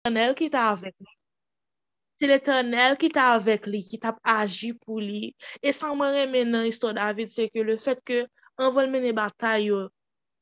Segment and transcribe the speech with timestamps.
[0.00, 1.12] l'Eternel ki ta avek li.
[2.20, 5.34] Se l'Eternel ki ta avek li, ki ta aji pou li.
[5.62, 8.26] E san mwen remen nan isto David, se ke le fet ke
[8.60, 9.88] an vol mene batay yo,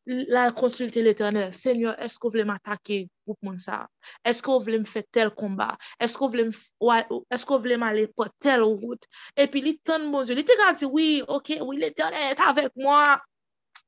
[0.07, 1.51] la konsulte l'Eternel.
[1.53, 3.87] Senyor, esko vle m'atake goup moun sa?
[4.25, 5.73] Esko vle m'fe tel komba?
[5.99, 9.11] Esko vle m'ale po tel route?
[9.35, 10.39] E pi li ton moun zyo.
[10.39, 13.19] Li te gati, oui, ok, oui, l'Eternel et avek mwa.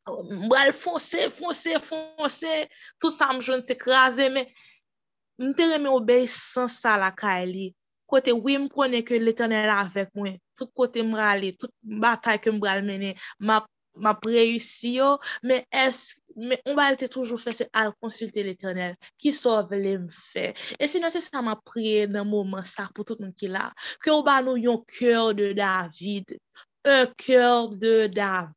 [0.09, 2.59] Oh, mwen fonse, fonse, fonse.
[2.99, 4.51] Tout sa mjoun se krasen, men
[5.41, 7.71] mte reme obey san sa la ka li.
[8.11, 10.39] Kote wim konen ke l'Eternel avek mwen.
[10.59, 13.61] Tout kote mra li, tout batay ke mbra mene, ma,
[13.95, 15.13] ma preyusi yo,
[15.47, 20.51] men esk, men on ba lte toujou fese al konsulte l'Eternel, ki sov le mfe.
[20.79, 23.69] E se nan se sa ma preye nan mouman sa pou tout moun ki la,
[24.03, 26.35] ke ou ba nou yon kyor de David,
[26.85, 28.57] un cœur de David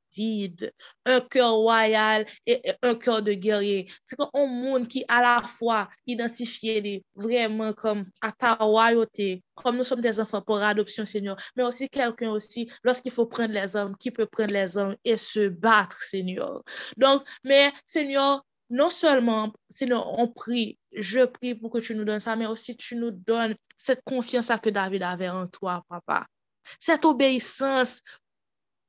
[1.06, 3.90] un cœur royal et un cœur de guerrier.
[4.06, 9.84] C'est un monde qui à la fois identifié vraiment comme à ta royauté, comme nous
[9.84, 13.96] sommes des enfants pour adoption, Seigneur, mais aussi quelqu'un aussi, lorsqu'il faut prendre les hommes,
[13.98, 16.64] qui peut prendre les hommes et se battre, Seigneur.
[16.98, 22.20] Donc, mais Seigneur, non seulement, Seigneur, on prie, je prie pour que tu nous donnes
[22.20, 26.26] ça, mais aussi tu nous donnes cette confiance que David avait en toi, papa.
[26.80, 28.02] Cette obéissance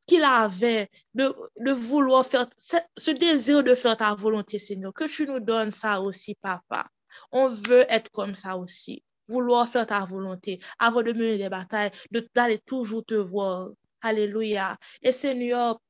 [0.07, 4.93] qu'il avait de, de, vouloir faire ce, ce désir de faire ta volonté, Seigneur.
[4.93, 6.87] Que tu nous donnes ça aussi, Papa.
[7.33, 9.03] On veut être comme ça aussi.
[9.29, 11.91] Vouloir faire ta volonté avant de mener les batailles,
[12.35, 13.69] d'aller toujours te voir.
[14.03, 14.77] Alléluia.
[15.01, 15.81] Et Seigneur,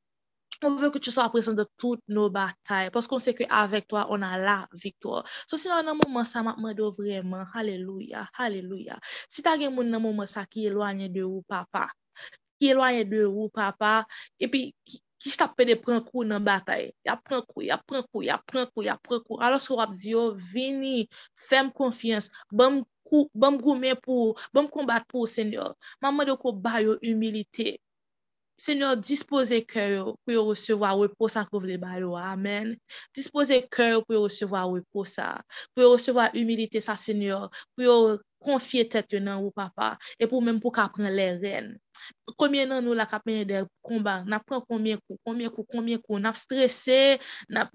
[0.63, 4.07] on veut que tu sois présent de toutes nos batailles parce qu'on sait qu'avec toi,
[4.11, 5.27] on a la victoire.
[5.47, 8.99] So, si nan nan mouman sa, ma mwen do vreman, haleluya, haleluya.
[9.29, 11.89] Si ta gen moun nan mouman sa ki elwanyen de ou, papa,
[12.59, 14.03] ki elwayen de ou papa,
[14.43, 16.91] epi ki, ki jta pede prankou nan batay.
[17.07, 19.41] Ya prankou, ya prankou, ya prankou, ya prankou.
[19.41, 21.07] Alos ou ap diyo, vini,
[21.49, 25.73] fem konfians, bam kou, bam goumen pou, bam kombat pou, senyor.
[26.05, 27.79] Maman de ko bayo humilite.
[28.55, 32.13] Senyor, dispose kèyo pou yo resevo a wepo sa kou vle bayo.
[32.15, 32.77] Amen.
[33.17, 35.41] Dispose kèyo pou yo resevo a wepo sa.
[35.73, 37.49] Pou yo resevo a humilite sa, senyor.
[37.75, 37.97] Pou yo
[38.45, 41.73] konfye tete nan ou papa, e pou mèm pou ka pren lè ren.
[42.41, 46.01] Koumyen nan nou la ka penye de komba, nap pren koumyen kou, koumyen kou, koumyen
[46.03, 47.19] kou, nap stresse,
[47.53, 47.71] nap,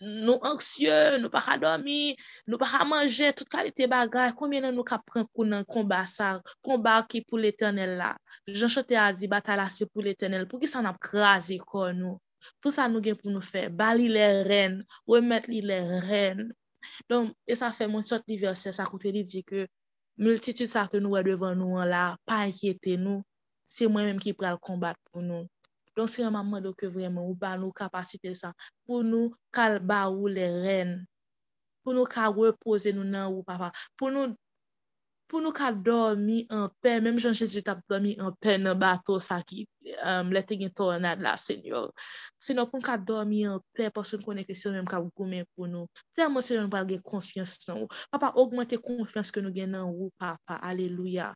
[0.00, 2.14] nou anksye, nou pa ka domi,
[2.48, 6.04] nou pa ka manje, tout kalite bagay, koumyen nan nou ka pren kou nan komba
[6.10, 6.34] sa,
[6.64, 8.12] komba ki pou l'Eternel la.
[8.48, 12.20] Jan chote a di batala se pou l'Eternel, pou ki sa nap krasi kon nou.
[12.60, 16.46] Tout sa nou gen pou nou fe, bali le ren, remet li le ren.
[17.08, 19.64] Don, e sa fe moun sot li verse sa koute li di ke,
[20.14, 23.24] Multitude sa ke nou wè devan nou an la, pa ekyete nou,
[23.66, 25.48] se mwen mèm ki pral kombat pou nou.
[25.98, 28.52] Don se mèm amman do ke vremen ou ba nou kapasite sa
[28.86, 30.94] pou nou kal ba ou le ren,
[31.82, 34.30] pou nou ka repose nou nan ou papa, pou nou
[35.34, 39.16] pou nou ka dormi an pe, menm jan jesu tap dormi an pe nan bato
[39.18, 41.88] sa ki um, euh, lete gen tornad la, senyor.
[42.38, 45.66] Senyor pou nou ka dormi an pe, poson konen kesyon menm ka wou koumen pou
[45.66, 45.90] nou.
[46.14, 47.90] Telman senyor nou pal gen konfians nan ou.
[48.14, 51.32] Papa, augmente konfians ke nou gen nan ou, papa, aleluya.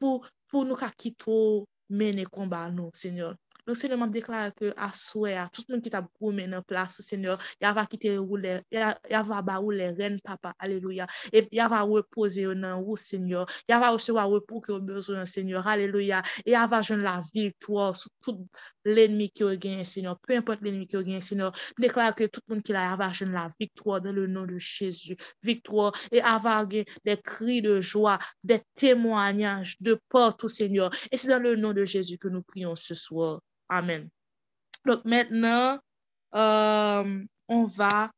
[0.00, 3.36] Pou, pou nou ka kito mene komba nou, senyor.
[3.68, 6.96] Nou Seigneur mwen deklare ke aswe a, tout moun ki ta brou men nan plas
[6.98, 11.78] ou Seigneur, yava kite ou le, yava ba ou le ren papa, aleluya, e yava
[11.86, 16.80] repose ou nan ou Seigneur, yava resewa repou ki ou bezwen Seigneur, aleluya, e yava
[16.82, 18.42] joun la victoire sou tout
[18.82, 22.42] l'ennemi ki ou gen Seigneur, peu importe l'ennemi ki ou gen Seigneur, deklare ke tout
[22.50, 25.14] moun ki la yava joun la victoire dan le nou de Jésus,
[25.46, 31.16] victoire, e yava gen de kri de joie, de témoignage, de porte ou Seigneur, et
[31.16, 33.38] c'est dans le nom de Jésus que nous prions ce soir.
[33.72, 34.10] Amen.
[34.84, 35.78] Donc maintenant,
[36.34, 38.10] euh, on va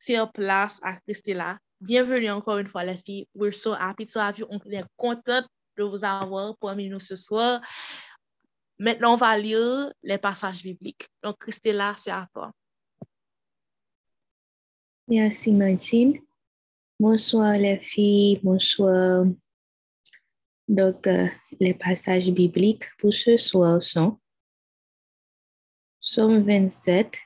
[0.00, 1.58] faire place à Christella.
[1.78, 3.26] Bienvenue encore une fois, les filles.
[3.34, 4.46] We're so happy to have you.
[4.48, 5.42] On est content
[5.76, 7.60] de vous avoir parmi nous ce soir.
[8.78, 11.06] Maintenant, on va lire les passages bibliques.
[11.22, 12.50] Donc, Christella, c'est à toi.
[15.06, 16.18] Merci, Martine.
[16.98, 18.40] Bonsoir, les filles.
[18.42, 19.26] Bonsoir.
[20.66, 21.26] Donc, euh,
[21.60, 24.18] les passages bibliques pour ce soir sont
[26.10, 27.20] Somme 27,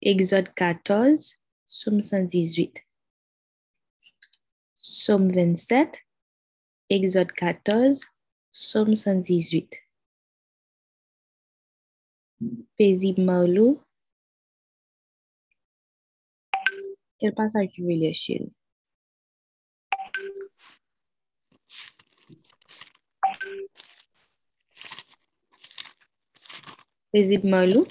[0.00, 1.38] Exode 14,
[1.68, 2.84] Somme 118.
[4.74, 6.00] Somme 27,
[6.90, 8.04] Exode 14,
[8.50, 9.72] Somme 118.
[12.76, 13.80] Paisible Marlou.
[17.20, 18.52] Quel passage tu veux lire, chérie?
[27.12, 27.86] Paisible Malou?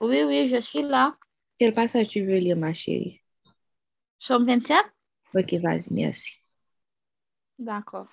[0.00, 1.16] Oui, oui, je suis là.
[1.58, 3.20] Quel passage tu veux lire, ma chérie?
[4.18, 4.76] Somme 27?
[5.34, 6.40] Ok, vas-y, merci.
[7.58, 8.08] D'accord.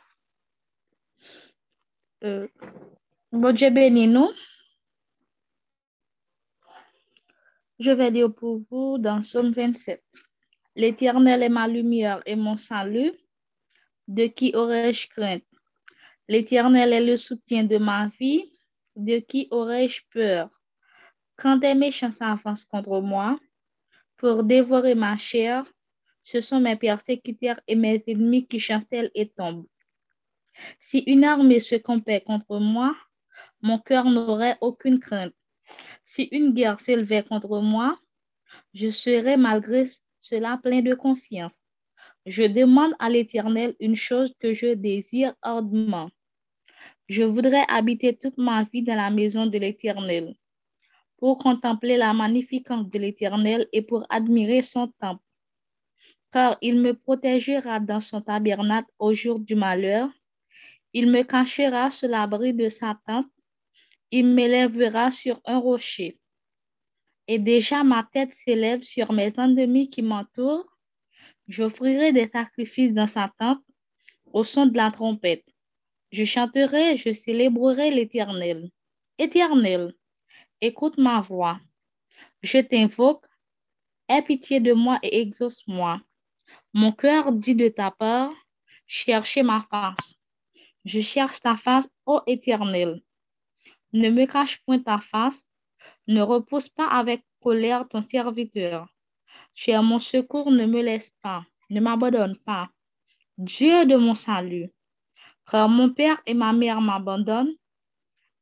[2.23, 2.47] Euh,
[3.31, 4.29] bon Dieu béni nous.
[7.79, 10.03] Je vais lire pour vous dans Somme 27.
[10.75, 13.11] L'Éternel est ma lumière et mon salut.
[14.07, 15.43] De qui aurais-je crainte?
[16.29, 18.49] L'Éternel est le soutien de ma vie.
[18.97, 20.49] De qui aurais-je peur?
[21.35, 23.39] Quand des méchants s'avancent contre moi
[24.17, 25.71] pour dévorer ma chair,
[26.23, 29.67] ce sont mes persécuteurs et mes ennemis qui chancellent et tombent.
[30.79, 32.95] Si une armée se compait contre moi,
[33.61, 35.35] mon cœur n'aurait aucune crainte.
[36.03, 37.99] Si une guerre s'élevait contre moi,
[38.73, 39.85] je serais malgré
[40.17, 41.53] cela plein de confiance.
[42.25, 46.09] Je demande à l'Éternel une chose que je désire ardemment.
[47.07, 50.35] Je voudrais habiter toute ma vie dans la maison de l'Éternel
[51.17, 55.23] pour contempler la magnificence de l'Éternel et pour admirer son temple.
[56.33, 60.09] Car il me protégera dans son tabernacle au jour du malheur.
[60.91, 63.31] Il me cachera sous l'abri de sa tente.
[64.11, 66.19] Il m'élèvera sur un rocher.
[67.29, 70.67] Et déjà ma tête s'élève sur mes ennemis qui m'entourent.
[71.47, 73.63] J'offrirai des sacrifices dans sa tente
[74.25, 75.45] au son de la trompette.
[76.11, 78.69] Je chanterai, je célébrerai l'Éternel.
[79.17, 79.93] Éternel,
[80.61, 81.59] écoute ma voix.
[82.41, 83.25] Je t'invoque,
[84.07, 86.01] aie pitié de moi et exauce-moi.
[86.73, 88.31] Mon cœur dit de ta part,
[88.85, 90.15] cherchez ma face.
[90.85, 93.01] Je cherche ta face, ô Éternel.
[93.91, 95.45] Ne me cache point ta face,
[96.07, 98.87] ne repousse pas avec colère ton serviteur.
[99.53, 102.69] Tu es mon secours, ne me laisse pas, ne m'abandonne pas.
[103.37, 104.69] Dieu de mon salut,
[105.49, 107.55] car mon père et ma mère m'abandonnent,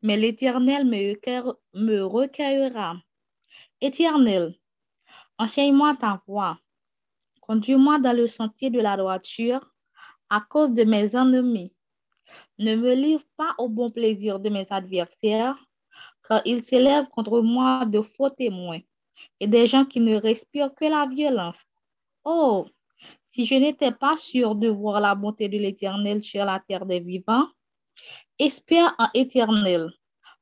[0.01, 2.95] mais l'Éternel me, recueillera.
[3.81, 4.55] Éternel,
[5.37, 6.59] enseigne-moi ta voix.
[7.41, 9.71] Conduis-moi dans le sentier de la droiture
[10.29, 11.71] à cause de mes ennemis.
[12.57, 15.57] Ne me livre pas au bon plaisir de mes adversaires,
[16.27, 18.81] car ils s'élèvent contre moi de faux témoins
[19.39, 21.59] et des gens qui ne respirent que la violence.
[22.23, 22.65] Oh,
[23.35, 27.01] si je n'étais pas sûr de voir la bonté de l'Éternel sur la terre des
[27.01, 27.47] vivants,
[28.39, 29.91] Espère en éternel.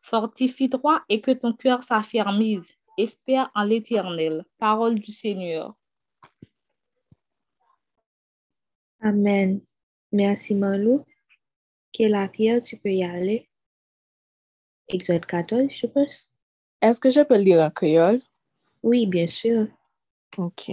[0.02, 2.72] Fortifie-toi et que ton cœur s'affermise.
[2.98, 4.46] Espère en l'éternel.
[4.60, 5.76] Parole du Seigneur.
[9.02, 9.62] Amen.
[10.12, 11.04] Merci, Malou.
[11.92, 13.50] Quelle affaire tu peux y aller?
[14.88, 16.28] Exode 14, je pense.
[16.80, 18.20] Est-ce que je peux lire en créole?
[18.84, 19.68] Oui, bien sûr.
[20.38, 20.72] Ok.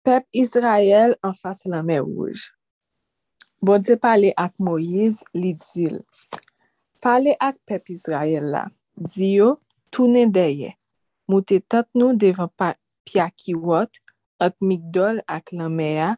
[0.00, 2.46] Pep Israel an fase la mè rouj.
[3.60, 5.98] Bodze pale ak Moïse li dil.
[7.04, 8.62] Pale ak pep Israel la.
[8.96, 9.58] Diyo,
[9.92, 10.72] toune deye.
[11.28, 12.48] Moute tat nou devan
[13.04, 14.00] pya ki wot,
[14.40, 16.10] at migdol ak la mè a,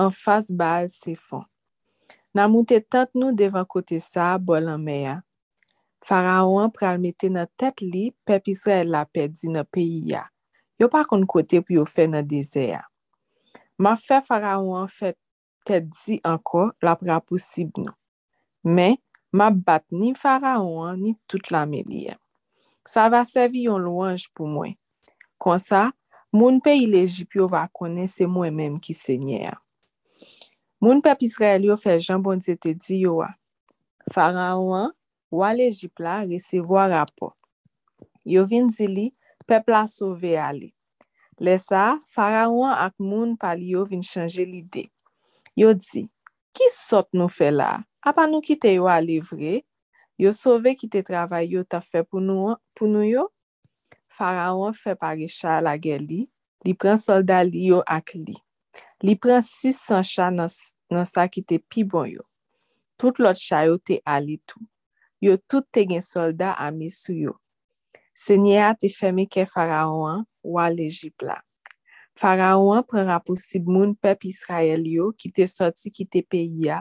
[0.00, 1.44] an fase bal se fon.
[2.32, 5.20] Na moute tat nou devan kote sa, bo la mè a.
[6.00, 10.24] Faraon pral mette nan tet li, pep Israel la pedi nan peyi ya.
[10.80, 12.86] Yo pa kon kote pou yo fe nan dese ya.
[13.78, 15.12] Ma fe faraon an fe
[15.68, 17.92] te di anko la pra posib nou.
[18.64, 18.96] Men,
[19.36, 22.16] ma bat ni faraon an ni tout la meliye.
[22.86, 24.76] Sa va sevi yon louanj pou mwen.
[25.42, 25.90] Kon sa,
[26.32, 29.56] moun pe il Ejipyo va kone se mwen menm ki se nye a.
[30.80, 33.34] Moun pep Israel yo fe jambon zete di yo a.
[34.14, 34.94] Faraon an,
[35.34, 37.34] wale Ejip la resevo a rapo.
[38.24, 39.10] Yo vin zili,
[39.44, 40.72] pep la sove a li.
[41.36, 44.86] Lesa, faraon ak moun pali yo vin chanje lide.
[45.52, 46.06] Yo di,
[46.56, 47.82] ki sot nou fe la?
[48.00, 49.60] Apa nou kite yo alevre?
[50.16, 53.26] Yo sove kite travay yo ta fe pou nou, pou nou yo?
[54.08, 56.22] Faraon fe pari chal la gel li,
[56.64, 58.38] li pren solda li yo ak li.
[59.04, 60.48] Li pren 600 chal nan,
[60.88, 62.24] nan sa kite pi bon yo.
[62.96, 64.64] Tout lot chal yo te ali tou.
[65.20, 67.36] Yo tout te gen solda ami sou yo.
[68.16, 71.36] Se nye a te feme ke faraon wale Ejip la.
[72.16, 76.78] Faraon pren raposib moun pep Israel yo ki te soti ki te peyi ya,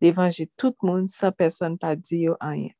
[0.00, 2.72] devanje tout moun san person pa di yo anyen.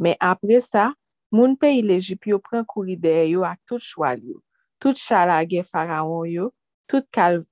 [0.00, 0.94] Men apre sa,
[1.28, 4.40] moun peyi l'Ejip yo pren kouri deye yo ak tout chwal yo,
[4.80, 6.48] tout chalage faraon yo,
[6.88, 7.42] tout kal,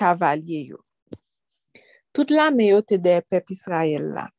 [0.00, 0.80] kavalye yo.
[2.16, 4.30] Tout la me yo te de pep Israel la.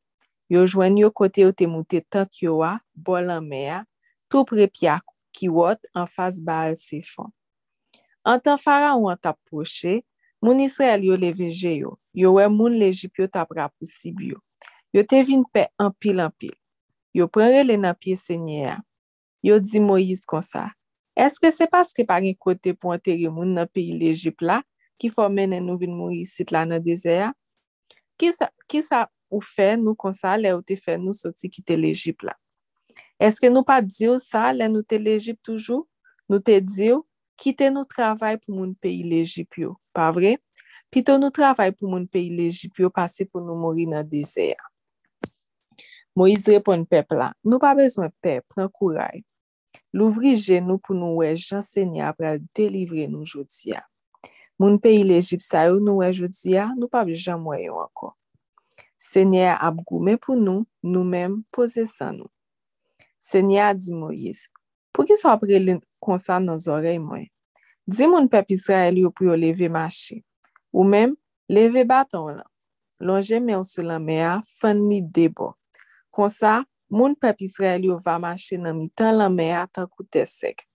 [0.50, 3.84] Yo jwen yo kote yo te moute tant yo a, bolan me a,
[4.30, 5.00] tou prepya
[5.34, 7.30] ki wot an fas baal se fon.
[8.24, 10.00] An tan fara ou an tap poche,
[10.42, 14.38] moun Israel yo leveje yo, yo we moun lejip yo tap rapou sibyo.
[14.94, 16.54] Yo te vin pe anpil anpil,
[17.14, 18.78] yo prenre le nan nanpil se nye a.
[19.42, 20.66] Yo di Moïse kon sa,
[21.16, 24.60] eske se paske pa gen kote pou anteri moun nan peyi lejip la,
[25.00, 27.30] ki fò menen nou vin moun yisit la nan dezeya?
[28.20, 31.48] Ki sa, ki sa ou fe nou kon sa le ou te fe nou soti
[31.48, 32.36] kite lejip la?
[33.20, 35.84] Eske nou pa diyo sa, le nou te l'Egypt toujou?
[36.30, 37.02] Nou te diyo,
[37.36, 40.38] kite nou travay pou moun peyi l'Egypt yo, pa vre?
[40.88, 44.56] Pito nou travay pou moun peyi l'Egypt yo, pase pou nou mori nan deseya.
[46.16, 49.20] Moïse repon pep la, nou pa bezwen pep, pren kouray.
[49.92, 53.84] Louvri genou pou nou wej jansenya pral delivre nou jodia.
[54.56, 58.14] Moun peyi l'Egypt sa yo nou wej jodia, nou pa bejan mwayon anko.
[58.96, 62.32] Senye ap goumen pou nou, nou menm pose san nou.
[63.30, 64.48] Senya di Moïse,
[64.90, 67.28] pou ki sa apre lin konsan nan zorey mwen?
[67.86, 70.16] Di moun pep Israel yo pou yo leve mache,
[70.74, 71.12] ou mem
[71.46, 72.48] leve baton lan.
[72.98, 75.52] Lonje men ou sou lan mea, fan ni debo.
[76.10, 80.66] Konsa, moun pep Israel yo va mache nan mi tan lan mea tan koute sek.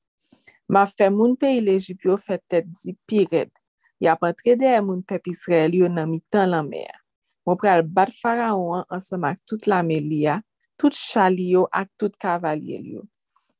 [0.71, 3.51] Ma fe moun pe ilejip yo fe tet di pi red.
[3.99, 7.03] Ya patre de moun pep Israel yo nan mi tan lan mea.
[7.43, 10.39] Moun pral bat faraon ansamak tout la me liya,
[10.77, 13.05] tout chali yo ak tout kavalye yo.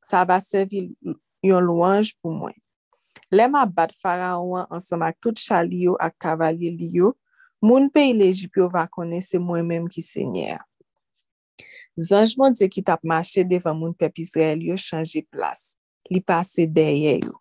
[0.05, 0.87] Sa va sevi
[1.45, 2.55] yon louange pou mwen.
[3.33, 7.15] Lema bat faraon ansam ak tout chali yo ak kavalye yo,
[7.61, 10.57] moun pe il Ejip yo va kone se mwen menm ki se nye.
[11.95, 15.77] Zanjman diye ki tap mache devan moun pep Israel yo chanje plas,
[16.11, 17.37] li pase deye yo.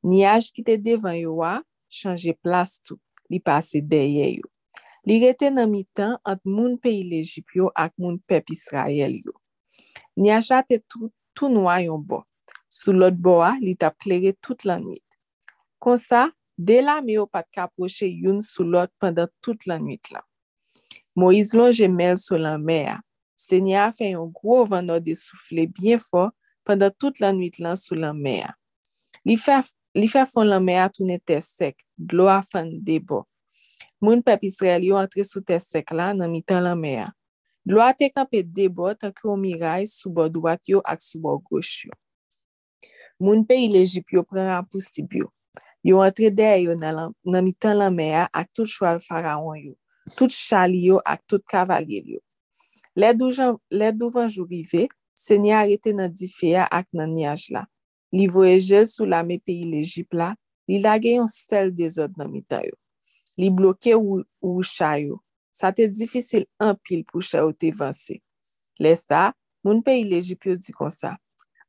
[0.00, 1.58] Niyaj ki te devan yo wa,
[1.92, 2.96] chanje plas tou,
[3.28, 4.48] li pase deye yo.
[5.04, 9.34] Li rete nan mi tan ant moun peyi lejip yo ak moun pep Israel yo.
[10.16, 11.10] Ni asha te tou,
[11.52, 12.22] noua yon bo.
[12.72, 15.18] Sou lot bo a, li tap klere tout lan nwit.
[15.82, 20.08] Kon sa, de la mi yo pat kaproche yon sou lot pandan tout lan nwit
[20.14, 20.24] lan.
[21.14, 22.96] Moiz lon jemel sou lan me a.
[23.36, 26.30] Se ni a fe yon gro vano de soufle bien fo
[26.64, 28.54] pandan tout lan nwit lan sou lan me a.
[29.28, 29.60] Li fe,
[29.98, 33.24] li fe fon lan me a toune te sek, glo a fan de bo.
[34.02, 37.10] moun pep Israel yo antre sou te sek la nan mitan lan mea.
[37.64, 41.86] Dlo te kape debo tanke o miray sou bo dwat yo ak sou bo goch
[41.86, 41.94] yo.
[43.20, 45.30] Moun pe ilejip yo pren rapous tibyo.
[45.84, 49.74] Yo antre dey yo nan, lan, nan mitan lan mea ak tout chwal faraon yo,
[50.16, 52.20] tout chali yo ak tout kavalye yo.
[52.96, 57.64] Le douvan jou rive, se ni arete nan di feya ak nan niyaj la.
[58.14, 60.34] Li voye jel sou la me peyi l'Ejip la,
[60.68, 62.76] li lage yon sel de zot nan mitan yo.
[63.40, 65.20] li bloke ou, ou chayo.
[65.54, 68.20] Sa te difisil an pil pou chayo te vansi.
[68.82, 69.32] Lesta,
[69.64, 71.14] moun peyi lejip yo di kon sa.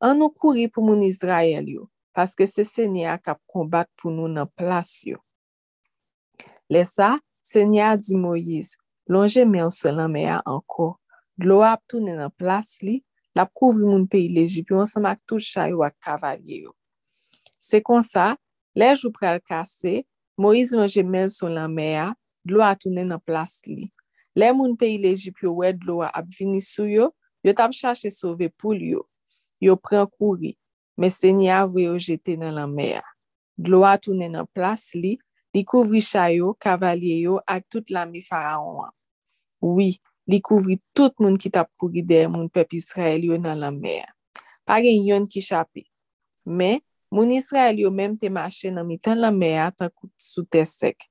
[0.02, 4.12] An nou kouri pou moun Izrael yo, paske se se ni ak ap kombat pou
[4.14, 5.22] nou nan plas yo.
[6.70, 7.14] Le sa,
[7.46, 10.96] se Lesa, a di Moïse, lonje men ou selan me a anko.
[11.38, 13.04] Dlo ap toune nan plas li,
[13.38, 16.74] lap kouvri moun peyi lejip yo ansan mak tou chayo ak kavalye yo.
[17.62, 18.34] Se kon sa,
[18.74, 20.04] lej ou pral kase,
[20.38, 22.16] Moïse nan men son lan mea, a,
[22.46, 23.88] dlo a tounen nan plas li.
[24.36, 27.12] Le moun peyi l'Ejip yo wè dlo a ap vini sou yo,
[27.44, 29.06] yo tap chache sove pou li yo.
[29.64, 30.56] Yo pren kouri,
[31.00, 33.00] men se nye avwe yo jete nan lan mea.
[33.00, 33.14] a.
[33.56, 35.16] Dlo a tounen nan plas li,
[35.56, 38.92] li kouvri chayo, kavalye yo ak tout la mi faraon an.
[39.64, 39.96] Oui,
[40.28, 44.02] li kouvri tout moun ki tap kouri der moun pep Israel yo nan la me
[44.04, 44.12] a.
[44.68, 45.86] Pare yon ki chapi.
[46.46, 46.82] Men,
[47.16, 51.06] Moun Israel yo menm te mache nan mitan la mea takou sou te sek.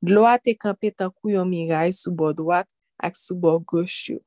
[0.00, 4.22] Dlo a te kampe takou yon miray sou bo dwat ak sou bo goch yo.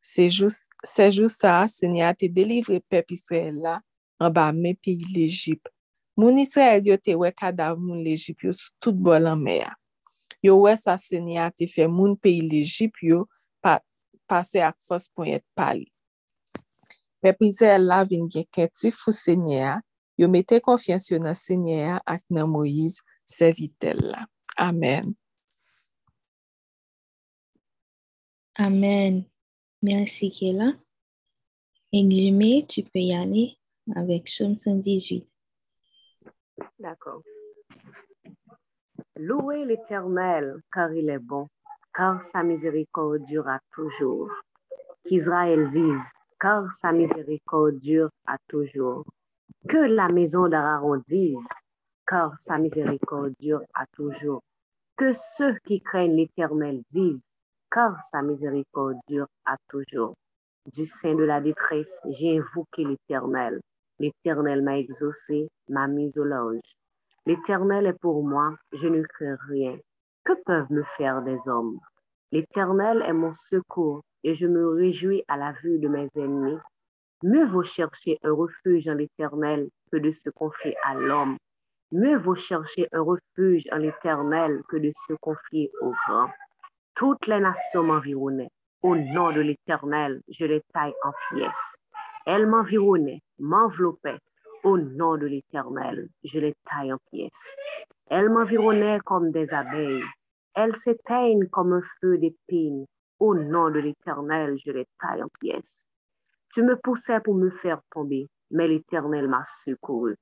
[0.00, 3.76] Se jou sa, se ni a te delivre pep Israel la
[4.24, 5.68] an ba men peyi l'Egypt.
[6.16, 9.74] Moun Israel yo te we kadav moun l'Egypt yo sou tout bo la mea.
[10.42, 13.26] Yo we sa se ni a te fe moun peyi l'Egypt yo
[13.60, 13.82] pa,
[14.30, 15.90] pase ak fos pon yet pali.
[17.20, 19.82] Pep Israel la vin gen keti fou se ni a
[20.18, 24.26] yo mete konfiansyon nan senye a ak nan Moïse se vitel la.
[24.56, 25.14] Amen.
[28.58, 29.24] Amen.
[29.82, 30.72] Merci Kela.
[31.92, 33.56] Englume, tu peux y aller
[33.94, 35.26] avec Somme 118.
[36.78, 37.22] D'accord.
[39.16, 41.48] Louez l'Éternel, car il est bon
[41.94, 44.30] car sa miséricorde durera toujours.
[45.04, 46.02] Qu'Israël dise,
[46.40, 49.04] car sa miséricorde dure à toujours.
[49.68, 51.46] Que la maison d'Aaron dise,
[52.06, 54.42] car sa miséricorde dure à toujours.
[54.96, 57.24] Que ceux qui craignent l'Éternel disent,
[57.70, 60.14] car sa miséricorde dure à toujours.
[60.72, 63.60] Du sein de la détresse, j'ai invoqué l'Éternel.
[63.98, 66.60] L'Éternel m'a exaucé, m'a mis au loge.
[67.26, 69.78] L'Éternel est pour moi, je ne crains rien.
[70.24, 71.78] Que peuvent me faire des hommes?
[72.32, 76.58] L'Éternel est mon secours et je me réjouis à la vue de mes ennemis.
[77.26, 81.38] Mieux vaut chercher un refuge en l'Éternel que de se confier à l'homme.
[81.90, 86.28] Mieux vaut chercher un refuge en l'éternel que de se confier au grand.
[86.94, 88.50] Toutes les nations m'environnaient.
[88.82, 91.76] Au nom de l'éternel, je les taille en pièces.
[92.26, 94.18] Elles m'environnaient, m'enveloppaient.
[94.62, 97.56] Au nom de l'éternel, je les taille en pièces.
[98.10, 100.04] Elles m'environnaient comme des abeilles.
[100.54, 102.84] Elles s'éteignent comme un feu d'épines.
[103.18, 105.86] Au nom de l'éternel, je les taille en pièces.
[106.54, 110.14] Tu me poussais pour me faire tomber, mais l'éternel m'a secouru.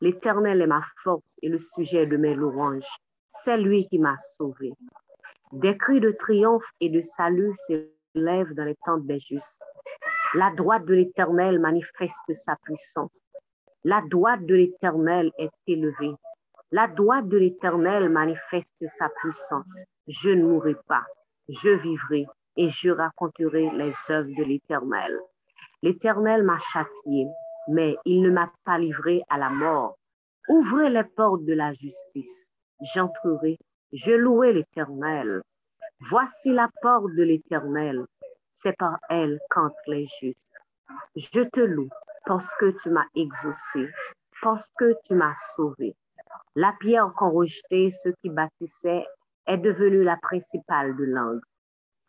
[0.00, 2.88] L'éternel est ma force et le sujet de mes louanges.
[3.44, 4.72] C'est lui qui m'a sauvé.
[5.52, 9.60] Des cris de triomphe et de salut s'élèvent dans les tentes des justes.
[10.32, 13.20] La droite de l'Éternel manifeste sa puissance.
[13.84, 16.14] La droite de l'Éternel est élevée.
[16.72, 19.68] La droite de l'Éternel manifeste sa puissance.
[20.08, 21.04] Je ne mourrai pas,
[21.46, 22.26] je vivrai
[22.56, 25.18] et je raconterai les œuvres de l'Éternel.
[25.82, 27.26] L'Éternel m'a châtié,
[27.68, 29.96] mais il ne m'a pas livré à la mort.
[30.48, 32.48] Ouvrez les portes de la justice.
[32.94, 33.58] J'entrerai,
[33.92, 35.42] je louerai l'Éternel.
[36.10, 38.04] Voici la porte de l'Éternel.
[38.54, 40.40] C'est par elle qu'entrent les justes.
[41.14, 41.90] Je te loue
[42.26, 43.88] parce que tu m'as exaucé,
[44.42, 45.94] parce que tu m'as sauvé.
[46.54, 49.06] La pierre qu'ont rejeté ceux qui bâtissaient
[49.46, 51.40] est devenue la principale de langue.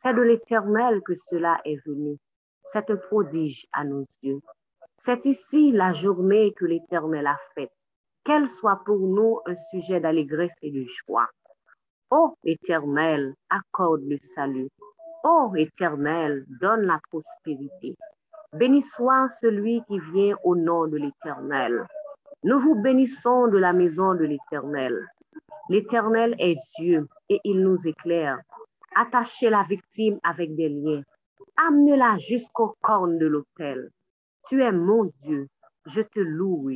[0.04, 2.18] C'est de l'Éternel que cela est venu.
[2.72, 4.40] C'est un prodige à nos yeux.
[5.00, 7.72] C'est ici la journée que l'Éternel a faite.
[8.24, 11.28] Qu'elle soit pour nous un sujet d'allégresse et de joie.
[12.12, 14.70] Ô Éternel, accorde le salut.
[15.24, 17.96] Ô Éternel, donne la prospérité.
[18.54, 21.86] Béni soit celui qui vient au nom de l'Éternel.
[22.44, 25.08] Nous vous bénissons de la maison de l'Éternel.
[25.70, 28.40] L'Éternel est Dieu et il nous éclaire.
[29.00, 31.04] Attachez la victime avec des liens.
[31.56, 33.92] Amenez-la jusqu'au corne de l'autel.
[34.50, 35.48] Tu es mon Dieu,
[35.86, 36.72] je te loue.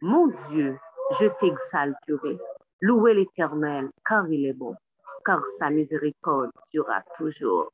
[0.00, 0.78] Mon Dieu,
[1.18, 2.38] je t'exalterai.
[2.80, 4.76] Louez l'Éternel, car il est bon,
[5.24, 7.72] car sa miséricorde durera toujours.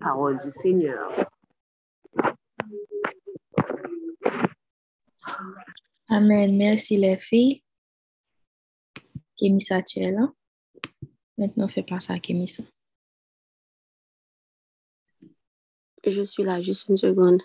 [0.00, 1.12] Parole du Seigneur.
[6.08, 6.56] Amen.
[6.56, 7.62] Merci les filles.
[9.36, 10.32] Kémissa, tu es là?
[11.36, 12.62] Maintenant, fais place à Kémissa.
[16.04, 17.42] Je suis là, juste une seconde.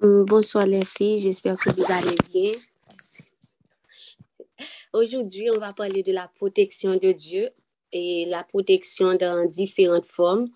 [0.00, 2.52] Hum, Bonsoir les filles, j'espère que vous allez bien.
[4.92, 7.50] Aujourd'hui, on va parler de la protection de Dieu
[7.92, 10.48] et la protection dans différentes formes.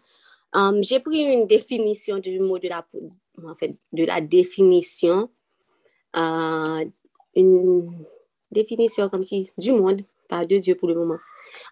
[0.52, 2.84] Hum, J'ai pris une définition du mot de la,
[3.44, 5.30] en fait, de la définition,
[6.16, 6.84] euh,
[7.36, 8.04] une
[8.50, 11.18] définition comme si du monde, pas de Dieu pour le moment.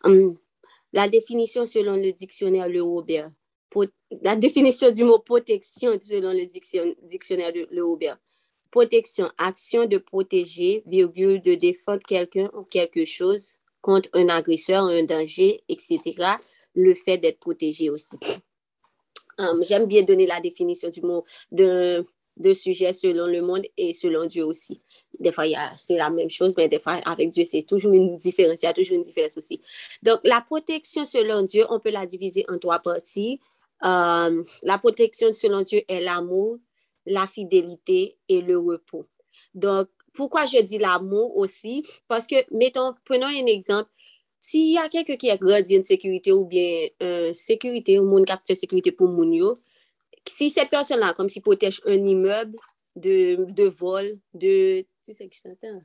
[0.05, 0.37] Hum,
[0.95, 3.31] la définition selon le dictionnaire Le Robert.
[4.23, 8.17] La définition du mot protection selon le diction- dictionnaire Le Robert.
[8.71, 15.03] Protection, action de protéger, virgule, de défendre quelqu'un ou quelque chose contre un agresseur, un
[15.03, 16.01] danger, etc.
[16.75, 18.17] Le fait d'être protégé aussi.
[19.39, 23.92] Um, J'aime bien donner la définition du mot de, de sujet selon le monde et
[23.92, 24.81] selon Dieu aussi.
[25.18, 28.16] Des fois, a- c'est la même chose, mais des fois, avec Dieu, c'est toujours une
[28.16, 28.62] différence.
[28.62, 29.61] Il y a toujours une différence aussi.
[30.03, 33.40] Donc, la protection selon Dieu, on peut la diviser en trois parties.
[33.85, 36.59] Euh, la protection selon Dieu est l'amour,
[37.07, 39.07] la fidélité et le repos.
[39.55, 41.85] Donc, pourquoi je dis l'amour aussi?
[42.09, 43.90] Parce que, mettons, prenons un exemple.
[44.40, 48.27] S'il y a quelqu'un qui est gardien de sécurité ou bien euh, sécurité, ou monde
[48.27, 49.59] qui a fait sécurité pour moun yo,
[50.29, 52.57] si cette personne-là, comme s'il protège un immeuble
[52.97, 54.85] de, de vol, de...
[55.05, 55.83] Tu sais que je t'entends?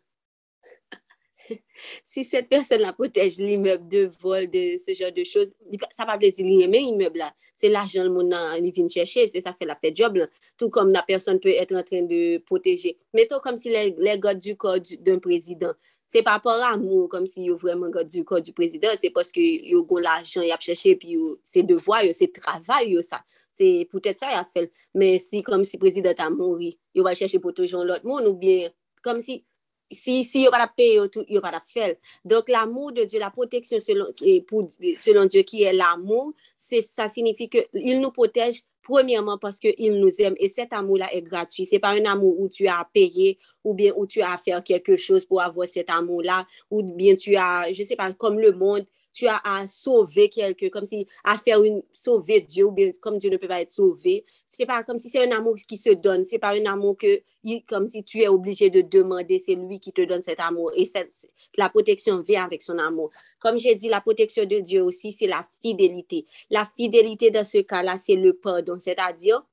[2.03, 5.53] si cette personne-là protège l'immeuble de vol, de ce genre de choses,
[5.91, 7.33] ça va veut dire l'immeuble là.
[7.55, 8.33] C'est l'argent le monde
[8.73, 10.27] vient chercher, c'est ça fait la fait job là.
[10.57, 12.97] Tout comme la personne peut être en train de protéger.
[13.13, 15.73] Mettons comme si les, les gars du corps d'un président,
[16.05, 19.09] c'est par rapport à amour, comme si yo vraiment gars du corps du président, c'est
[19.09, 23.23] parce que yo l'argent, y a cherché, puis c'est devoir, c'est travail, yo ça.
[23.59, 24.69] se pou tèt sa ya fel.
[24.95, 28.39] Men si kom si prezident a mouri, yo va chèche pou toujon lot moun ou
[28.39, 28.71] bien
[29.05, 29.41] kom si
[29.89, 31.95] si, si yo pa la pe, yo, yo pa la fel.
[32.21, 34.11] Donk l'amou de Dieu, la proteksyon selon,
[35.01, 40.19] selon Dieu ki e l'amou, sa signifi ke il nou protej Premièrement parce qu'il nous
[40.19, 41.67] aime et cet amour-là est gratuit.
[41.67, 44.33] Ce n'est pas un amour où tu as à payer ou bien où tu as
[44.33, 47.95] à faire quelque chose pour avoir cet amour-là ou bien tu as, je ne sais
[47.95, 52.41] pas, comme le monde, tu as à sauver quelqu'un, comme si à faire une sauver
[52.41, 54.25] Dieu, ou bien comme Dieu ne peut pas être sauvé.
[54.47, 57.21] C'est pas comme si c'est un amour qui se donne, c'est pas un amour que,
[57.67, 60.71] comme si tu es obligé de demander, c'est lui qui te donne cet amour.
[60.75, 63.11] Et cette, la protection vient avec son amour.
[63.39, 66.25] Comme j'ai dit, la protection de Dieu aussi, c'est la fidélité.
[66.49, 69.43] La fidélité dans ce cas-là, c'est le pardon, c'est-à-dire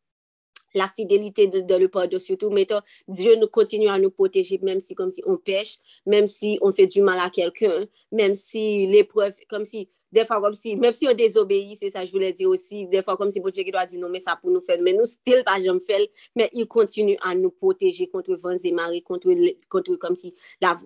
[0.77, 2.51] la fidélité de, le pardon surtout.
[2.51, 2.67] Mais
[3.09, 6.73] Dieu nous continue à nous protéger, même si comme si on pêche, même si on
[6.73, 10.95] fait du mal à quelqu'un, même si l'épreuve, comme si des fois comme si, même
[10.95, 13.87] si on désobéit, c'est ça je voulais dire aussi, des fois comme si Dieu doit
[13.87, 17.19] dire non, mais ça pour nous faire, mais nous, still pas jamais mais il continue
[17.23, 19.29] à nous protéger contre vents et marées, contre,
[19.69, 20.35] contre, comme si,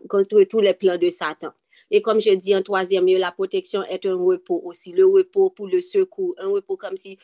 [0.08, 1.50] contre tous les plans de Satan.
[1.90, 5.50] Et comme je dis en troisième lieu, la protection est un repos aussi, le repos
[5.50, 7.18] pour le secours, un repos comme si,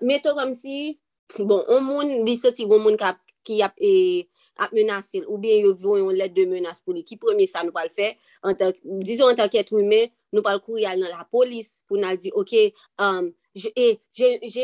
[0.00, 0.98] mettons comme si,
[1.38, 4.26] Bon, on moun li soti goun moun kap, ki ap, e,
[4.60, 7.04] ap menase ou bien yo vyon yon let de menase pou li.
[7.08, 8.12] Ki premye sa nou pal fe,
[9.06, 12.54] dizon an tanket wime, nou pal kou yal nan la polis pou nan di, ok,
[13.00, 14.00] um, j'ai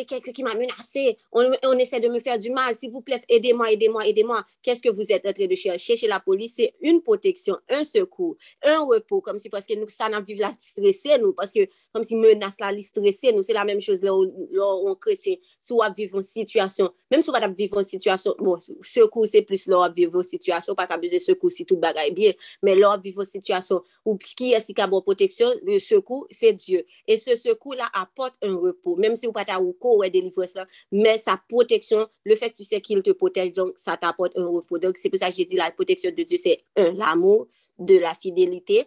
[0.07, 3.23] quelqu'un qui m'a menacé, on, on, essaie de me faire du mal, s'il vous plaît,
[3.29, 4.45] aidez-moi, aidez-moi, aidez-moi.
[4.63, 6.55] Qu'est-ce que vous êtes en train de chercher chez la police?
[6.57, 10.35] C'est une protection, un secours, un repos, comme si parce que nous, ça n'a vu
[10.35, 14.03] la stresser, nous, parce que comme si menace la stresser, nous, c'est la même chose
[14.03, 18.59] là où, on chrétien, soit vivre une situation, même si on vivre une situation, bon,
[18.83, 22.13] secours, c'est plus là vivre une situation, pas qu'à besoin de secours si tout bagaille
[22.13, 25.49] bien, mais là vivre une situation où qui est-ce qui a bonne protection?
[25.63, 26.85] Le secours, c'est Dieu.
[27.07, 28.99] Et ce secours-là apporte un repos pou.
[29.01, 32.57] Mem si ou pata ou ko wè e delivre sa, men sa proteksyon, le fek
[32.57, 34.81] tu se ki il te protej, donk sa ta apote un repos.
[34.83, 37.47] Donk se pou sa jè di la proteksyon de Dieu, se un, l'amour,
[37.79, 38.87] de la fidelite,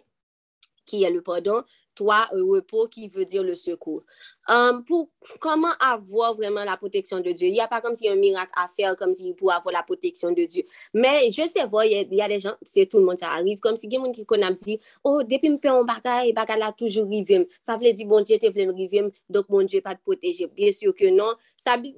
[0.88, 1.62] ki yè le pardon,
[1.94, 4.02] toi, repos qui veut dire le secours.
[4.48, 7.48] Um, pour comment avoir vraiment la protection de Dieu?
[7.48, 9.52] Il n'y a pas comme s'il y a un miracle à faire, comme si pour
[9.52, 10.64] avoir la protection de Dieu.
[10.92, 13.30] Mais je sais pas, il y, y, a des gens, c'est tout le monde, ça
[13.30, 16.74] arrive, comme si quelqu'un qui connaît dit, oh, depuis me faire un bagage, bagage là
[16.76, 17.44] toujours rivem.
[17.60, 20.46] Ça veut dire, bon Dieu, tu veux rivem, donc mon Dieu pas te protéger.
[20.46, 21.34] Bien sûr que non.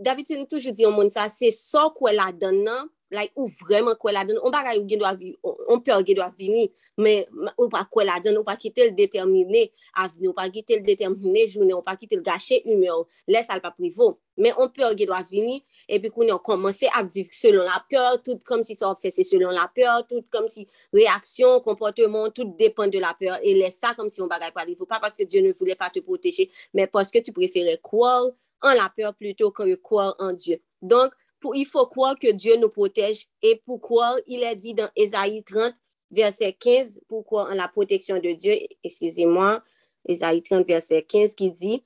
[0.01, 2.71] D'habitude, toujours dit au monde ça, c'est ça qu'elle a donné,
[3.15, 6.05] like, ou vremen kwe la den, on bagay ou gen do avini, on pe ou
[6.07, 6.67] gen do avini,
[7.01, 7.25] men
[7.55, 9.69] ou pa kwe la den, ou pa kite l determine
[10.03, 13.49] avini, ou pa kite l determine jounen, ou pa kite l gache yume ou, les
[13.55, 17.09] al pa privo, men on pe ou gen do avini, epi koun yon komanse ap
[17.15, 20.49] viv selon la peur, tout kom si sa op fese selon la peur, tout kom
[20.51, 24.53] si reaksyon, komportement, tout depen de la peur, e les sa kom si on bagay
[24.55, 28.17] pa privo, pa paske Diyo ne voule pa te proteje, men paske tu prefere kwa
[28.27, 30.61] ou, an la peur pluto kan yo kwa an Diyo.
[30.85, 31.15] Donk,
[31.53, 35.75] Il faut croire que Dieu nous protège et pourquoi il est dit dans Ésaïe 30,
[36.11, 39.63] verset 15, pourquoi en la protection de Dieu, excusez-moi,
[40.07, 41.85] Ésaïe 30, verset 15 qui dit,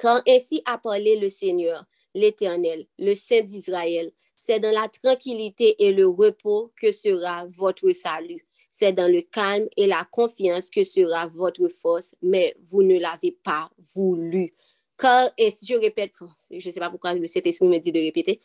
[0.00, 5.92] quand ainsi a parlé le Seigneur, l'Éternel, le Saint d'Israël, c'est dans la tranquillité et
[5.92, 8.44] le repos que sera votre salut.
[8.70, 13.32] C'est dans le calme et la confiance que sera votre force, mais vous ne l'avez
[13.32, 14.54] pas voulu.
[15.02, 16.12] Quand, et si je répète,
[16.48, 18.40] je ne sais pas pourquoi esprit me dit de répéter,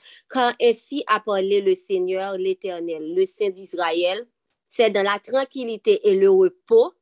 [0.59, 4.25] ainsi a parlé le Seigneur, l'Éternel, le Saint d'Israël,
[4.67, 6.93] c'est dans la tranquillité et le repos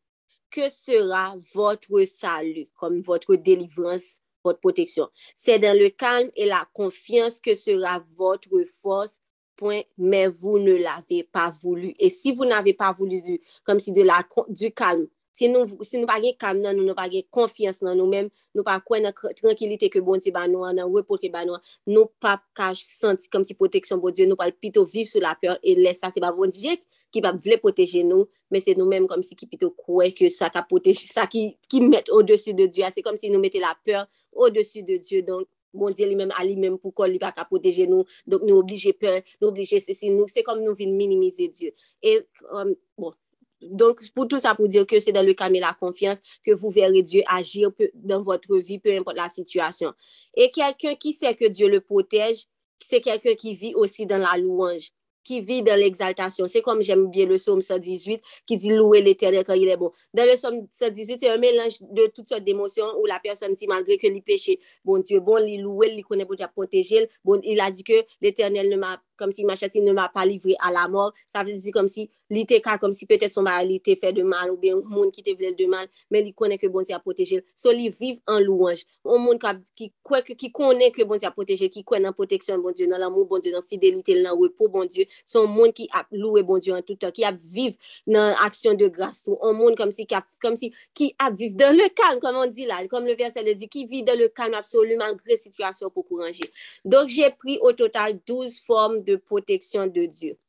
[0.52, 5.08] que sera votre salut, comme votre délivrance, votre protection.
[5.38, 8.50] C'est dans le calme et la confiance que sera votre
[8.82, 9.22] force,
[9.56, 11.96] point, mais vous ne l'avez pas voulu.
[11.98, 13.22] Et si vous n'avez pas voulu,
[13.64, 16.88] comme si de la, du calme, Si nou, si nou pa gen kam nan nou,
[16.88, 20.32] nou pa gen konfians nan nou men, nou pa kwen nan tranquilite ke bon ti
[20.32, 23.58] ban nou an, nan repot ke ban nou an, nou pa kaj senti kom si
[23.60, 26.32] proteksyon bon Diyo, nou pa pito viv sou la peur, e lè sa se ba
[26.36, 26.78] bon Diyo
[27.12, 30.30] ki pa vle proteje nou, men se nou men kom si ki pito kwe ke
[30.32, 33.44] sa ka proteje, sa ki, ki met o desu de Diyo, se kom si nou
[33.44, 36.80] mette la peur o desu de Diyo, donk bon Diyo li men a li men
[36.80, 40.16] pou kon li pa ka proteje nou, donk nou oblije peur, nou oblije se si
[40.16, 41.76] nou, se kom nou vin minimize Diyo.
[42.00, 43.16] E, um, euh, bon,
[43.62, 46.52] Donc, pour tout ça, pour dire que c'est dans le calme et la confiance que
[46.52, 49.94] vous verrez Dieu agir peu, dans votre vie, peu importe la situation.
[50.36, 52.46] Et quelqu'un qui sait que Dieu le protège,
[52.80, 54.92] c'est quelqu'un qui vit aussi dans la louange,
[55.26, 56.48] qui vit dans l'exaltation.
[56.48, 59.92] C'est comme j'aime bien le psaume 118 qui dit louer l'éternel quand il est bon.
[60.14, 63.68] Dans le psaume 118, c'est un mélange de toutes sortes d'émotions où la personne dit
[63.68, 67.42] malgré que l'il péché, bon Dieu, bon, l'il louer, l'il connaît bon, pour protéger, bon,
[67.44, 70.56] il a dit que l'éternel ne m'a, comme s'il m'achète, il ne m'a pas livré
[70.60, 71.12] à la mort.
[71.26, 73.96] Ça veut dire comme si li te ka kom si petet son ba li te
[74.00, 76.70] fe de mal ou be moun ki te vlel de mal, men li konen ke
[76.72, 77.44] bon ti a potejel.
[77.58, 78.86] So li viv an louange.
[79.06, 82.18] O moun ka, ki, kwe, ki konen ke bon ti a potejel, ki konen an
[82.18, 85.08] proteksyon bon diyo, nan l'amou bon diyo, nan fidelite, nan repou bon diyo.
[85.28, 87.76] Son moun ki ap loue bon diyo an toutan, ki ap viv
[88.10, 89.38] nan aksyon de grase tou.
[89.42, 92.54] O moun kom si, kap, kom si ki ap viv dan le kalm, kom on
[92.54, 95.94] di la, kom le verset le di, ki viv dan le kalm absolument gre situasyon
[95.94, 96.50] pou kouranje.
[96.86, 100.40] Donk jè pri o total 12 form de proteksyon de diyo.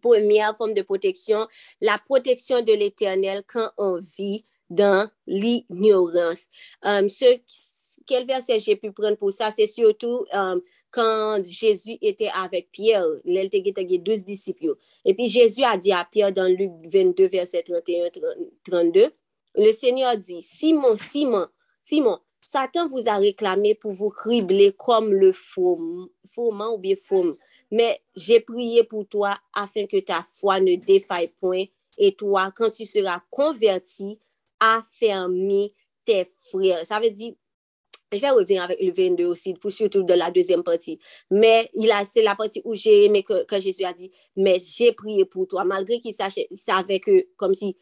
[0.00, 1.46] Première forme de protection,
[1.80, 6.46] la protection de l'éternel quand on vit dans l'ignorance.
[6.82, 7.08] Um,
[8.06, 9.50] quel verset j'ai pu prendre pour ça?
[9.50, 14.76] C'est surtout um, quand Jésus était avec Pierre, était 12 disciples.
[15.04, 19.10] Et puis Jésus a dit à Pierre dans Luc 22, verset 31-32,
[19.56, 21.46] le Seigneur dit, Simon, Simon,
[21.80, 27.36] Simon, Satan vous a réclamé pour vous cribler comme le faux, fauxement ou bien faux.
[27.70, 31.64] mais j'ai prié pour toi afin que ta foi ne défaille point,
[31.98, 34.18] et toi, quand tu seras converti,
[34.60, 35.72] affermis
[36.04, 36.84] tes frères.
[36.86, 37.34] Ça veut dire,
[38.12, 40.98] je vais revenir avec le 22 aussi, pour surtout de la deuxième partie,
[41.30, 41.70] mais
[42.04, 45.48] c'est la partie où j'ai aimé que, que, Jésus a dit, mais j'ai prié pour
[45.48, 47.76] toi, malgré qu'il savait que, comme si,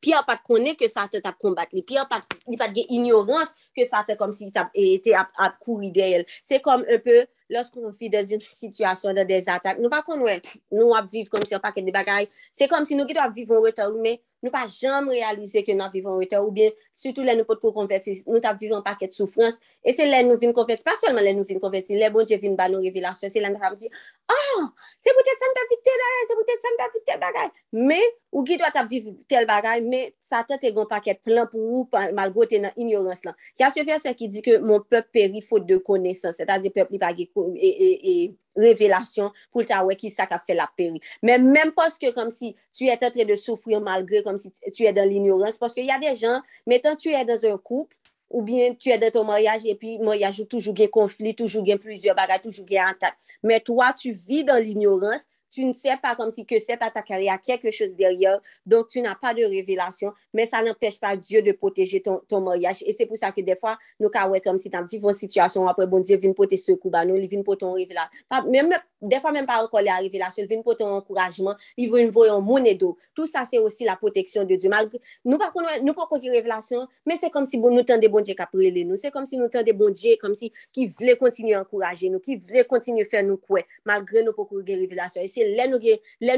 [0.00, 1.82] Pierre pas connaît que Satan t'a combattu.
[1.82, 6.26] Pierre pas il pas ignorance que Satan comme si t'a été à, à courir d'elle.
[6.42, 10.16] C'est comme un peu lorsqu'on vit dans une situation, de des attaques, nous pas qu'on
[10.16, 10.26] nous,
[10.72, 12.28] nous vivre comme si on pas de bagailles.
[12.52, 15.74] C'est comme si nous qui doit vivre en retard, mais nou pa jam realize ke
[15.76, 18.82] nou ap vivan wete ou bien, sütou lè nou pot pou konverti, nou tap vivan
[18.84, 22.08] paket soufrans, e se lè nou vin konverti, pa solman lè nou vin konverti, lè
[22.12, 23.90] bon je vin ba nou revilasyon, se lè nou tap di,
[24.32, 24.64] ah,
[24.98, 26.96] se pou tèt sa m tap vit tel bagay, se pou tèt sa m tap
[26.96, 27.52] vit tel bagay,
[27.90, 28.00] me,
[28.32, 31.80] ou ki do tap vit tel bagay, me, sa tèt e gon paket plan pou
[31.80, 33.36] ou, malgo te nan ignorans lan.
[33.58, 36.48] Ki a se fè se ki di ke mon pep peri fote de konesans, se
[36.48, 38.14] ta di pep li bagay, e, e, e,
[38.60, 41.00] révélation pour ta ouais qui ça qu'a fait la péri.
[41.22, 44.52] Mais même parce que comme si tu es en train de souffrir malgré comme si
[44.72, 47.58] tu es dans l'ignorance parce qu'il y a des gens, maintenant tu es dans un
[47.58, 47.96] couple
[48.28, 51.76] ou bien tu es dans ton mariage et puis mariage toujours gain conflit, toujours gain
[51.76, 53.16] plusieurs bagages, toujours gain attaque.
[53.42, 57.10] Mais toi tu vis dans l'ignorance tu ne sais pas comme si que c'est attaque,
[57.10, 61.00] il y a quelque chose derrière, donc tu n'as pas de révélation, mais ça n'empêche
[61.00, 62.82] pas Dieu de protéger ton, ton mariage.
[62.86, 64.08] Et c'est pour ça que des fois, nous,
[64.44, 67.26] comme si tu vis une situation, après, bon Dieu, vient pour te secouer, nous, il
[67.26, 68.10] vient pour ton révélation.
[68.48, 72.10] Même, des fois, même pas encore la révélation, il vient pour ton encouragement, il vient
[72.10, 72.96] pour ton monnaie d'eau.
[73.14, 74.70] Tout ça, c'est aussi la protection de Dieu.
[74.70, 78.20] Malgré, nous, pas nous, pas une révélation, mais c'est comme si bon, nous tendons bon
[78.20, 78.96] Dieu qui a nous.
[78.96, 82.20] C'est comme si nous tendons bon Dieu, comme si qui voulait continuer à encourager nous,
[82.20, 85.22] qui voulait continuer à faire nous quoi, malgré nos pas une révélation.
[85.22, 85.80] Et lè nou,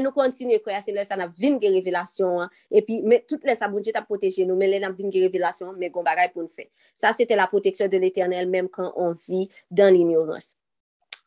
[0.03, 3.69] nou kontine kwa, se lè sa nan vin ge revelasyon, e pi, tout lè sa
[3.71, 6.45] bon Dieu ta proteje nou, men lè nan vin ge revelasyon, men kon bagay pou
[6.45, 6.69] nou fe.
[6.95, 10.55] Sa, se te la proteksyon de l'Eternel, menm kan on vi dan l'ignorance.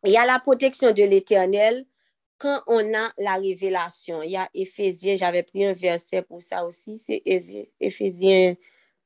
[0.07, 1.85] Y a la proteksyon de l'Eternel,
[2.39, 4.23] kan on a la revelasyon.
[4.25, 7.21] Y a Ephesien, j'ave pri un verset pou sa osi, se
[7.81, 8.57] Ephesien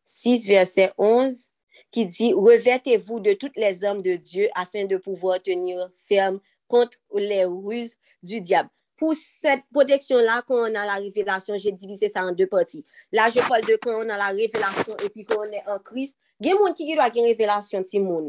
[0.05, 1.47] 6, verset 11,
[1.95, 6.95] ki di, reverte-vous de tout les hommes de Dieu, afin de pouvoir tenir ferme kont
[7.17, 8.71] le ruse du diable.
[9.01, 12.83] Pou set proteksyon la, kon an la revelasyon, jè divise sa an de pati.
[13.17, 16.77] La, jè pal de kon an la revelasyon, epi kon an an kris, gen moun
[16.77, 18.29] ki ki do a gen revelasyon ti moun.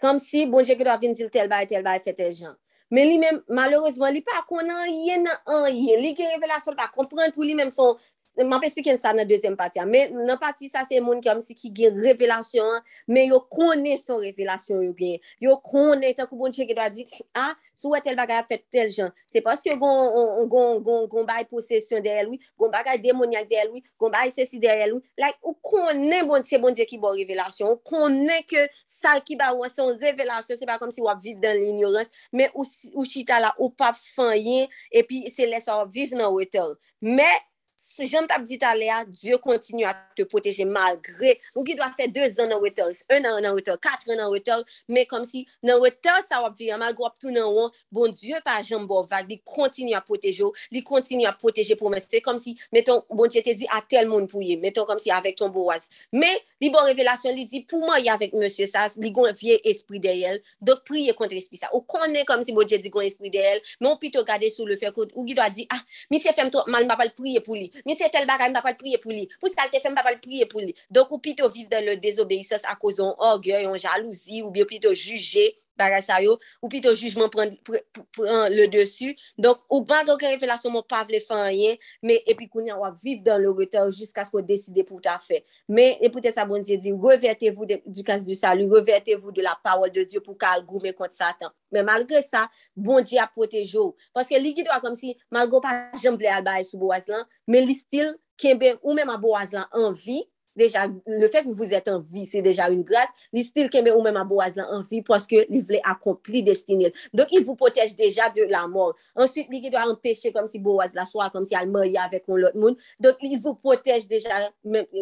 [0.00, 2.56] Kam si, bon jè ki do a vin zil tel bay, tel bay, fetel jan.
[2.90, 6.00] Men li men, maloreseman, li pa kon an yen an yen.
[6.00, 8.00] Li gen revelasyon pa komprende pou li men son
[8.38, 11.30] mwen pe spiken sa nan dezem pati an, men nan pati sa se moun ki
[11.32, 16.14] am si ki gen revelasyon an, men yo konen son revelasyon yo gen, yo konen
[16.16, 18.92] tan kou bon cheke do a di, a, sou wè tel bagay a fet tel
[18.92, 23.50] jan, se paske gon, gon, gon, gon bay posesyon de el wè, gon bagay demonyak
[23.50, 26.76] de el wè, gon bay sesi de el wè, like, ou konen bon, se bon
[26.76, 30.94] cheke bo revelasyon, ou konen ke sa ki ba wan son revelasyon, se pa kom
[30.94, 35.50] si wap viv dan l'ignorans, men ou, ou chita la ou pap fanyen, epi se
[35.50, 37.49] lesa wap viv nan wetel, men,
[37.80, 41.84] si jen tap dit ale a, Diyo kontinu a te poteje malgre, ou ki do
[41.84, 45.06] a fe 2 an nan wetor, 1 an nan wetor, 4 an nan wetor, me
[45.08, 48.58] kom si nan wetor sa wap vira malgre wap tou nan wan, bon Diyo pa
[48.64, 52.20] jen bo vak, li kontinu a poteje ou, li kontinu a poteje pou mè, se
[52.24, 55.12] kom si, meton, bon Diyo te di a tel moun pou ye, meton kom si
[55.14, 58.52] avek ton bo waz, me li bon revelasyon li di pou mè ya avek mè
[58.52, 62.28] sè sa, li gon vie espri de yel, dok priye kontre espri sa, ou konen
[62.28, 64.76] kom si bon Diyo di gon espri de yel, men ou pito gade sou le
[64.80, 65.80] fe kout, ou ki do a di, ah,
[66.12, 68.76] mi se fem to mal mapal priye pou li, Mi se tel bagay mba pal
[68.78, 69.26] priye pou li.
[69.40, 70.74] Pou skal te fe mba pal priye pou li.
[70.92, 74.70] Donk ou pito viv dan le désobéissance a kozon orgueil, an jalouzi, ou bi ou
[74.70, 75.50] pito juje
[75.80, 77.84] bagay sa yo, ou pito jujman pren, pren,
[78.16, 79.12] pren le desu.
[79.40, 83.20] Donk, ou ban doke revelasyon moun pa vle fanyen, me epi koun yon wap viv
[83.26, 85.42] dan le retor jiska sko deside pou ta fe.
[85.68, 89.92] Me, epoute sa bon diye di, revertevou du kas du salu, revertevou de la pawol
[89.92, 91.52] de Diyo pou kal goume kont satan.
[91.70, 93.90] Men malgre sa, bon diye diya potejo.
[94.16, 97.66] Paske li ki do kom si, malgo pa jemble al baye sou boaz lan, men
[97.68, 100.22] li stil kembe ou men ma bo boaz lan anvi,
[100.58, 103.92] Deja, le fek ou vous ete en vi, se deja un grase, li stil keme
[103.94, 106.90] ou men ma boaz en vi, poske li vle akompli destinil.
[107.14, 108.98] Donk, il vous protèche deja de la mort.
[109.14, 112.08] Ensuite, li ki do a empêche kom si boaz la soa, kom si al maya
[112.08, 112.74] avek kon lot moun.
[112.98, 114.50] Donk, il vous protèche deja,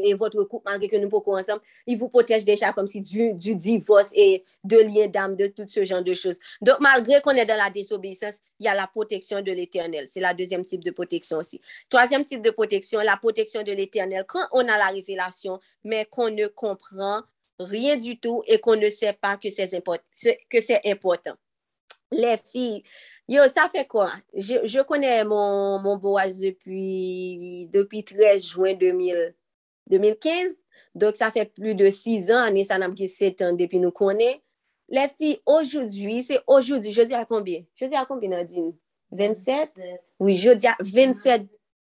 [0.05, 3.01] et votre couple, malgré que nou pou kon ensemble, il vous protèche deja kom si
[3.01, 6.39] du divorce et de lien d'âme, de tout ce genre de choses.
[6.61, 10.07] Donk, malgré kon e dans la désobéissance, y a la protection de l'éternel.
[10.09, 11.61] C'est la deuxième type de protection aussi.
[11.89, 14.25] Troisième type de protection, la protection de l'éternel.
[14.27, 17.23] Quand on a la révélation informations, mais qu'on ne comprend
[17.59, 19.99] rien du tout et qu'on ne sait pas que c'est import
[20.87, 21.35] important.
[22.11, 22.83] Les filles,
[23.29, 24.13] yo, ça fait quoi?
[24.35, 29.35] Je, je connais mon, mon boaz depuis, depuis 13 juin 2000,
[29.89, 30.55] 2015,
[30.95, 33.91] donc ça fait plus de 6 ans, et ça n'a plus 7 ans depuis nous
[33.91, 34.41] connaît.
[34.89, 37.63] Les filles, aujourd'hui, c'est aujourd'hui, je dis à combien?
[37.75, 38.73] Je dis à combien, Nadine?
[39.11, 39.73] 27?
[39.77, 40.01] 27?
[40.19, 41.43] Oui, je dis à 27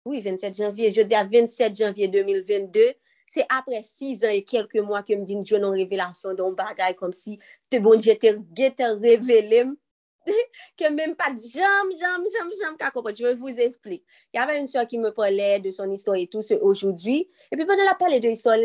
[0.05, 0.91] Oui, 27 janvier.
[0.91, 2.93] Je di a 27 janvier 2022,
[3.29, 6.95] Se apre 6 an e kelke mwa ke m vin djwen an revelasyon don bagay
[6.97, 7.37] kom si
[7.71, 9.75] te bon dje te rge te revelem
[10.77, 13.17] que même pas de jam, jam, jam, jam, qu'à comprendre.
[13.17, 14.03] Je vous expliquer.
[14.33, 17.29] Il y avait une soeur qui me parlait de son histoire et tout ce aujourd'hui.
[17.51, 18.57] Et puis pendant la parler de l'histoire,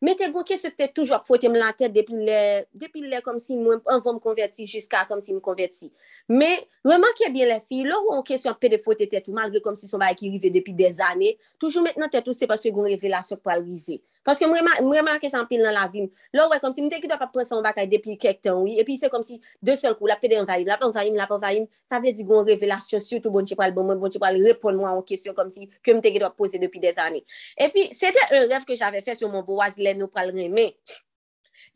[0.00, 3.80] mettez vous que c'était toujours fauté la tête depuis les, depuis les comme si moi,
[3.86, 5.90] on va me convertir jusqu'à comme si me convertir.
[6.28, 9.60] Mais remarquez bien les filles, là où on question un peu de faute tête, malgré
[9.60, 12.68] comme si son bail qui arrivait depuis des années, toujours maintenant tête, c'est parce que
[12.68, 14.02] vous révélation pour arriver.
[14.26, 16.08] Paske mwen remarke san pil nan la vim.
[16.34, 18.80] Lò wè, kom si mwen te ki do kap prensan bakay depi kek ten wè,
[18.82, 21.36] epi se kom si de sol kou la pede envayim, la pe envayim, la pe
[21.38, 24.98] envayim, sa ve di goun revelasyon surtout bon chepal bon mwen, bon chepal repon mwen
[24.98, 27.22] an kesyon kom si ke mwen te ki do pose depi des anè.
[27.68, 30.72] Epi, se te un rev ke jave fè sou moun boaz lè nou pral remè.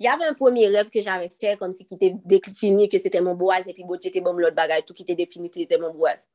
[0.00, 3.12] Y ave un premi rev ke jave fè kom si ki te defini ke se
[3.12, 5.70] te moun boaz epi bon chete bon mlot bagay tou ki te defini ki se
[5.70, 6.26] te moun boaz.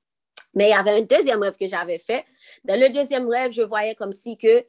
[0.55, 2.21] Men y ave un deuxième rev ke jave fè.
[2.63, 4.61] Dan le deuxième rev, je voyè kom si ke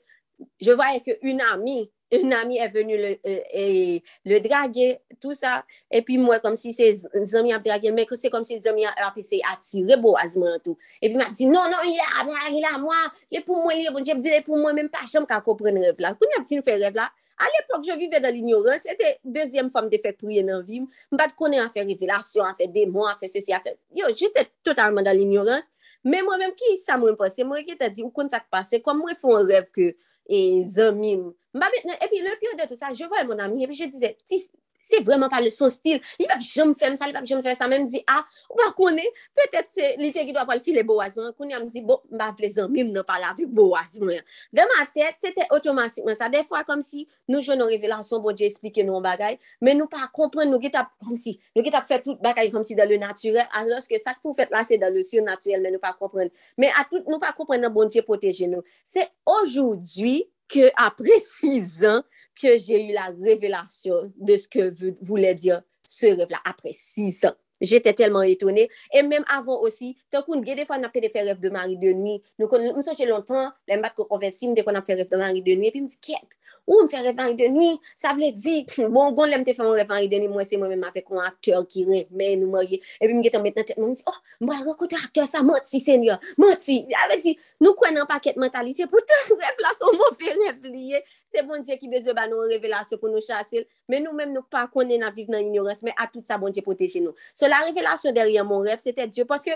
[0.60, 5.64] je voyais qu'une amie, une amie est venue le, euh, et, le draguer, tout ça.
[5.90, 8.84] Et puis moi, comme si ses amis a dragué, mais c'est comme si les amis
[9.16, 10.78] essayé d'attirer Boazman tout.
[11.02, 12.94] Et puis il m'a dit, non, non, il est a, il a moi,
[13.30, 15.00] il est pour moi, il est bon, j'ai dit, il est pour moi, même pas
[15.10, 16.16] jamais qu'à comprendre rêve là.
[16.20, 19.90] Quand il a fait rêve là, à l'époque, je vivais dans l'ignorance, c'était deuxième femme
[19.90, 20.82] de fait prier dans la vie.
[21.12, 23.74] Je ne connais pas faire révélation, à faire démon, à faire ceci, à faire...
[23.94, 25.64] Yo, j'étais totalement dans l'ignorance.
[26.02, 27.44] Mais moi-même, qui ça m'a pensé?
[27.44, 28.70] Moi qui t'a dit, où qu'on ça passe?
[28.82, 29.94] Comme moi, font un rêve que
[30.28, 31.32] e zanmim.
[31.54, 34.14] Mba metnen, epi le pyo de tout sa, je voye mon ami, epi je dize,
[34.26, 34.42] ti,
[34.82, 37.56] se vreman pa le son stil, li pap jom fèm sa, li pap jom fèm
[37.58, 39.04] sa, mèm di, ah, ou pa konè,
[39.36, 42.30] pètèt se li te ki do apal file bo wazman, konè am di, bo, mba
[42.38, 44.22] vlezan, mim nan pala vi bo wazman.
[44.54, 48.34] De ma tèt, se te otomatikman sa, defwa kom si nou jwen nou revelanson bo
[48.36, 51.66] di esplike nou an bagay, men nou pa kompren nou git ap kom si, nou
[51.66, 54.62] git ap fè tout bagay kom si dan le naturel, aloske sak pou fèt la
[54.66, 56.30] se dan le surnaturel, men nou pa kompren.
[56.60, 58.64] Men a tout nou pa kompren nan bon di proteje nou.
[58.88, 62.02] Se ojoudwi, que après six ans
[62.40, 64.72] que j'ai eu la révélation de ce que
[65.04, 67.36] voulait dire ce rêve-là, après six ans.
[67.60, 68.68] J'étais tellement étonnée.
[68.92, 71.76] Et même avant aussi, tant qu'on a des fois, on a fait rêves de mari
[71.76, 72.22] de nuit.
[72.38, 75.68] Nous sommes longtemps, les maths convertis, dès qu'on a fait rêve de Marie de nuit,
[75.68, 77.78] et puis je me dis, quitte, où me fait rêve de Marie de nuit?
[77.96, 80.56] Ça veut dire, bon, bon, l'aime te faire rêve de mari de nuit, moi, c'est
[80.56, 82.82] moi-même avec un acteur qui remet nous marier.
[83.00, 86.20] Et puis, me maintenant tête, je me dis, oh, moi, rencontrer acteur, ça menti, Seigneur,
[86.36, 86.86] menti.
[86.88, 91.02] Elle me dit, nous croyons pas qu'être mentalité, pourtant, rêve là, son mauvais rêve lié.
[91.36, 94.32] se bon Dje ki bezwe ba nou revelasyon pou nou chase l, men nou men
[94.32, 97.12] nou pa konen nan vive nan ignorans, men a tout sa bon Dje poteje nou.
[97.36, 99.54] So la revelasyon deryen mon ref, se te Dje, paske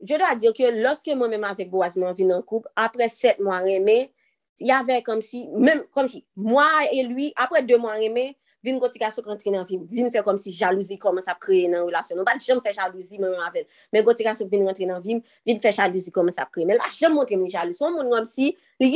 [0.00, 3.42] je do a dir ke loske mwen menman avek Boazman vi nan koup, apre 7
[3.42, 3.98] mwen reme,
[4.62, 8.28] y ave kom si, mwen kom si, mwen e lui, apre 2 mwen reme,
[8.64, 11.68] vin goti ka sok rentre nan vim, vin fè kom si jalouzi koman sa kreye
[11.70, 12.18] nan relasyon.
[12.20, 15.02] Non pa jom fè jalouzi mè mè avèl, men goti ka sok vin rentre nan
[15.04, 16.66] vim, vin fè jalouzi koman sa kreye.
[16.68, 17.78] Men la jom montre mè jalouzi.
[17.78, 18.50] Son moun wèm si,
[18.82, 18.90] li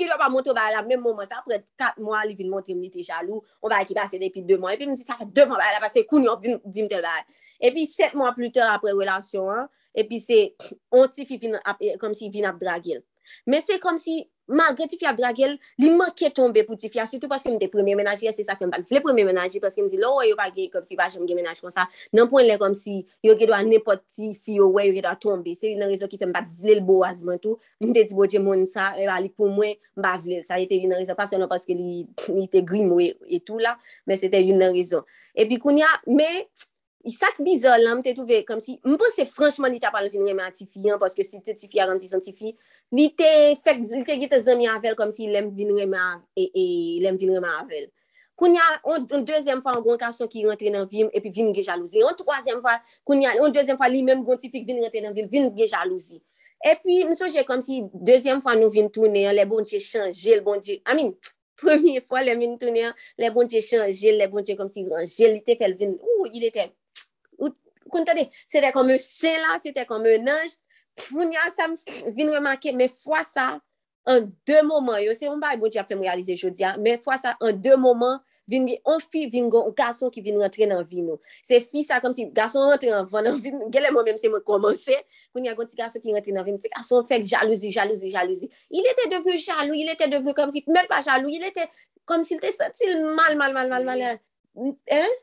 [0.00, 2.76] ki lò pa montre ba la men mouman sa, apre 4 mwa li vin montre
[2.78, 5.28] mè te jalou, on ba ki pase depi 2 mwa, epi mè di sa fè
[5.28, 7.16] 2 mwa ba la pase koun yon vin di mte ba.
[7.60, 10.38] Epi 7 mwa plus tèr apre relasyon epi se,
[10.94, 13.02] on ti fi vin ap, kom si vin ap dragil.
[13.50, 17.30] Men se kom si, malgre ti fya dragel, li manke tombe pou ti fya, sutou
[17.30, 20.00] paske m de premye menajye, se sa fèm bal vle premye menajye, paske m di
[20.00, 22.44] lo wè yo pa gen kom si, pa jèm gen menaj kon sa, nan pon
[22.44, 25.10] lè kom si, yo ge do an nepot ti fi yo wè, yo ge do
[25.12, 28.04] a tombe, se yon rezo ki fèm bal vle l bo azman tou, m de
[28.04, 30.80] di bo dje moun sa, e ba li pou mwen, ba vle, sa yon te
[30.82, 34.44] yon rezo, paske non paske li, li te grim wè, etou la, men se te
[34.44, 35.06] yon rezo.
[35.34, 36.28] E pi koun ya, me,
[37.04, 40.24] I sak bizol la, mte touve kom si, mpo se franchman li ta pal vin
[40.24, 42.54] reme a ti fiyan, paske si te ti fi a ram si son ti fi,
[42.94, 43.28] li te
[43.64, 46.64] fek, li te gite zami avel kom si lem vin reman, e, e
[47.02, 47.88] lem vin reman avel.
[48.34, 51.52] Koun ya, on, on dezyen fwa, an gwen kason ki rentre nan vim, epi vin
[51.54, 52.02] ge jalouzi.
[52.02, 55.02] On troasyen fwa, koun ya, on dezyen fwa, li menm gwen ti tifik vin rentre
[55.04, 56.18] nan vim, vin ge jalouzi.
[56.64, 60.42] E pi, mso jè kom si, dezyen fwa nou vin toune, le bonje chanje, le
[60.42, 61.12] bonje, amin,
[61.62, 62.90] premier fwa le vin toune,
[63.22, 66.66] le bonje chanje, le bonje kom si ranje, li te fel vin, ou, il ete,
[67.38, 67.54] ou,
[67.86, 70.58] koun tade, sete kom e sen la, sete kom e nanj,
[71.10, 71.68] moun ya sa
[72.14, 73.54] vin remanke, men fwa sa,
[74.08, 76.74] an de moman, yo se yon ba e bon di ap fèm realize jodi ya,
[76.80, 78.20] men fwa sa, an de moman,
[78.50, 81.16] vin bi, on fi vin gon, ou gason ki vin rentre nan vi nou.
[81.44, 83.08] Se fi sa, kom si gason rentre nan
[83.40, 84.98] vi nou, gele mwen mèm se mwen komanse,
[85.32, 88.50] koun ya gonti gason ki rentre nan vi nou, se gason fèk jalouzi, jalouzi, jalouzi.
[88.70, 91.70] Il etè devenu jalou, il etè devenu kom si, mèm pa jalou, il etè,
[92.04, 95.20] kom si il te sentil mal, mal, mal, mal, mal, hein?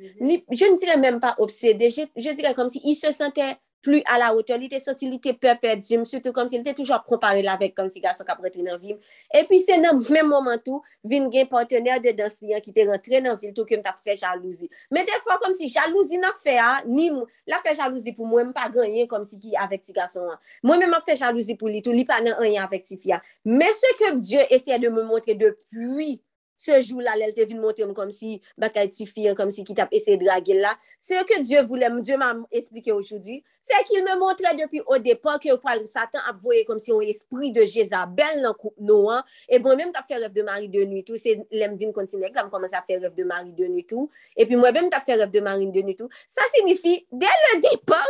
[0.00, 4.00] Je ne dirais même pas obsédé, je, je dirais comme si il se sentait plu
[4.08, 6.74] a la wote, li te soti, li te pepe djim, sotou kom si li te
[6.78, 8.98] toujwa kompare la vek kom si gason kap rentre nan vim.
[9.32, 12.86] E pi se nan men momen tou, vin gen partener de dans liyan ki te
[12.88, 14.70] rentre nan vil tou ke m tap fe jalouzi.
[14.92, 18.50] Men defwa kom si jalouzi nan fe a, ni m, la fe jalouzi pou mwen
[18.50, 20.40] m pa ganyen kom si ki avek ti gason an.
[20.66, 23.00] Mwen men m ap fe jalouzi pou li tou, li pa nan anyen avek ti
[23.00, 23.20] fia.
[23.48, 26.18] Men se ke m Diyo esye de m montre depui
[26.60, 29.74] depuis ce jour-là, elle te vient montrer comme si, bakay ti fille, comme si qui
[29.74, 30.76] t'a essayé de draguer là.
[30.98, 33.42] C'est ce que Dieu voulait, Dieu m'a expliqué aujourd'hui.
[33.60, 35.48] C'est qu'il me montrait depuis au départ que
[35.86, 39.24] Satan a voyé comme si un esprit de Jézabel dans coupe noir.
[39.48, 42.50] Et bon, même t'as fait rêve de mari de nuit tout, c'est l'aime vin comme
[42.50, 44.10] commence à faire rêve de mari de nuit tout.
[44.36, 46.08] Et puis moi-même, t'as fait rêve de mari de nuit tout.
[46.28, 48.06] Ça signifie, dès le départ,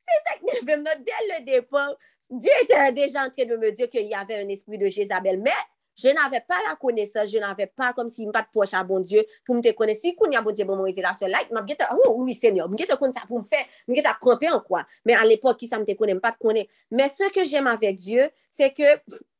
[0.00, 1.94] c'est ça que dès le départ,
[2.30, 5.40] Dieu était déjà en train de me dire qu'il y avait un esprit de Jézabel.
[5.40, 5.50] Mais
[5.98, 9.06] Je n'avè pa la konesè, je n'avè pa kom si mpa t'poche bon a bon
[9.06, 9.96] Diyo pou mte kone.
[9.98, 12.78] Si koun ya bon Diyo bon mwen revelasyon la, mwen gete, oh oui seigneur, mwen
[12.78, 14.84] gete kone sa pou mfe, mwen gete akrampè an kwa.
[15.08, 16.68] Men an l'epok ki sa mte kone, mpa t'kone.
[16.94, 18.94] Men se ke jem avèk Diyo, se ke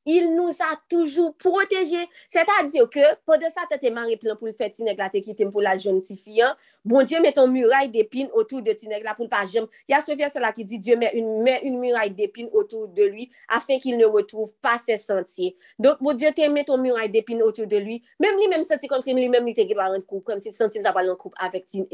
[0.09, 2.07] il nou sa toujou proteje.
[2.33, 4.99] Se ta diyo ke, pwede sa te te mare plan pou l fè ti neg
[4.99, 6.57] la te kitem pou la joun ti fiyan,
[6.89, 9.69] bon Diyo meton muraille d'épine otou de ti neg la pou l pa jem.
[9.91, 13.05] Ya Sofya se la ki di, Diyo met une, met une muraille d'épine otou de
[13.05, 15.57] lui, afin ki il ne retrouve pas se sentier.
[15.79, 19.05] Donk, bon Diyo te meton muraille d'épine otou de lui, mem li mem senti kom
[19.05, 21.21] si li mem li te gebar an koup, kom si te senti l tabal an
[21.21, 21.85] koup avèk ti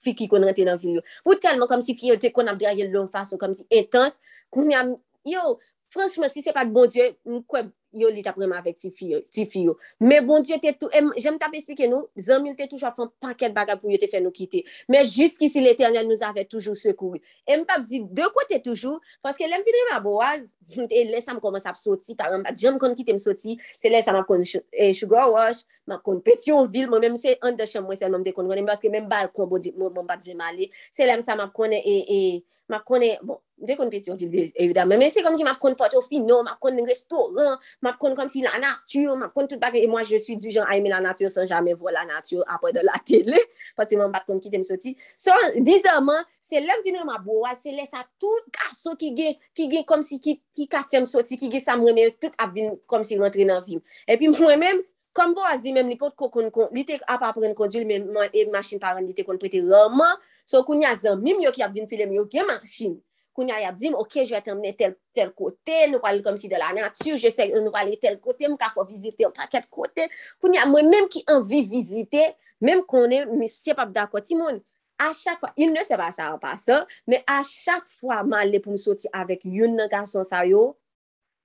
[0.00, 1.06] fi ki kon rente nan vil yo.
[1.24, 3.64] Pou telman kom si ki yo te kon ap draye l lom fason, kom si
[3.72, 4.20] intense,
[4.52, 4.96] koun yam,
[5.28, 5.56] yo,
[5.90, 9.20] franchman si se pat bon Diyo, mwen kwe yo li tap reman avèk ti fiyo.
[9.30, 9.64] Fi
[10.00, 13.76] Mè bon diyo te tou, jèm tap espike nou, zanmil te toujwa fon paket baga
[13.80, 14.62] pou yo te fè nou kite.
[14.90, 17.20] Mè jiskisi l'Eternel nou avè toujou sekoui.
[17.50, 20.44] M pap di, de kwa te toujou, paske lèm vidre ma boaz,
[20.86, 23.56] e lè sa m koman sa p soti, paran pat jèm kon kite m soti,
[23.80, 27.18] se lè sa m ap kon e Sugar Wash, m ap kon Petionville, m mèm
[27.20, 30.00] se an de chan mwen sel m de kon konen, paske mèm bal kon m
[30.04, 31.98] bat vèm ale, se lèm sa m ap konen e...
[32.06, 32.22] e
[32.70, 35.76] map konen, bon, de kon peti yon vilbe, evidamen, men se kom si map konen
[35.78, 39.60] pote ou finon, map konen restoran, map kon kom si la natyur, map kon tout
[39.60, 42.04] bagay, e mwa je suis du jan a eme la natyur san jamen vwa la
[42.08, 43.40] natyur apre de la tele,
[43.76, 44.94] pasi mwen bat kon ki tem soti.
[45.16, 49.84] So, bizarman, se lem vino ma bowa, se lesa tout gaso ki gen, ki gen
[49.88, 53.04] kom si ki, ki ka fem soti, ki gen sa mweme, tout ap vin kom
[53.06, 53.84] si rentre nan film.
[54.06, 54.84] E pi mwen men,
[55.16, 57.86] kom bo as li men, li pot ko kon kon, li te ap apren kondil,
[57.88, 61.40] men man e machin paran li te kon prete roman, so kon ya zan mim
[61.42, 62.98] yo ki ap vin film yo gen machin.
[63.40, 66.50] koun ya yap di m, ok, jwe temne tel, tel kote, nou pale kom si
[66.52, 69.70] de la natyur, je se nou pale tel kote, m ka fò vizite an paket
[69.72, 70.10] kote,
[70.42, 74.60] koun ya mwen menm ki anvi vizite, menm konen misye pap da koti moun.
[75.00, 78.44] A chak fwa, il ne se pa sa an pasan, men a chak fwa man
[78.50, 80.74] le pou m soti avèk yon nan gason sa yo,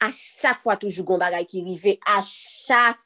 [0.04, 3.00] a chak fwa toujou goun bagay ki rive, a chak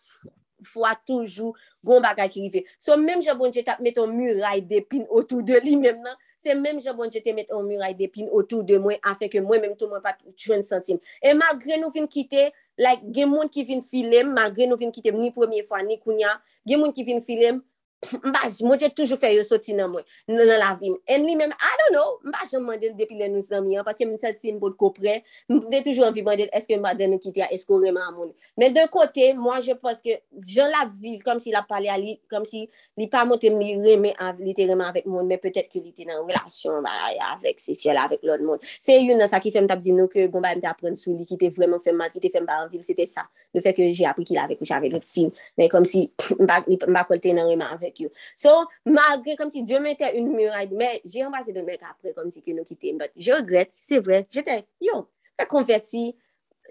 [0.66, 1.54] fwa toujou
[1.86, 2.66] goun bagay ki rive.
[2.82, 6.80] So menm jè bonje tap meton muray depin otou de li menm nan, se menm
[6.84, 9.92] jan bon jete met an muray depin otou de mwen, afe ke mwen menm tou
[9.92, 11.02] mwen pat chwen sentim.
[11.22, 15.12] E magre nou vin kite, like gen moun ki vin filem, magre nou vin kite
[15.16, 16.38] ni premye fwa ni kounya,
[16.68, 17.60] gen moun ki vin filem,
[18.00, 20.94] Mbaj, mwen jè toujou fè yo soti nan mwen, nan la vim.
[21.12, 24.06] En li mèm, I don't know, mbaj jan mandel depi lè nou zami an, paske
[24.08, 25.18] mwen sè si mpot kopre,
[25.52, 28.30] mwen jè toujou anvi mandel, eske mbade nou kiti a, esko reman a moun.
[28.60, 30.16] Men d'un kote, mwen jè paske,
[30.48, 32.64] jè la viv, kom si la pale a li, kom si
[32.96, 35.92] li pa mwote mi remen av, li te remen avèk moun, men pwetèt ki li
[35.92, 36.88] te nan relasyon,
[37.34, 38.64] avèk se chèl, avèk lòd moun.
[38.80, 41.28] Se yon nan sa ki fèm tap di nou, ke gomba mte apren sou li,
[41.28, 43.28] ki te vremen fèm mat, ki te fèm ba anvil, se te sa.
[43.56, 46.06] le fek yo jè apri ki la vek ou chave lout film, men kom si
[46.40, 48.14] mba kolte nan reman avèk yo.
[48.38, 48.56] So,
[48.90, 52.44] malgre kom si Diyo mette un muraille, men jè anbase de mek apre kom si
[52.46, 55.04] ki nou kite, but je regrette, se vre, jete, yo,
[55.40, 56.10] fek konverti,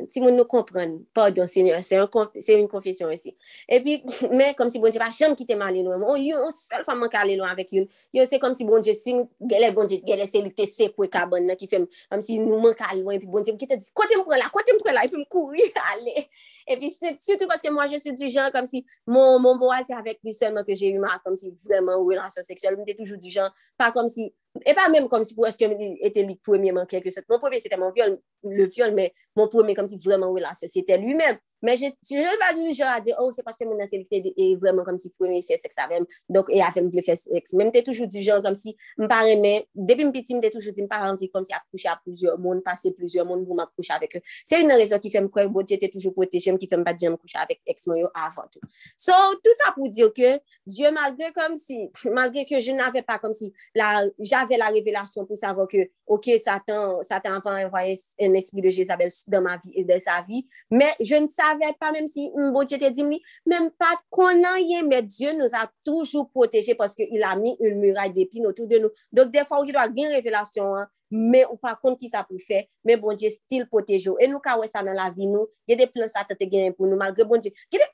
[0.06, 3.32] ti moun nou kompren, pardon, seigneur, se yon konfesyon esi.
[3.66, 3.96] E pi,
[4.30, 7.00] men, kom si bon Dje pa chanm ki te mali nou, yon, yon sol fam
[7.02, 9.16] man ka li nou avèk yon, yon se kom si bon Dje, si
[9.50, 12.60] gele bon Dje, gele se li te sekwe kabon nan ki fèm, kom si nou
[12.62, 14.50] man ka li nou, e pi bon Dje, ki te dis, kote m pre la,
[14.54, 16.28] kote m pre la, e pi m kouri, ale.
[16.68, 20.20] E pi, soutou paske mwa je sou du jan, kom si, mon boal se avèk
[20.26, 23.16] li selman ke jè yu ma, kom si, vreman, ou relasyon seksyol, mwen te toujou
[23.20, 24.28] du jan, pa kom si,
[24.60, 27.24] e pa mèm kom si pou eske ete li pwemye man kèkè set.
[27.32, 30.98] Mon pwemye, c'était mon viol, le viol, mais mon pwemye kom si vraiment relation, c'était
[30.98, 31.40] lui-même.
[31.62, 34.56] Mais je ne pas du genre à dire, oh, c'est parce que mon nationalité est
[34.56, 37.52] vraiment comme si pwemye fait sexe avec, donc, et a fait me faire sexe.
[37.52, 41.02] Même t'es toujours du genre comme si, m'pare mais, depuis m'piti, m'te toujours dit, m'pare
[41.02, 44.20] envie comme si approcher à plusieurs mondes, passer plusieurs mondes pour m'approcher avec eux.
[44.44, 46.94] C'est une raison qui fait me croire, bon, j'étais toujours protégée, qui fait me pas
[46.94, 48.60] de coucher avec ex-moyo avant tout.
[48.96, 51.32] So, tout ça pour dire que, Dieu, malgré
[52.44, 57.40] que je n'avais pas comme si, j'avais la révélation pour savoir que, ok, Satan, Satan
[57.44, 61.16] va envoyer un esprit de Jézabel dans ma vie et de sa vie, mais je
[61.16, 63.18] ne savè pa, mèm si mbodje te dim li,
[63.48, 67.80] mèm pat konan ye, mè Diyo nou a toujou poteje, paske il a mi un
[67.80, 68.92] muray depi nou tou de nou.
[69.14, 72.10] Dok defa ou ki do bon a gen revelasyon an, mè ou pa kont ki
[72.12, 74.16] sa pou fè, mè bonje stil potejo.
[74.20, 76.48] E nou ka wè sa nan la vi nou, gè de plan sa te te
[76.50, 77.54] gen pou nou, malgre bonje.
[77.72, 77.90] Gè de,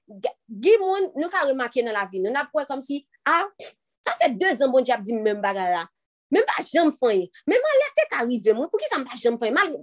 [0.66, 3.42] gè moun nou ka remake nan la vi nou, nan pou wè kom si, a,
[3.42, 3.74] ah,
[4.04, 5.86] sa fè 2 an bonje ap di mèm bagara.
[6.34, 7.28] Mèm pa jèm fanyen.
[7.46, 9.76] Mèm an lè tèt arrive moun, pou ki sa mpa jèm fanyen?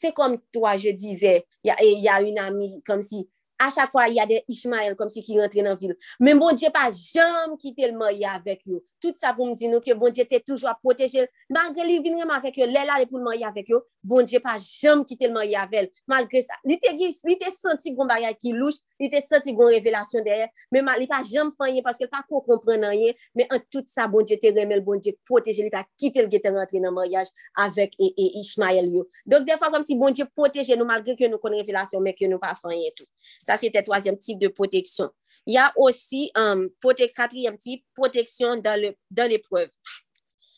[0.00, 3.28] C'est comme toi, je disais, il y, y a, une amie, comme si,
[3.58, 5.94] à chaque fois, il y a des Ishmael, comme si qui rentraient dans la ville.
[6.18, 8.82] Mais bon Dieu, pas jamais quitter le mari avec eux.
[9.00, 12.18] tout sa pou m di nou ke bon Dje te toujwa proteje, malgre li vin
[12.20, 15.16] reman avek yo, lè la li pou man yavek yo, bon Dje pa jam ki
[15.20, 18.84] tel man yavel, malgre sa, li te, gis, li te senti goun bagay ki louche,
[19.00, 22.44] li te senti goun revelasyon derye, men li pa jam fanyen, paske li pa kon
[22.46, 25.84] komprenan yen, men an tout sa bon Dje te remel, bon Dje proteje, li pa
[26.00, 27.32] kitel gete rentre nan maryaj
[27.66, 29.06] avek e, e Ishmael yo.
[29.28, 32.30] Dok defa kom si bon Dje proteje nou, malgre ke nou kon revelasyon, men ke
[32.30, 33.08] nou pa fanyen tout.
[33.46, 35.10] Sa se te toasyem tip de proteksyon.
[35.46, 39.70] Il y a aussi um, un quatrième type, protection dans l'épreuve.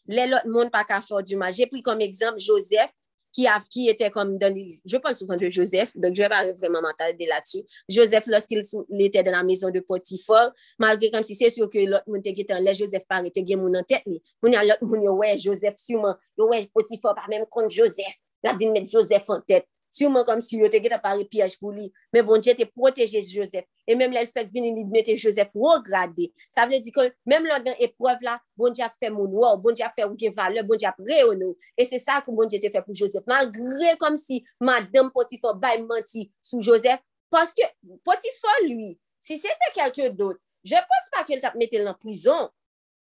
[0.06, 1.52] Le, dans les monde pas qu'à faire du mal.
[1.52, 2.90] J'ai pris comme exemple Joseph,
[3.32, 6.28] qui, a, qui était comme dans les, Je parle souvent de Joseph, donc je vais
[6.28, 7.62] pas vraiment m'attarder là-dessus.
[7.88, 8.60] Joseph, lorsqu'il
[9.00, 12.52] était dans la maison de Potiphar, malgré comme si c'est sûr que l'autre monde était
[12.52, 14.02] en l'air, Joseph paraît arrêté, mon en tête.
[14.06, 18.18] Il y a l'autre monde, ouais, Joseph sûrement, ouais, Potiphar, pas même contre Joseph.
[18.44, 19.66] La de mettre Joseph en tête.
[19.92, 21.90] Sûrement comme si yo te geta pari piyaj pou li.
[22.16, 23.66] Men bon, Dje te proteje Joseph.
[23.84, 26.30] E menm lèl fèk vini li mette Joseph rograde.
[26.56, 29.50] Sa vle di kon, menm lò dan epreuve la, bon Dje a fè moun wò,
[29.60, 31.58] bon Dje a fè ou gen vale, bon Dje a pre ou nou.
[31.76, 33.28] E se sa kou bon Dje te fè pou Joseph.
[33.28, 37.68] Malgre kom si madame Potifon bay menti sou Joseph, paske
[38.08, 41.92] Potifon lui, si se te kelke dot, je pos pa ke l tap mette l
[41.92, 42.48] an prison.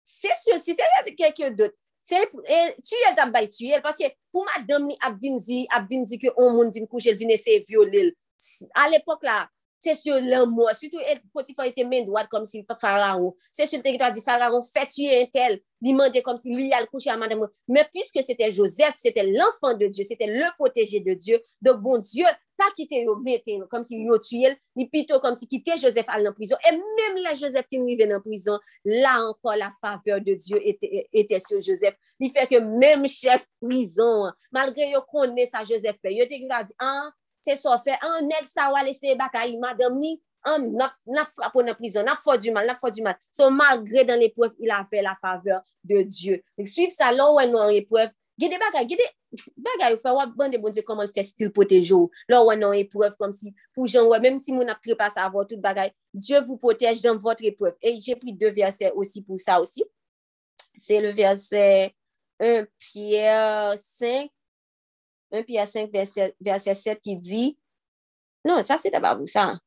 [0.06, 0.86] Se se, si te
[1.18, 1.74] kelke dot,
[2.06, 6.30] Se eh, tuyel tap bay tuyel, paske pou madame ni ap vinzi, ap vinzi ke
[6.36, 8.12] on moun vin kouche, el vin ese violil.
[8.78, 9.40] A l'epok la,
[9.86, 13.36] se sur l'anmo, sutou el potifo ete men doat kom si fararon.
[13.54, 16.90] Se sur te gita di fararon, fe tuye entel, li mande kom si li al
[16.90, 17.46] kouche a madam.
[17.70, 21.40] Me pwiske se te Joseph, se te l'enfant de Dieu, te le proteje de Dieu,
[21.62, 22.26] de bon Dieu,
[22.58, 26.26] pa kite yo mette, kom si yo tuyel, ni pito kom si kite Joseph al
[26.26, 30.38] nan prison, e mèm la Joseph mou ven nan prison, la anko la faveur de
[30.40, 36.00] Diyo ete sou Joseph, li fe ke mèm chef prison, malgre yo konne sa Joseph
[36.02, 37.12] fe, yo te kou la di, an,
[37.46, 40.16] se so fe, an, neg sa wale se baka yi, madam ni,
[40.46, 44.06] an, na frapo nan prison, na fò du mal, na fò du mal, so malgre
[44.08, 46.42] dan l'epreuve, il a fe la faveur de Diyo.
[46.66, 49.08] Suiv sa, lò wè nou an epreuve, gede baka, gede,
[49.58, 52.10] bagay ou fè wap bande bon diyo koman fè stil potejou.
[52.32, 55.28] Lò wè nan epouef kom si pou jan wè, mèm si moun ap trepa sa
[55.30, 57.76] avò tout bagay, Diyo vous potej dan vòtre epouef.
[57.82, 59.84] Et jè pri deux versè aussi pou sa aussi.
[60.78, 61.94] C'est le versè
[62.40, 64.30] 1 Pierre 5
[65.36, 65.92] 1 Pierre 5
[66.40, 67.46] versè 7 ki di
[68.46, 69.58] non, sa c'est d'abord vous sa.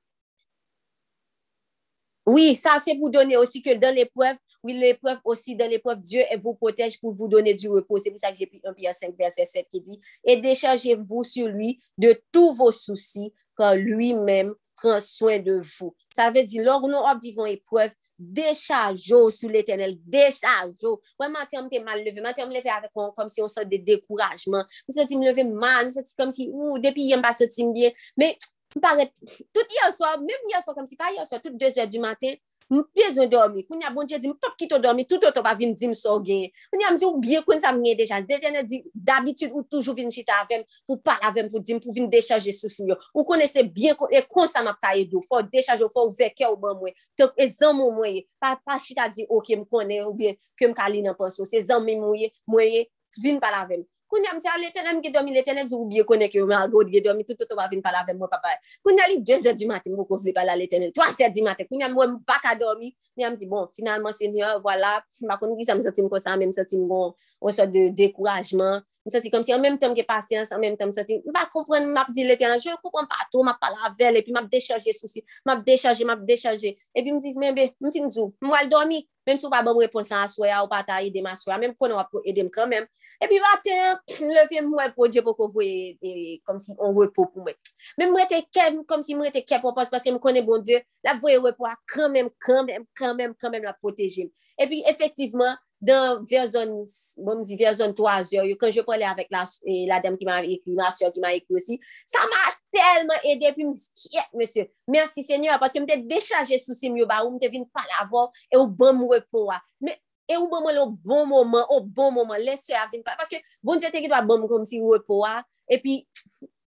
[2.25, 6.23] Oui, ça c'est pour donner aussi que dans l'épreuve, oui, l'épreuve aussi, dans l'épreuve, Dieu
[6.41, 7.99] vous protège pour vous donner du repos.
[7.99, 11.25] C'est pour ça que j'ai pris 1 Pierre 5, verset 7 qui dit, et déchargez-vous
[11.25, 15.95] sur lui de tous vos soucis, car lui-même prend soin de vous.
[16.15, 20.83] Ça veut dire, lors nous vivons épreuve, décharge sous l'éternel, décharge.
[21.19, 23.85] Ouais, matin, on mal levé, matin, on me levé avec comme si on sortait de
[23.85, 24.65] découragement.
[24.89, 27.23] Je me senti me lever mal, je me senti comme si, ou, depuis, je me
[27.23, 27.91] pas senti bien.
[28.17, 28.37] Mais,
[28.77, 29.13] me paraît,
[29.55, 31.99] tout hier soir, même hier soir, comme si pas hier soir, tout 2 heures du
[31.99, 32.35] matin,
[32.71, 35.55] m bezon dormi, koun ya bon diye di m pap kito dormi, tout oto pa
[35.59, 37.99] vin di m so gen, koun ya m zi ou biye koun sa m gen
[37.99, 41.83] dejan, dejan di d'abitud ou toujou vin chita avem, pou pal avem pou di m
[41.83, 42.99] pou vin dechaje sou sinyo.
[43.15, 46.05] ou konese bien kon, e kon sa m ap kaye do, fò dechaje ou fò
[46.07, 49.55] ou veke ou ban mwen, tok e zan mwen mwenye, pa, pa chita di ok
[49.59, 52.87] m konen ou bien, ke m kalin panso, se zan mwen mwenye, mwenye,
[53.19, 56.31] vin pal avem, Koun yam ti ale tenen mge domi, le tenen zou biye konen
[56.33, 58.55] ki yo man gout ge domi, toutoto wavin pala ven mwen papa.
[58.83, 61.43] Koun yali 2 je di maten mwen kon vle pala le tenen, 3 se di
[61.45, 65.57] maten, koun yam mwen baka domi, koun yam di bon, finalman senyor, wala, voilà, makon
[65.59, 69.79] gisa msati mkosan, msati mgon, on sot de dekourajman, m soti kom si an menm
[69.81, 72.59] tem ge pasyans, an menm tem soti, m pa kompren m ap di lete an,
[72.61, 75.55] je kompren pa to, m ap pala vel, epi m ap dechaje sou si, m
[75.55, 78.69] ap dechaje, m ap dechaje, epi m di, men be, m fin zou, m wal
[78.71, 82.01] dormi, menm sou pa bom reponsan aswaya, ou pa ta ide m aswaya, menm konon
[82.01, 82.89] wap edem kan menm,
[83.23, 87.31] epi vaten, leve m wè pou dje pou kou vwe, kom si on wè pou
[87.31, 87.57] pou mwen.
[88.01, 90.63] Men m rete kem, kom si m rete kem pou pas, paske m konen bon
[90.65, 93.75] Diyo, la vwe wè pou a kan menm, kan menm, kan menm, kan menm la
[93.79, 94.29] proteje.
[94.59, 96.85] Epi efektiveman, dan ver zon,
[97.23, 99.45] bon mzi ver zon 3 yo, yo kan je pale avèk la,
[99.87, 101.79] la dam ki ma ekri, ma syo ki ma ekri osi,
[102.11, 102.43] sa ma
[102.75, 107.23] telman edè, pi mzi kiet, monsye, mersi senyor, paske mte dechaje sou sim yo ba,
[107.25, 109.95] ou mte vin pala avò, e ou bon mwè pou wa, me,
[110.29, 113.41] e ou bon mwè lò bon mwoman, ou bon mwoman, lè syo avin pala, paske
[113.63, 115.39] bon dje te ki dwa bon mwè kom si mwè pou wa,
[115.71, 116.01] e pi,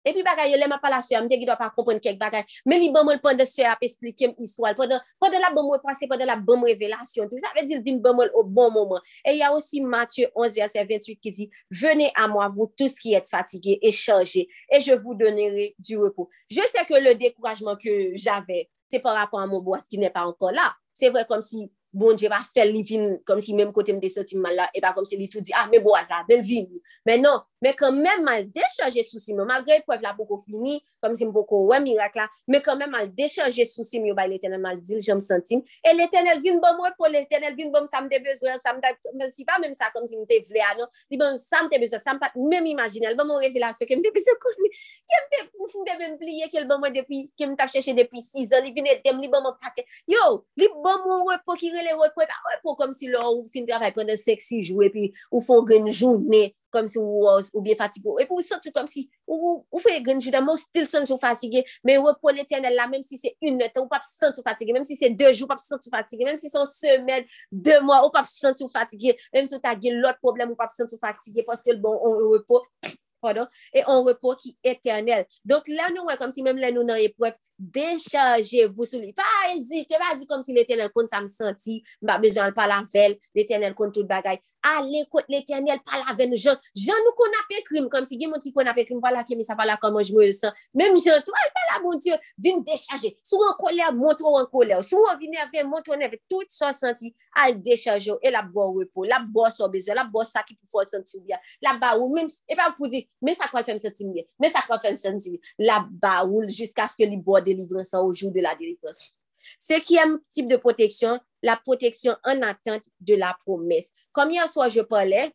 [0.07, 2.79] E pi bagay yo lema pala se, mte ki do pa kompren kek bagay, men
[2.79, 6.23] li bon mwen pande se ap esplike m iswal, Pwende la bon mwen prase, pande
[6.23, 9.03] la bon revelasyon, tout sa ve di l bin bon mwen o bon mouman.
[9.27, 13.15] E ya osi Matthew 11 verset 28 ki di, venez a mwa vous tous ki
[13.17, 16.29] et fatigués et chargés, et je vous donnerai du repos.
[16.49, 20.09] Je sais que le découragement que j'avais, c'est par rapport à mon boss qui n'est
[20.09, 20.73] pas encore là.
[20.93, 24.13] C'est vrai comme si bon Dieu va li vin, kom si même côté me des
[24.35, 26.67] mal la, e pa kom si li tout di, ah, mais bo aza, bel vin.
[27.05, 30.37] Men non, men kanmen mal dechaje sou sim yo, malgre pou ev la pou ko
[30.43, 34.05] fini, kom si m pou ko wè mirak la, men kanmen mal dechaje sou sim
[34.07, 37.71] yo, bay l'Eternel mal dil, jom sentim, e l'Eternel vin bom wè pou l'Eternel vin
[37.73, 40.19] bom sa m de bezwen, sa m da, men si pa men sa kom si
[40.19, 43.09] m te vle anon, li bon sa m te bezwen, sa m pat men imagine,
[43.09, 44.71] l bon m revelasyon, ke m de bezwen kouni,
[45.07, 47.73] ke m te, m de men pliye, ke l bon m depi, ke m tap
[47.73, 50.23] chèche depi 6 an, li vin edem, li bon m pake, yo,
[50.59, 53.47] li bon m wè pou kire le wè pou, wè pou kom si lò ou
[53.51, 57.27] fin travay pwende seksi jou, e pi ou fon gen jounè, kom euh, si ou,
[57.53, 58.17] ou biye fatigo.
[58.21, 61.21] E pou ou senti kom si ou, ou fwe genjou dam, ou stil senti ou
[61.21, 64.47] fatige, men ou pou l'Eternel la, menm si se un netan, ou pap senti ou
[64.47, 67.79] fatige, menm si se dejou, ou pap senti ou fatige, menm si son semen, de
[67.85, 70.97] mwa, ou pap senti ou fatige, menm si ou tagye lot problem, ou pap senti
[70.97, 72.67] ou fatige, paske l bon, on repos,
[73.23, 75.27] pardon, e on repos ki Eternel.
[75.47, 79.13] Donk la nou wè kom si menm la nou nan epwef, déchargez vous sur lui.
[79.13, 79.23] Pas
[79.55, 83.19] hésiter, pas dire comme si l'éternel compte ça me sentit, m'a besoin de parler avec
[83.33, 84.37] l'éternel compte tout le bagage.
[84.67, 86.57] ale kote l'Eternel pala ven jan.
[86.77, 89.45] Jan nou kon apè krim, kom si gen moun ki kon apè krim, pala kemi
[89.47, 90.55] sa pala koman jmou el san.
[90.77, 93.13] Mem jan tou, al pala moun diyo, vin dechaje.
[93.25, 94.79] Sou an kolè, montrou an kolè.
[94.85, 96.19] Sou an vin evè, montrou an evè.
[96.29, 97.13] Tout sa senti,
[97.43, 98.21] al dechaje ou.
[98.23, 101.19] E la bo repou, la bo so bezè, la bo sa ki pou fò senti
[101.19, 101.39] ou bya.
[101.65, 104.53] La ba ou, mem, e pa pou di, men sa kwa fèm senti miye, men
[104.53, 105.55] sa kwa fèm senti miye.
[105.67, 109.13] La ba ou, jiska skè li bo delivran sa ou jou de la delivran sa.
[109.59, 113.89] Se ki am tip de proteksyon, la protection en attente de la promesse.
[114.11, 115.31] Comme hier soir, je parlais,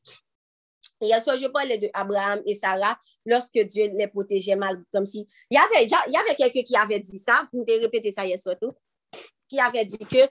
[1.00, 5.26] hier soir, je parlais de Abraham et Sarah lorsque Dieu les protégeait mal, comme si,
[5.50, 8.26] il y avait, il y avait quelqu'un qui avait dit ça, vous pouvez répéter ça
[8.26, 8.72] hier soir tout,
[9.48, 10.28] qui avait dit que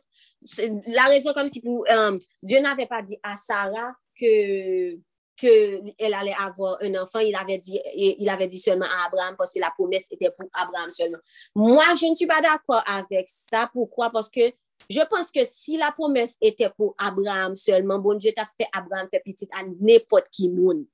[0.92, 5.00] la raison comme si pour, euh, Dieu n'avait pas dit à Sarah que
[5.38, 9.52] qu'elle allait avoir un enfant, il avait, dit, il avait dit seulement à Abraham parce
[9.52, 11.18] que la promesse était pour Abraham seulement.
[11.56, 13.68] Moi, je ne suis pas d'accord avec ça.
[13.74, 14.12] Pourquoi?
[14.12, 14.52] Parce que
[14.90, 19.08] je pense que si la promesse était pour Abraham seulement, bon Dieu t'a fait Abraham
[19.10, 20.86] faire petit à n'importe qui monde.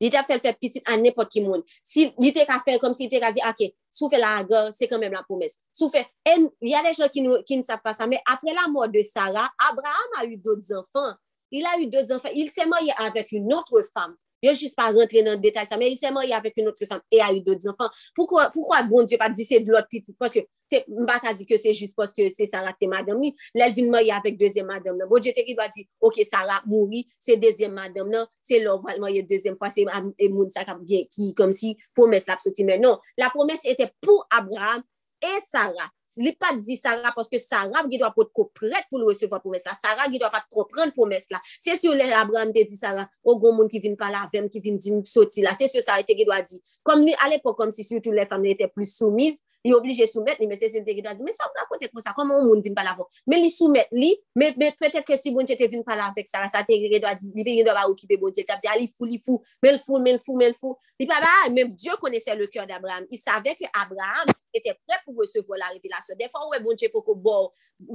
[0.00, 1.62] Il t'a fait faire petit à n'importe qui monde.
[1.82, 4.98] Si il qu'à faire comme s'il était qu'à dire, OK, souffle la guerre, c'est quand
[4.98, 5.58] même la promesse.
[5.72, 6.04] Souffle.
[6.26, 8.88] Il y a des gens qui, qui ne savent pas ça, mais après la mort
[8.88, 11.14] de Sarah, Abraham a eu d'autres enfants.
[11.50, 12.28] Il a eu deux enfants.
[12.34, 14.16] Il s'est marié avec une autre femme.
[14.44, 17.00] Yo jis pa rentre nan detay sa, men yi seman yi avek yon notre fam,
[17.08, 17.88] e a yi do di zanfan.
[18.16, 20.44] Poukwa, poukwa bon diyo pa di se blot pitit, poske
[20.90, 24.12] mba ka di ke se jis poske se Sarah te madame ni, lel vinman yi
[24.12, 25.08] avek dezem madame nan.
[25.08, 28.82] Bo diyo te ki ba di, ok Sarah mouri, se dezem madame nan, se lor
[28.84, 29.86] valman yi dezem fwa, se
[30.28, 32.84] moun sa kap gen ki kom si promes la psoti men.
[32.84, 34.84] Non, la promes ete pou Abraham
[35.24, 35.88] e Sarah.
[36.20, 39.66] li pa di Sarah, paske Sarah ki do apot ko pret pou lwese fwa promes
[39.66, 43.08] la, Sarah ki do apat kopren promes la, se sou le Abraham te di Sarah,
[43.24, 46.06] o goun moun ki vin pala avem, ki vin di msoti la, se sou Sarah
[46.06, 48.44] te ki do a di, kom ni al epok kom si sou tou le fam
[48.44, 51.24] ne ete plus soumise, li oblige soumet li, men se sil te ki ta di,
[51.26, 53.08] men sa mwen akote kon sa, koman moun vin pala pou?
[53.30, 56.64] Men li soumet li, men petè ke si bonje te vin pala vek sa, sa
[56.66, 58.58] te gire do a di, li pe gire do a ou ki pe bonje, ta
[58.60, 60.78] bi a li fou, li fou, men fou, men fou, men fou.
[61.00, 65.00] Li pa ba, men Diyo konese le kyor d'Abraham, il save ke Abraham ete pre
[65.04, 66.18] pou resevo la revelasyon.
[66.20, 67.38] Defan wè bonje pou ko bo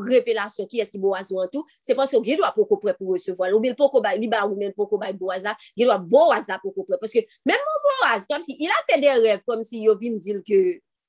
[0.09, 2.79] revelasyon ki eski bo azo an tou, se pon se gire do a pou ko
[2.81, 4.99] pre pou resevo la, ou men pou ko bay, li ba ou men pou ko
[4.99, 7.95] bay bo aza, gire do a bo aza pou ko pre, paske men moun bo
[8.09, 10.59] aza, kom si il a fe de rev, kom si yo vin dil ke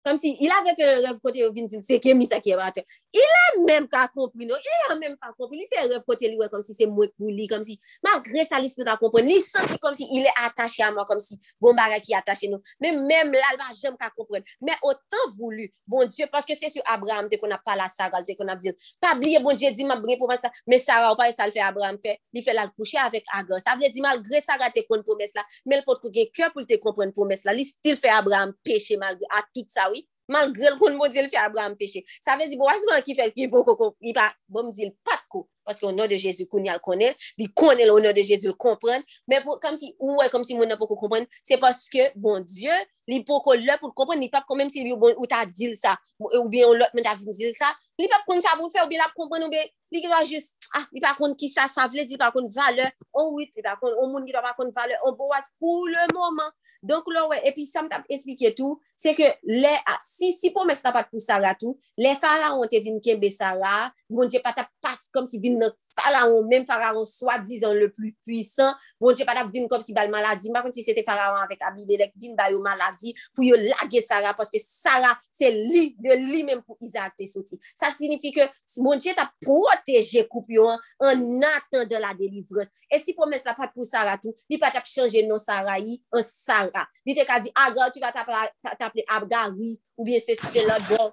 [0.03, 2.55] Kom si, il avè fè rev kote yo vin zil se ke mi sa ki
[2.55, 2.87] evate.
[3.13, 6.29] Il a mèm ka kompri nou, il a mèm ka kompri, li fè rev kote
[6.31, 7.75] li wè kom si se mwèk pou li, kom si,
[8.07, 11.05] malgre sa li se ta kompri, li senti kom si il e atache a mò,
[11.09, 12.63] kom si bon bagay ki atache nou.
[12.81, 14.41] Mèm mèm l'alba jèm ka kompri.
[14.65, 18.39] Mèm otan voulu, bon Diyo, paske se su Abraham te kon ap pala Saral, te
[18.39, 21.19] kon ap zil, pa bliye bon Diyo di ma brin pou man sa, mè Saral
[21.19, 23.61] pa e sal fè Abraham fè, li fè lal kouche avèk Agar.
[23.61, 26.65] Sa vle di malgre Saral te kon promes la, mèl pot kou gen kè pou
[26.65, 30.00] te kompren promes la, li stil fè Abraham peche malgre a tout sa wè,
[30.31, 32.05] malgré le qu'on me dit le fait Abraham péché.
[32.23, 33.65] Ça veut dire, bon, c'est qui fait qui bon,
[34.01, 35.49] il pas, bon, me dit le pas de coup.
[35.67, 39.05] Paske o nou de Jezu koun yal konel, di konel o nou de Jezu kompren,
[39.31, 42.45] men pou kom si ouwe, kom si moun nan pou kou kompren, se paske bon
[42.47, 42.77] Diyo,
[43.11, 45.43] li pou kou lè pou kompren, li pap kon menm si li bon, ou ta
[45.49, 48.57] dil sa, ou bien ou lot men ta vin dil sa, li pap kon sa
[48.59, 51.03] pou fè, ou bien la pou kompren, ou bien li ki va jist, ah, li
[51.03, 53.93] pa kon ki sa sa vle, li pa kon vale, ou wit, li pa kon,
[53.99, 56.51] ou moun ki do pa kon vale, ou bo as pou le moman.
[56.81, 60.49] Donk lò wè, epi sa m tap esplike tou, se ke lè, ah, si, si
[60.55, 64.31] pou mè sa pat pou Sara tou, lè Sara an te vin kembe Sara, moun
[64.33, 68.13] je pat ap pas kom si vin nan faraon, menm faraon swa dizan le plu
[68.27, 72.13] puisan, bon dje patap vin kom si bal maladi, makon si sete faraon avek Abibelek,
[72.21, 76.77] vin bayo maladi, pou yo lage Sara, paske Sara se li, de li menm pou
[76.85, 77.61] Isaac te soti.
[77.79, 78.49] Sa sinifi ke,
[78.85, 82.73] bon dje ta proteje koup yo an, an atan de la delivres.
[82.91, 86.27] E si promes la pat pou Sara tou, li patap chanje non Sara yi, an
[86.27, 86.85] Sara.
[87.09, 90.67] Li te ka di, ah, Agar, tu va taple Abgar, oui, ou bien se se
[90.67, 91.13] la don,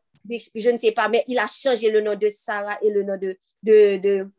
[0.55, 3.17] je ne sais pas, mais il a changé le nom de Sarah et le nom
[3.17, 4.29] de, de, de,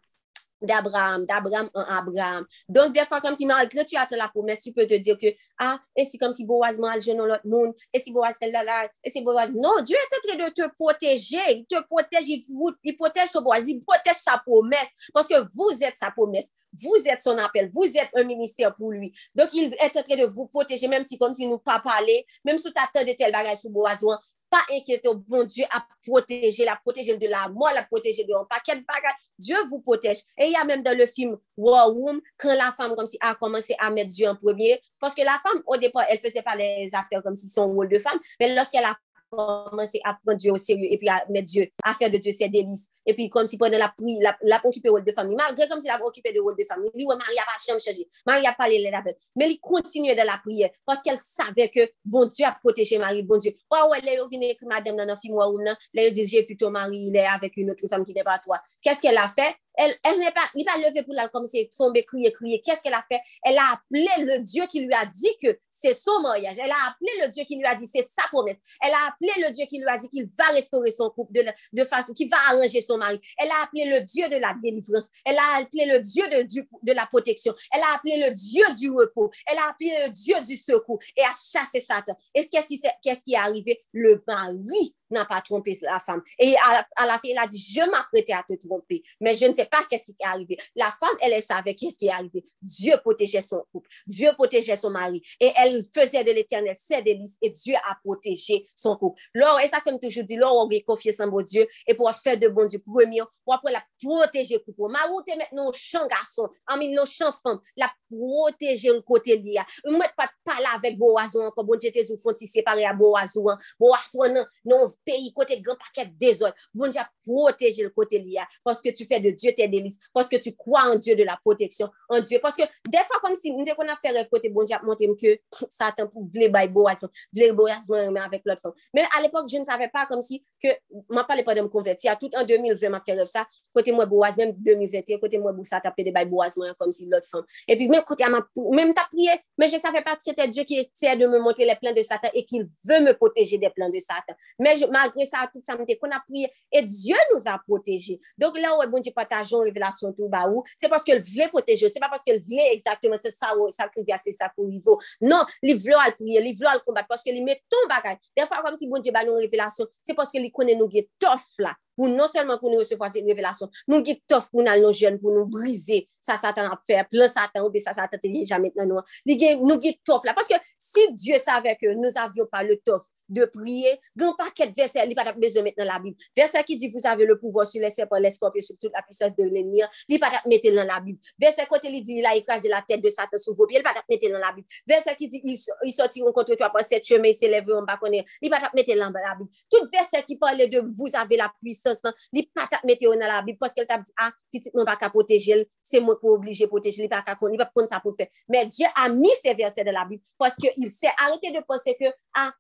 [0.61, 2.47] d'Abraham, d'Abraham en Abraham.
[2.69, 5.27] Donc, des fois, comme si malgré tu as la promesse, tu peux te dire que,
[5.59, 8.65] ah, et c'est comme si Boaz m'a dans l'autre monde, et si Boaz est là,
[8.65, 12.29] là, et si Boaz, non, Dieu est en train de te protéger, il te protège,
[12.29, 12.43] il,
[12.85, 17.03] il protège son Boaz, il protège sa promesse, parce que vous êtes sa promesse, vous
[17.07, 19.13] êtes son appel, vous êtes un ministère pour lui.
[19.35, 22.27] Donc, il est en train de vous protéger, même si comme si nous pas parler,
[22.45, 24.05] même si tu attends de tel bagage sur Boaz,
[24.51, 28.45] pas inquiéter, bon Dieu a protégé, la protéger de la mort, la protéger de un
[28.45, 29.15] paquet de bagages.
[29.39, 30.19] Dieu vous protège.
[30.39, 33.19] Et il y a même dans le film War Room, quand la femme comme si
[33.21, 36.43] a commencé à mettre Dieu en premier, parce que la femme, au départ, elle faisait
[36.43, 38.97] pas les affaires comme si son rôle de femme, mais lorsqu'elle a
[39.31, 42.33] commencé à prendre Dieu au sérieux et puis à mettre Dieu, à faire de Dieu
[42.33, 42.91] ses délices.
[43.07, 45.81] Et puis, comme si pendant la prière, la, la occupé rôle de famille, malgré comme
[45.81, 48.09] si la occupé de rôle de famille, lui, Marie a pas jamais changé.
[48.27, 49.17] Marie a parlé les appels.
[49.37, 53.23] Mais il continuait de la prière parce qu'elle savait que bon Dieu a protégé Marie,
[53.23, 53.53] bon Dieu.
[53.71, 57.09] Oh, ouais, il vient madame dans un film ou non, dit, j'ai vu ton mari,
[57.09, 58.61] il est avec une autre femme qui n'est pas toi.
[58.83, 59.55] Qu'est-ce qu'elle a fait?
[59.79, 62.61] Elle, n'est pas, pas levé pour la tombé, crier, crier.
[62.61, 63.21] Qu'est-ce qu'elle a fait?
[63.45, 66.57] Elle a appelé le Dieu qui lui a dit que c'est son mariage.
[66.59, 68.57] Elle a appelé le Dieu qui lui a dit c'est sa promesse.
[68.83, 71.45] Elle a appelé le Dieu qui lui a dit qu'il va restaurer son couple de,
[71.73, 73.21] de façon, qu'il va arranger son mari.
[73.39, 75.07] Elle a appelé le Dieu de la délivrance.
[75.25, 77.55] Elle a appelé le Dieu de, de la protection.
[77.73, 79.31] Elle a appelé le Dieu du repos.
[79.47, 82.17] Elle a appelé le Dieu du secours et a chassé Satan.
[82.35, 83.85] Et qu'est-ce qui, qu'est-ce qui est arrivé?
[83.93, 86.23] Le mari n'a pas trompé la femme.
[86.39, 86.55] Et
[86.97, 89.67] à, la fin, elle a dit, je m'apprêtais à te tromper, mais je ne sais
[89.67, 90.57] pas qu'est-ce qui est arrivé.
[90.75, 92.45] La femme, elle, savait qu'est-ce qui est arrivé.
[92.61, 93.89] Dieu protégeait son couple.
[94.07, 95.23] Dieu protégeait son mari.
[95.41, 99.21] Et elle faisait de l'éternel ses délices et Dieu a protégé son couple.
[99.35, 102.39] Alors, et ça comme toujours dit, là, on confié en bon Dieu et pour faire
[102.39, 104.93] de bon Dieu premier, pour après la protéger couple.
[104.93, 109.61] Ma route est maintenant champ garçon, en nos champ femme, la protéger le côté lié.
[109.85, 113.57] Ne met pas parler avec Boazon, comme bon Dieu te font séparer à Boazon.
[113.79, 116.55] Boazon, non, non, pays, côté grand paquet désordre.
[116.75, 119.99] Bon Dieu a protégé le côté lié parce que tu fais de Dieu tes délices,
[120.13, 122.39] parce que tu crois en Dieu de la protection, en Dieu.
[122.43, 124.83] Parce que des fois, comme si nous qu'on a fait rêve côté bon Dieu a
[124.83, 125.39] montré que
[125.69, 128.73] Satan pour vouloir bailler Boazon, vouloir Boazon avec l'autre femme.
[128.95, 130.69] Mais à l'époque, je ne savais pas comme si que,
[131.09, 132.17] m'a parlé pas de me convertir.
[132.19, 133.47] Tout en 2020, m'a fait rêve ça.
[133.73, 137.27] Côté moi, Boaz, même 2021, côté moi, Boussa, t'as des bail Boazon comme si l'autre
[137.27, 137.45] femme.
[137.67, 138.25] Et puis, même côté,
[138.57, 141.39] même t'as prié, mais je ne savais pas que c'était Dieu qui essayait de me
[141.39, 144.35] montrer les plans de Satan et qu'il veut me protéger des plans de Satan.
[144.59, 148.19] Mais je, malgre sa tout sa mte kon a priye, e Diyo nou a proteje.
[148.41, 151.49] Donk la ou e bon di patajon revelasyon tou ba ou, se paske l vle
[151.53, 154.69] proteje, se pa paske l vle exactement se sa ou sa krivya se sa pou
[154.69, 155.01] nivou.
[155.25, 158.19] Non, li vle al priye, li vle al kombat, paske li meton bagay.
[158.37, 161.55] Defa kom si bon di ba nou revelasyon, se paske li konen nou ge tof
[161.65, 161.75] la.
[161.99, 164.23] Pour non seulement pour nous recevoir des révélations, nous qui
[164.53, 167.93] pour nous jeunes, pour nous briser, ça Satan a fait, plein Satan, ou bien ça
[167.93, 169.01] Satan déjà maintenant nous.
[169.27, 173.45] Nous qui là, parce que si Dieu savait que nous n'avions pas le tough de
[173.45, 176.17] prier, grand paquet de versets, il n'y a pas besoin maintenant la Bible.
[176.35, 179.03] Verset qui dit, vous avez le pouvoir sur les serpents, les scorpions, sur toute la
[179.03, 181.19] puissance de l'ennemi, il n'y a pas mettre dans la Bible.
[181.39, 183.83] Verset côté, il dit, il a écrasé la tête de Satan sous vos pieds, il
[183.83, 184.67] n'y a pas mettre dans la Bible.
[184.87, 188.61] Verset qui dit, ils sortiront contre toi par cette chemin, ils s'élèveront il n'y a
[188.61, 189.51] pas mettre dans la Bible.
[189.71, 191.88] Tout verset qui parle de vous avez la puissance,
[192.33, 194.85] il n'y a pas mettre dans la Bible, parce qu'elle t'a dit, ah, petit, non
[194.85, 198.01] pas qu'à protéger, c'est moi qui obligé de protéger, il n'y a pas prendre ça
[198.01, 198.29] pour faire.
[198.49, 201.97] Mais Dieu a mis ces versets dans la Bible, parce qu'il s'est arrêté de penser
[201.99, 202.53] que, ah,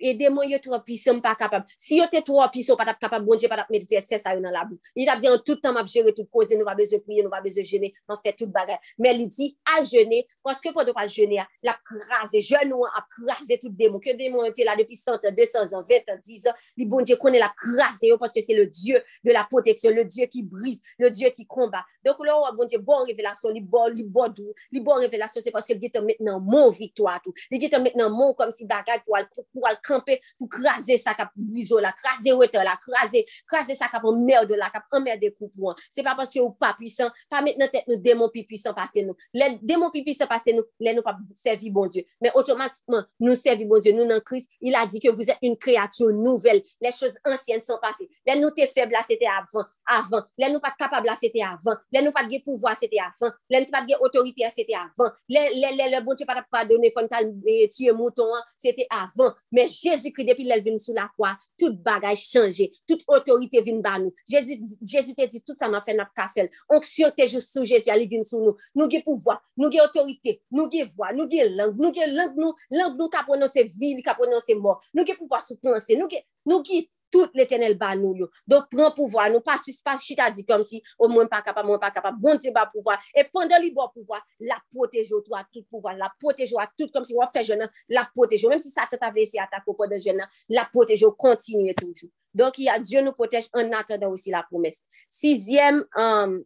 [0.00, 1.66] aidez-moi, trop puissant, pas capable.
[1.78, 4.64] Si vous êtes trop puissant, pas capable, bon Dieu, pas mettre verset ça dans la
[4.64, 4.80] Bible.
[4.94, 7.30] Il a dit en tout temps, m'a gérer toute cause, nous va besoin prier, nous
[7.30, 8.78] va besoin jeûner, on fait toute bagarre.
[8.98, 13.04] Mais il dit à jeûner, parce que pour ne pas jeûner, la craser, genou a
[13.10, 13.98] crasé tout démon.
[13.98, 16.54] Que démon était là depuis 100 ans, 200 ans, 20 ans, 10 ans.
[16.76, 20.04] Le bon Dieu connaît la craser parce que c'est le Dieu de la protection, le
[20.04, 21.84] Dieu qui brise, le Dieu qui combat.
[22.04, 25.50] Donc là, bon Dieu, bon révélation, li bon, li bon doux, li bon révélation, c'est
[25.50, 27.32] parce que il maintenant mon victoire tout.
[27.50, 29.16] Il est maintenant mon comme si bagarre pour
[29.52, 34.02] pour camper, pour craser ça cap biso la, craser water la, craser, craser ça cap
[34.04, 35.50] merde la, cap emmerder pour
[35.90, 39.02] C'est pas parce que ou pas puissant, pas maintenant tête nous démons pi puissant passer
[39.02, 39.16] nous.
[39.32, 42.04] Les démons pi puissant passer nous, les nous pas servir bon Dieu.
[42.20, 45.38] Mais automatiquement, nous servir bon Dieu, nous dans Christ, il a dit que vous êtes
[45.42, 46.62] une créature nouvelle.
[46.80, 48.08] Les choses anciennes sont passées.
[48.26, 50.26] Les nous te te feb la, se te avan, avan.
[50.40, 51.78] Lè nou pat kapab la, se te avan.
[51.94, 53.34] Lè nou pat ge pouvoi, se te avan.
[53.52, 55.12] Lè nou pat ge otorite, se te avan.
[55.32, 57.30] Lè, lè, lè, lè, bon, ap padone, fon tal,
[57.74, 59.34] tuye mouton, se te avan.
[59.54, 63.80] Men Jésus kri depi lèl vin sou la kwa, tout bagay chanje, tout otorite vin
[63.84, 64.14] ba nou.
[64.28, 66.50] Jésus te di, tout sa ma fè nap ka fèl.
[66.72, 68.68] Onksyon te jous sou Jésus, ali vin sou nou.
[68.76, 72.36] Nou ge pouvoi, nou ge otorite, nou ge voix, nou ge lang, nou ge lang
[72.38, 74.82] nou, lang nou ka prononse vil, ka prononse mor.
[74.96, 78.28] Nou ge pouvoi sou prononse, nou ge, nou ge tout l'Eternel ba nou yo.
[78.48, 81.66] Donk pren pouvoi, nou pa suspas chita di kom si, o oh, mwen pa kapab,
[81.68, 85.36] mwen pa kapab, bon di ba pouvoi, e pandan li bo pouvoi, la potejo to
[85.38, 88.62] a tout pouvoi, la potejo a tout kom si wap fe jenan, la potejo, menm
[88.62, 92.10] si sa te tave si atako pa de jenan, la potejo kontinye toujou.
[92.36, 94.82] Donk ya, Diyo nou potej an atanda osi la promes.
[95.12, 96.40] Sizyem um,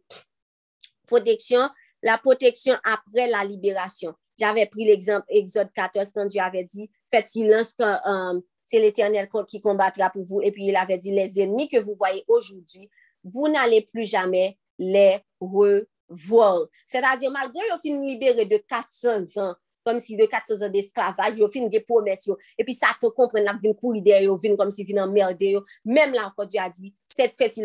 [1.11, 1.67] proteksyon,
[2.05, 4.15] la proteksyon apre la liberasyon.
[4.39, 7.99] J'ave pri l'exemple Exode 14 kan Diyo ave di, fet silans kan...
[8.07, 10.41] Um, c'est l'Éternel qui combattra pour vous.
[10.41, 12.89] Et puis il avait dit, les ennemis que vous voyez aujourd'hui,
[13.23, 16.67] vous n'allez plus jamais les revoir.
[16.87, 21.49] C'est-à-dire, malgré qu'ils fini libéré de 400 ans, comme si de 400 ans d'esclavage, ils
[21.51, 22.29] fini des promesses.
[22.57, 25.57] Et puis ça te comprenne, là, vient courir derrière, vient comme si vient emmerder.
[25.85, 27.55] Même là, encore, Dieu a dit, cette fête,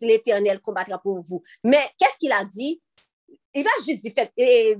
[0.00, 1.42] l'Éternel combattra pour vous.
[1.62, 2.80] Mais qu'est-ce qu'il a dit?
[3.54, 4.12] Il va juste dire,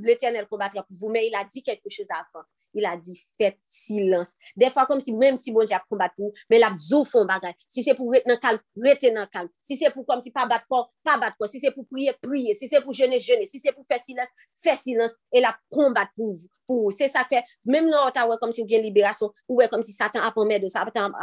[0.01, 2.45] l'Éternel combattra pour vous, mais il a dit quelque chose avant.
[2.77, 4.35] Il a di fèt silans.
[4.59, 7.57] De fwa kom si mèm si bon jap kombat pou, mè la bzou fon bagay.
[7.73, 9.51] Si se pou rete nan kalm, rete nan kalm.
[9.65, 11.51] Si se pou kom si pa bat kon, pa bat kon.
[11.51, 12.57] Si se pou priye, priye.
[12.59, 13.49] Si se pou jene, jene.
[13.49, 15.17] Si se pou fè silans, fè silans.
[15.33, 16.13] E la kombat
[16.69, 19.69] pou, se sa fe, mèm nou ota wè kom si ou gen liberasyon, ou wè
[19.73, 21.15] kom si satan apon mèdou, satan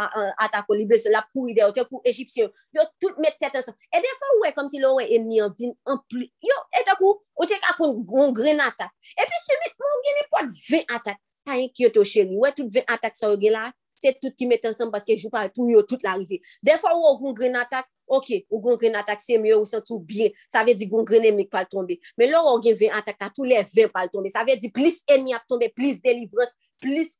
[0.41, 4.01] atako liberasyon, la pou ide, ou te kou egipsyon, yo tout mè tèt ansan, e
[4.03, 7.19] defan wè kom si lò wè enmi an vin, an pli, yo, e te kou,
[7.39, 11.59] ou te kakon goun gren atak, e pi subit moun gen pot 20 atak, ta
[11.59, 13.69] yon ki yo to chèri, wè tout 20 atak sa wè gen la,
[14.03, 16.41] se tout ki met ansam paske jou pa pou yo tout l'arive.
[16.65, 20.03] Defwa ou ou goun gren atak, ok, ou goun gren atak se myo ou sentou
[20.03, 21.97] bien, sa ve di goun gren emik pal tombe.
[22.19, 24.31] Men lor ou gen 20 atak ta tou le 20 pal tombe.
[24.33, 26.51] Sa ve di plis enmi ap tombe, plis delivrans,
[26.83, 27.15] plis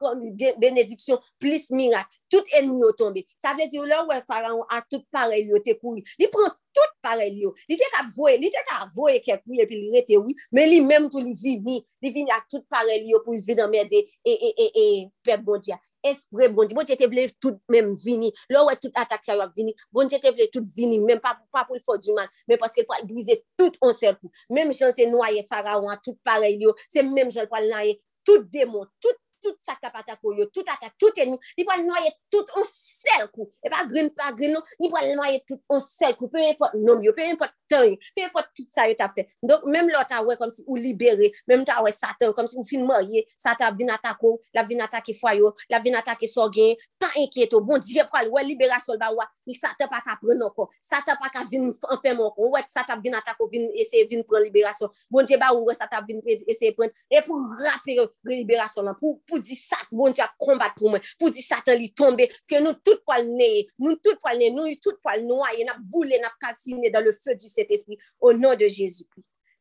[0.59, 2.09] benediksyon, plis mirak.
[2.33, 3.23] Tout enmi yo tombe.
[3.41, 6.03] Sa ve di ou lor ou e faraon a tout parel yo te kouri.
[6.19, 7.53] Li pran tout parel yo.
[7.69, 10.71] Li te ka voye, li te ka voye kek wye pi li rete wye, men
[10.71, 11.79] li menm tou li vini.
[12.03, 14.87] Li vini a tout parel yo pou li vini amede e, e, e, e,
[15.25, 15.77] pep bon diya.
[16.03, 19.37] espre bon di, bon di te vle tout mèm vini, lò wè tout atak sa
[19.37, 22.15] yo ap vini, bon di te vle tout vini, mèm pa, pa pou l'fò du
[22.17, 26.75] man, mèm paske l'pwa l'glize tout an serpou, mèm jante noye faraon, tout parel yo,
[26.91, 30.95] se mèm jante pal naye, tout démon, tout tout sa kapata kou yo, tout atak,
[31.01, 34.55] tout enou, li pou al noye tout an sel kou, e pa grin pa grin
[34.55, 37.51] nou, li pou al noye tout an sel kou, pe impot nom yo, pe impot
[37.69, 39.25] tan yo, pe impot tout sa yo ta fe.
[39.43, 42.57] Donk, menm lò ta wè kom si ou libere, menm ta wè satan, kom si
[42.59, 46.79] ou fin marye, satan vin atakou, la vin atake fwayo, la vin atake so gen,
[47.01, 50.17] pa enkyeto, oh, bon diye pral wè libera sol ba wè, li satan pa ka
[50.21, 54.23] pren ankon, satan pa ka vin anfen ankon, wè satan vin atakou, vin ese vin
[54.27, 58.87] pren liberasyon, bon diye ba wè satan vin ese pren, e pou rapire euh, liberasyon
[58.87, 61.89] lan, pou pou di sat bon di ap kombat pou mwen, pou di satan li
[61.97, 65.81] tombe, ke nou tout poal neye, nou tout poal neye, nou tout poal noye, nap
[65.81, 69.07] boule, nap kalsine dan le fe du set espri, o nan de Jezu.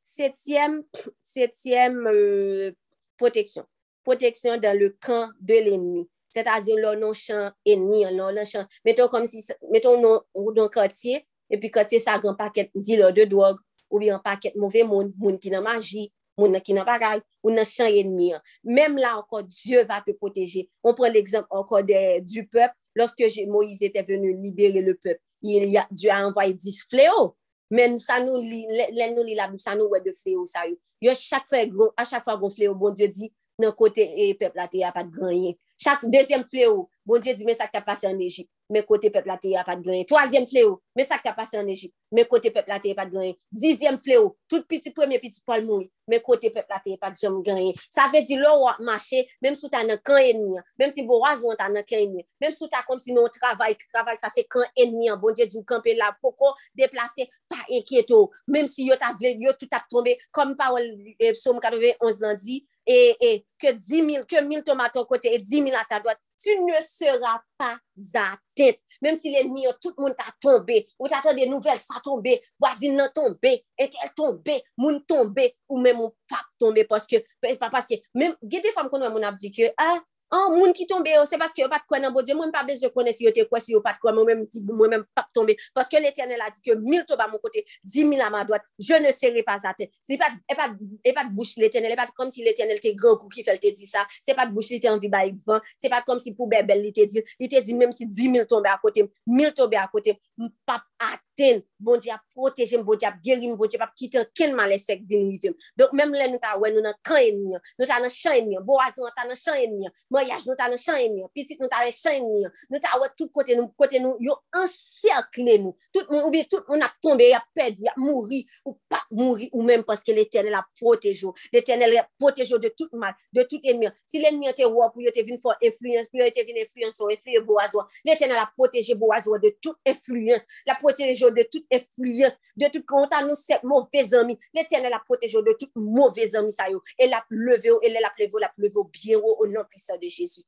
[0.04, 0.82] Setyem,
[1.24, 2.72] setyem euh,
[3.20, 3.64] proteksyon,
[4.04, 8.48] proteksyon dan le kan de l'enmi, se ta di lor non chan enmi, lor non
[8.48, 9.40] chan, meton kom si,
[9.72, 13.62] meton nou ou don katiye, epi katiye sa gran paket di lor de drog,
[13.92, 17.20] ou bi an paket mouve moun, moun ki nan magi, moun nan ki nan bagay,
[17.42, 18.44] ou nan chan yenmi an.
[18.64, 20.66] Mem la anko, Diyo va te proteje.
[20.84, 26.22] On pren l'exemple anko du pep, loske Moïse ete venu libere le pep, Diyo a
[26.26, 27.34] envoye dis fleo,
[27.72, 30.66] men sa nou li, lè nou li la bou, sa nou wè de fleo sa
[30.68, 30.76] yo.
[31.02, 33.30] Yo chak fè gro, a chak fè gro fleo, bon Diyo di,
[33.60, 35.56] nan kote e pep la te apat ganyen.
[35.82, 38.50] Chak deuxième fléau, bon Dieu dit, mais ça qui a passé en Égypte.
[38.70, 40.06] Mais côté peuple, la terre pas de gagné.
[40.06, 41.94] Troisième fléau, mais ça qui a passé en Égypte.
[42.12, 43.38] Mais côté peuple, la terre pas de gagné.
[43.50, 45.90] Dixième fléau, tout petit premier petit Paul mouille.
[46.06, 47.74] Mais côté peuple, la terre pas de gagné.
[47.90, 51.20] Ça veut dire, là, marché, même si tu as un camp ennemi, même si bon
[51.20, 53.86] raison, tu as un camp ennemi, même si tu as comme si nous travail, qui
[53.92, 58.30] travail, ça c'est camp ennemi, bon Dieu dit, camper là, pourquoi déplacer, pas inquiéto.
[58.46, 60.84] Même si yo, ta, yo tout a tombé, comme parole,
[61.20, 65.38] euh, psaume 91 lundi, et, et que, 10 000, que 1000 tomates à côté et
[65.38, 67.78] 10 000 à ta droite, tu ne seras pas
[68.14, 68.72] atteint.
[69.00, 72.96] Même si l'ennemi, tout le monde t'a tombé, ou t'attends des nouvelles, ça tombé, voisine
[72.96, 77.16] n'a tombé, et elle tombé, moun tombé, ou même mon pape tombé, parce que,
[77.58, 80.00] parce que, même, il y a des femmes qu'on a dit que, ah,
[80.32, 82.62] an moun ki tombe yo, se paske yo pat kwen nan bo Diyo, mwen pa
[82.66, 85.56] bez yo kone si yo te kwen, si yo pat kwen, mwen mwen pap tombe,
[85.76, 88.64] paske l'Eternel a di ke mil to ba moun kote, di mil a ma doat,
[88.80, 91.98] je ne seri pas a te, se pat, e pat, e pat bouche l'Eternel, e
[92.00, 94.76] pat kom si l'Eternel te gran kou ki fel te di sa, se pat bouche
[94.76, 97.50] li te anvi ba ikvan, se pat kom si pou bebel li te di, li
[97.52, 100.88] te di mèm si di mil tombe a kote, mil tombe a kote, m pap
[101.12, 104.78] aten, bon Dieu a protégé, bon Dieu a guéri, bon Dieu a quitté quel mal
[104.78, 105.28] sec vient
[105.76, 108.56] Donc même là nous ta ouais nous dans camp ennemi, nous ta dans champ ennemi,
[108.62, 111.84] boaz nous ta dans champ ennemi, mariage nous ta dans champ ennemi, petit nous ta
[111.84, 115.76] dans champ ennemi, nous ta ouais tout côté nous côté nous yo encerclé nous.
[115.92, 119.50] Tout monde ou bien tout monde a tombé, a perdu, a mouri ou pas mouri
[119.52, 121.26] ou même parce que l'Éternel a protégé.
[121.52, 123.88] L'Éternel a protégé de tout mal, de tout ennemi.
[124.06, 127.76] Si l'ennemi était roi pour était venu fort influence, pour était venu influence, influence boaz,
[128.04, 133.22] l'Éternel a protégé boaz de toute influence, la protégé de toute influence, de tout konta
[133.24, 134.38] nou set mouvez ami.
[134.54, 136.82] L'Eternel ap protejo de tout mouvez ami sa yo.
[136.98, 139.96] El ap leve ou, el ap leve ou, el ap bien ou, ou nan pisa
[139.98, 140.44] de Jésus.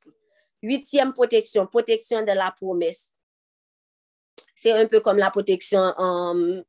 [0.61, 3.13] Huitième protection, protection de la promesse.
[4.55, 6.63] C'est un peu comme la protection um,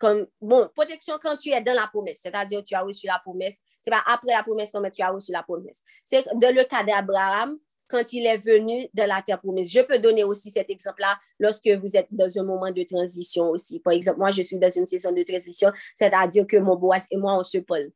[0.00, 3.58] comme, bon, protection quand tu es dans la promesse, c'est-à-dire tu as reçu la promesse,
[3.82, 5.84] c'est pas après la promesse, mais tu as reçu la promesse.
[6.02, 7.58] C'est dans le cas d'Abraham,
[7.90, 9.70] quand il est venu de la terre promise.
[9.70, 13.80] Je peux donner aussi cet exemple-là lorsque vous êtes dans un moment de transition aussi.
[13.80, 17.16] Par exemple, moi, je suis dans une saison de transition, c'est-à-dire que mon bois et
[17.16, 17.90] moi, on se parle.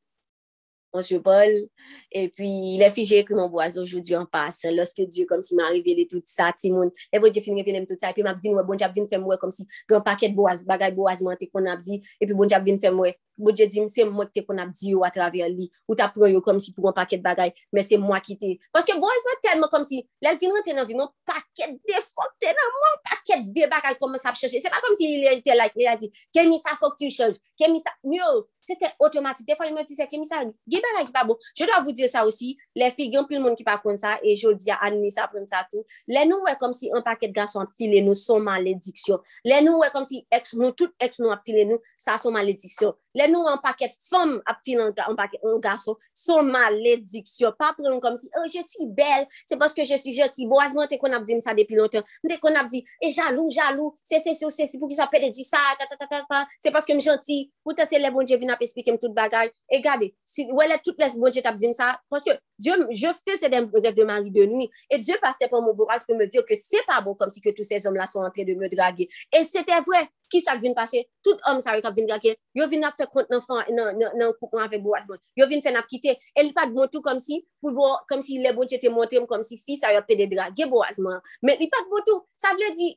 [0.97, 1.67] On se parle.
[2.13, 4.65] Et puis, les filles, j'ai écrit mon bois aujourd'hui en passe.
[4.71, 7.97] Lorsque Dieu, comme s'il m'a révélé tout ça, Timon, et bon Dieu finit révéler tout
[7.99, 10.29] ça, et puis m'a dit, ouais, bon Dieu, vient faire moi comme si, grand paquet
[10.29, 13.11] de bois, bagay bois, monté qu'on a dit, et puis bon Dieu, vient faire moi,
[13.37, 16.07] Bo dje di, se mwen te kon ap di yo a traver li, ou ta
[16.15, 18.53] pro yo kom si pou an paket bagay, men se mwen ki te.
[18.75, 22.53] Paske boys mwen telman kom si, lèl vin rente nan vi, mwen paket defok te
[22.55, 24.63] nan mwen, paket ve bagay kon mwen sap chanche.
[24.63, 27.43] Se pa kom si li te like, li a di, kemi sa fok tu chanche,
[27.59, 29.49] kemi sa, myo, se te otomatik.
[29.51, 31.41] Defon li mwen ti se, kemi sa, ge bagay ki pa bo.
[31.59, 34.15] Je do avou dire sa osi, le fi gen pil moun ki pa kon sa,
[34.23, 35.83] e jodi a animi sa pon sa tou.
[36.07, 39.23] Le nou wè kom si an paket gason ap file nou, son malediksyon.
[39.51, 42.39] Le nou wè kom si ex, nou, tout ex nou ap file nou, sa son
[42.39, 42.95] malediksyon.
[43.15, 47.71] Le nou an paket fom ap fin an, an paket an gason, son malediksyon, pa
[47.77, 51.15] pren kom si, oh, je suis bel, se paske je suis jeti, boazman te kon
[51.15, 54.51] ap di msa depi lontan, te kon ap di, e jalou, jalou, se se se
[54.51, 56.97] se, se pou ki sa pede di sa, ta ta ta ta ta, se paske
[56.97, 60.11] m jenti, ou te se le bonje vin ap espike m tout bagay, e gade,
[60.27, 63.95] si wè le tout les bonje tap di msa, paske Dieu, je faisais des rêves
[63.95, 66.85] de mari de nuit, et Dieu passait par mon bourrage pour me dire que c'est
[66.87, 69.09] pas bon comme si que tous ces hommes-là sont en train de me draguer.
[69.33, 70.09] Et c'était vrai.
[70.31, 71.09] Qui ça vient passer?
[71.23, 72.37] Tout homme, ça vient draguer.
[72.55, 75.05] Yo vient faire compte l'enfant, non, non, non, avec bourrage.
[75.37, 76.17] Yo vient faire quitter.
[76.35, 79.43] Elle pas de bon tout comme si, pour comme si les bons étaient montés, comme
[79.43, 80.97] si fils a de draguer bourrage.
[81.43, 82.27] Mais il pas de bon tout.
[82.37, 82.95] Ça veut dire,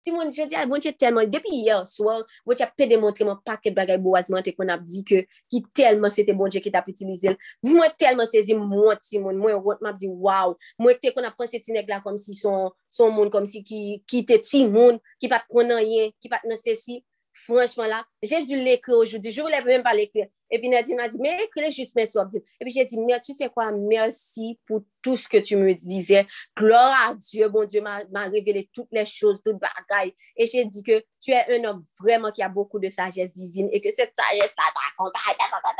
[0.00, 2.86] Ti moun, je di al, ah, moun che telman, depi yon swan, moun che apè
[2.88, 6.52] demontre moun paket bagay boazman te kon ap di ke ki telman se te moun
[6.52, 7.36] che ki tap itilize l.
[7.66, 11.36] Mwen telman sezi moun ti moun, mwen wot map di waw, moun te kon ap
[11.36, 14.64] pranse ti neg la kom si son, son moun, kom si ki, ki te ti
[14.68, 17.02] moun, ki pat konan yen, ki pat nan se si.
[17.44, 19.32] Franchement, là, j'ai dû l'écrire aujourd'hui.
[19.32, 20.26] Je ne voulais même pas l'écrire.
[20.50, 22.28] Et puis Nadine m'a dit, mais écris juste mes soeurs.
[22.34, 25.72] Et puis j'ai dit, mais tu sais quoi, merci pour tout ce que tu me
[25.74, 26.26] disais.
[26.56, 30.12] Gloire à Dieu, bon Dieu m'a révélé toutes les choses, toutes bagailles.
[30.36, 33.68] Et j'ai dit que tu es un homme vraiment qui a beaucoup de sagesse divine
[33.72, 34.64] et que cette sagesse-là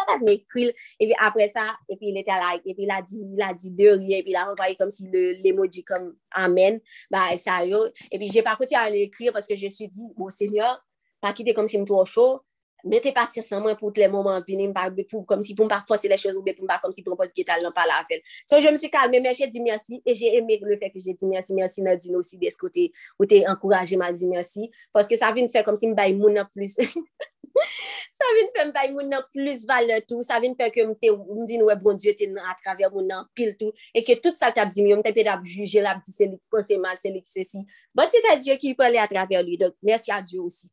[0.07, 0.73] t'a m'écrit.
[1.01, 3.43] Et puis après ça, et puis il était là, et puis il a dit, il
[3.43, 6.81] a dit de rien, et puis il a envoyé comme si l'emoji comme Amen.
[7.11, 7.65] Bah, ça.
[7.65, 10.81] Et puis j'ai pas continué à l'écrire parce que je me suis dit, bon Seigneur,
[11.23, 12.41] pa kite kom si m tou o chou,
[12.85, 15.73] mette pasir san mwen pou tle mouman vini, m pa pou kom si pou m
[15.73, 17.75] pa fose le chouz ou be pou m pa kom si propose ki tal nan
[17.77, 18.23] pa la fel.
[18.45, 21.17] So, je m sou kalme, men jè di mersi, e jè eme le fek jè
[21.17, 22.91] di mersi, mersi nan di nou si deskote,
[23.21, 26.41] ou te ankouraje ma di mersi, paske sa vin fè kom si m bay moun
[26.41, 26.79] nan plus.
[28.19, 31.67] sa vin fèm bay moun nan plus vale tout, sa vin fèm ke mte mdin
[31.69, 34.73] wè bon diyo te nan atraver moun nan pil tout, e ke tout sa tab
[34.73, 37.65] di myon, mte pe dab juje la pti selik, kon se mal ki se si,
[37.97, 40.73] bon se ta diyo ki pou ale atraver lui, donc mersi a diyo osi.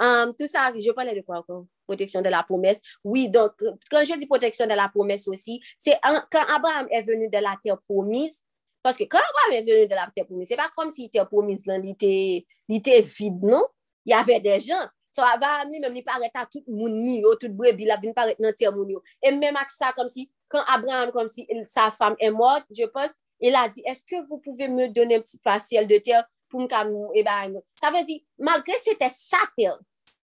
[0.00, 1.66] Um, tout sa, je pale de kwa akon?
[1.90, 2.80] protection de la promesse.
[3.02, 3.52] Oui, donc,
[3.90, 5.98] quand je dis protection de la promesse aussi, c'est
[6.30, 8.46] quand Abraham est venu de la terre promise,
[8.82, 11.24] parce que quand Abraham est venu de la terre promise, c'est pas comme s'il était
[11.24, 13.66] promise, il était vide, non?
[14.06, 17.20] Il y avait des gens, So avam li mèm li paret a tout moun ni
[17.20, 19.02] yo, tout brebi la bin paret nan ter moun yo.
[19.22, 22.66] E mèm ak sa kom si, kan Abraham kom si il, sa fam e mort,
[22.70, 26.22] je pos, il a di, eske vous pouvez me donner un petit partiel de ter
[26.50, 27.62] pou mka mou e ba mou.
[27.80, 29.78] Sa vezi, malgré se te sa ter,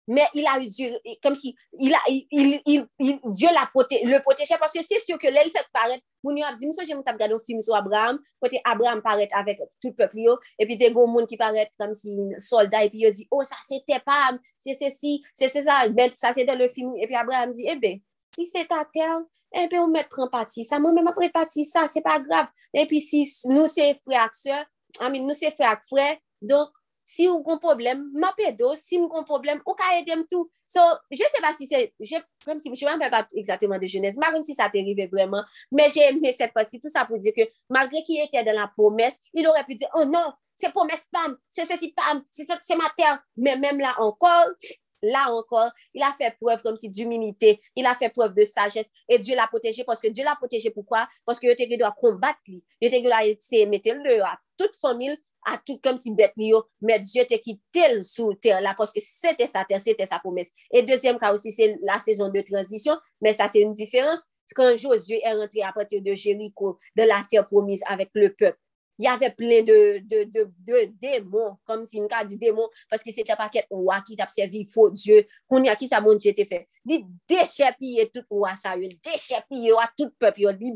[0.09, 2.27] mais il a eu Dieu, comme si il a, il,
[2.67, 6.05] il, il, Dieu l'a proté, le protégeait parce que c'est sûr que l'elle fait paraître.
[6.23, 9.33] Moun yo ap di, msou jem tap gade ou film sou Abraham, kote Abraham paret
[9.35, 13.11] avèk tout pepl yo, epi te go moun ki paret kom si soldat, epi yo
[13.15, 16.47] di, oh sa se te pam, se se si, se se sa, ben, sa se
[16.47, 19.91] de le film, epi Abraham di, ebe, eh si se ta tel, epi eh ou
[19.91, 23.25] mèt pren pati sa, moun men ap pren pati sa, se pa grav, epi si
[23.51, 24.63] nou se fre ak se,
[25.03, 26.07] amin nou se fre ak fre,
[26.39, 26.71] donk,
[27.05, 30.49] si ou kon problem, ma pedo, si m kon problem, ou ka edem tou.
[30.69, 30.83] So,
[31.13, 34.31] je se pa si se, je, kom si, je m'anpel pa exactement de jenese, ma
[34.33, 35.45] kon si sa te rive breman,
[35.75, 38.71] me jè mè set pati, tout sa pou di ke, malgre ki etè dan la
[38.77, 42.47] promes, il orè pu di, oh non, se promes pam, se se si pam, se
[42.49, 44.55] se se mater, men mèm la ankor,
[45.03, 48.89] la ankor, il a fè preuve kom si d'humilité, il a fè preuve de sagesse,
[49.09, 51.09] et Dieu l'a protégé, parce que Dieu l'a protégé, pourquoi?
[51.27, 53.67] Parce que yo te gè do a kombat li, yo te gè do a se
[53.67, 56.35] mette le ap, toute famille, à tout comme si bête
[56.81, 60.51] mais Dieu t'a quitté sous terre là parce que c'était sa terre, c'était sa promesse.
[60.73, 64.21] Et deuxième cas aussi, c'est la saison de transition, mais ça c'est une différence.
[64.55, 68.59] Quand Josué est rentré à partir de Jéricho, de la terre promise avec le peuple,
[69.03, 73.25] y avè plen de, de, de, de demon, kom si mka di demon, paske se
[73.27, 76.47] te paket ouwa ki tap servi fo Diyo, koun ya ki sa moun Diyo te
[76.49, 76.63] fe.
[76.89, 77.01] Li
[77.31, 80.75] dechepiye tout ouwa sa yo, dechepiye ouwa tout pep yo, li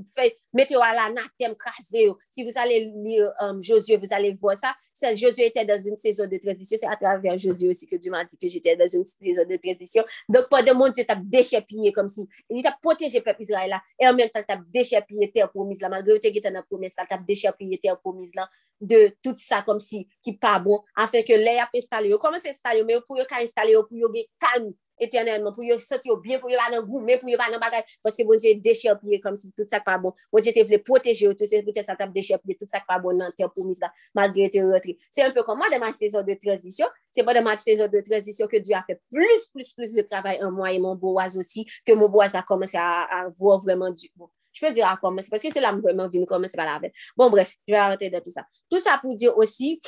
[0.57, 2.19] mette ouwa la natem krasè yo.
[2.31, 4.75] Si vous allez lire um, Josué, vous allez voir ça,
[5.15, 6.79] Josué était dans une saison de transition.
[6.81, 9.57] C'est à travers Josué aussi que Dieu m'a dit que j'étais dans une saison de
[9.57, 10.05] transition.
[10.29, 12.27] Donc, pendant mon Dieu, t'as déchépillé comme si.
[12.51, 13.83] Il t'a protégé le peuple Israël là.
[14.01, 15.89] Et en même temps, t'as déchépillé terre promise là.
[15.89, 18.49] Malgré que tu étais dans la promesse là, t'as déchépillé terre promise là.
[18.81, 20.83] De tout ça comme si, qui pas bon.
[20.95, 22.15] Afin que l'air a installé.
[22.21, 22.85] Comment c'est installé?
[22.85, 24.73] Mais pour qu'il installé, pour qu'il calme.
[24.99, 27.85] Éternellement, pour se sentir bien, pour ne pas dans goût, pour ne pas dans bagage,
[28.03, 30.13] parce que bon Dieu déchire comme si tout ça pas bon.
[30.33, 33.17] Bon Dieu te voulait protéger, tout ça, peut-être ça t'a déchire tout ça pas bon
[33.17, 34.97] dans terre promise là, malgré tes retraits.
[35.11, 37.89] C'est un peu comme moi dans ma saison de transition, c'est pas dans ma saison
[37.89, 40.95] de transition que Dieu a fait plus, plus, plus de travail en moi et mon
[40.95, 44.29] Boaz aussi, que mon Boaz a commencé à, voir vraiment du bon.
[44.53, 46.93] Je peux dire à commencer, parce que c'est là vraiment venu commencer par la veille.
[47.15, 48.47] Bon, bref, je vais arrêter de tout ça.
[48.71, 49.81] Tout ça pour dire aussi,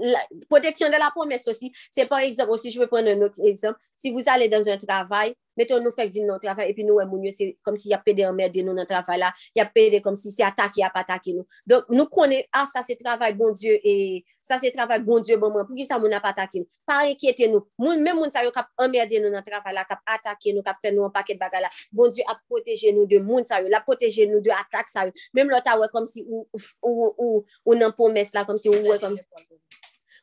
[0.00, 2.50] la protection de la promesse aussi, c'est par exemple.
[2.50, 5.94] Aussi, je vais prendre un autre exemple, si vous allez dans un travail, meton nou
[5.94, 8.64] fek vin nan travay, epi nou wè moun yo, se kom si yap pede anmerde
[8.64, 11.46] nou nan travay la, yap pede kom si se atake, yap atake nou.
[11.68, 15.38] Donk nou konen, ah sa se travay bon Diyo, e sa se travay bon Diyo
[15.42, 16.70] bon mwen, pou ki sa moun ap atake nou.
[16.88, 20.02] Par enkyete nou, moun, men moun sa yo kap anmerde nou nan travay la, kap
[20.16, 23.20] atake nou, kap fè nou an paket bagay la, bon Diyo ap proteje nou de
[23.22, 26.24] moun sa yo, la proteje nou de atake sa yo, menm lota wè kom si
[26.26, 26.46] ou,
[26.80, 29.18] ou, ou, ou nan pomes la, kom si ou wè kom...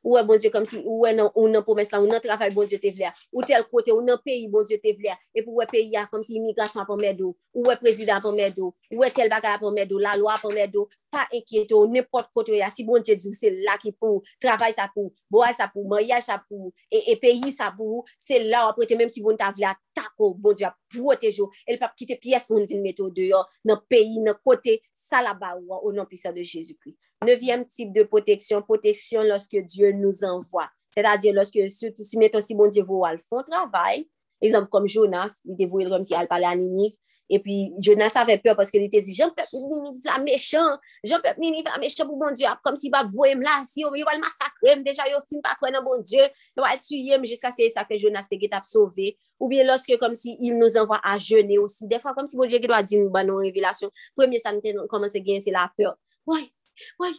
[0.04, 2.54] ou wè bon Diyo kom si ou wè nan, nan promes la, ou nan travay
[2.56, 3.10] bon Diyo te vle.
[3.10, 5.14] A, ou tel kote, ou nan peyi bon Diyo te vle.
[5.14, 8.20] A, e pou wè peyi a kom si imigrasyon apon mè do, ou wè prezident
[8.20, 10.88] apon mè do, ou wè tel baka apon mè do, la lwa apon mè do,
[11.12, 14.24] pa enkyete ou nepot kote ou ya si bon te djou se la ki pou
[14.42, 18.42] travay sa pou, boay sa pou, mayaj sa pou, e, e peyi sa pou, se
[18.46, 22.20] la ou apote menm si bon ta vle atako, bon diwa protejou, el pap kite
[22.22, 26.10] piyes moun vin meto deyo nan peyi, nan kote, sa la ba ou ou nan
[26.10, 26.96] pisa de Jezoukri.
[27.26, 30.70] Nevyem tip de proteksyon, proteksyon loske Diyo nou anvoa.
[30.96, 34.06] Se da diyo loske, si meton si bon diyo vou al fon travay,
[34.40, 36.96] exemple kom Jonas, li devou il rem si al pale aniniv,
[37.30, 41.22] E pi, Jonas avè pèr paske li te di, jen pep ni vla mechan, jen
[41.22, 43.84] pep ni vla mechan pou bon Diyo ap, ah, kom si bab voyem la, si
[43.84, 46.26] yo wal masakrem, deja yo film pa kwen nan bon Diyo,
[46.58, 50.00] yo wal tuyem, jiska se sa ke Jonas te get ap sove, ou bien loske
[50.02, 52.78] kom si il nou envwa a jene osi, defwa kom si bon Diyo ki do
[52.78, 55.94] a di nou ban nou revelasyon, premye sa mte komanse gen se la pèr,
[56.26, 56.50] woy,
[56.98, 57.14] woy,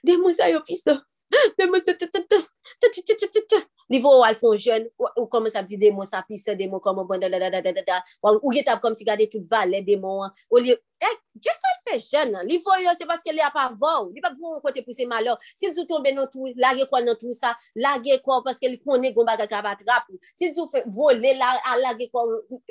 [0.00, 0.96] demou sa yo piso,
[1.60, 2.40] demou se te te te,
[3.90, 7.18] Nivou ou al fon jen, ou koman sa pdi demon sa pise, demon koman bon
[7.18, 7.96] da da da da da da, da.
[8.38, 11.80] ou get ap kom si gade tout valet demon, ou li, ek, je sa l
[11.88, 12.46] fe jen, nan.
[12.46, 15.34] li fo yo se paske li ap avon, li pa pou kote pou se malo,
[15.58, 18.78] si l zou tombe nan tou, lage kwa nan tou sa, lage kwa paske li
[18.78, 20.06] konen gomba kaka batrap,
[20.38, 22.28] si zou fe vole, lage kwa,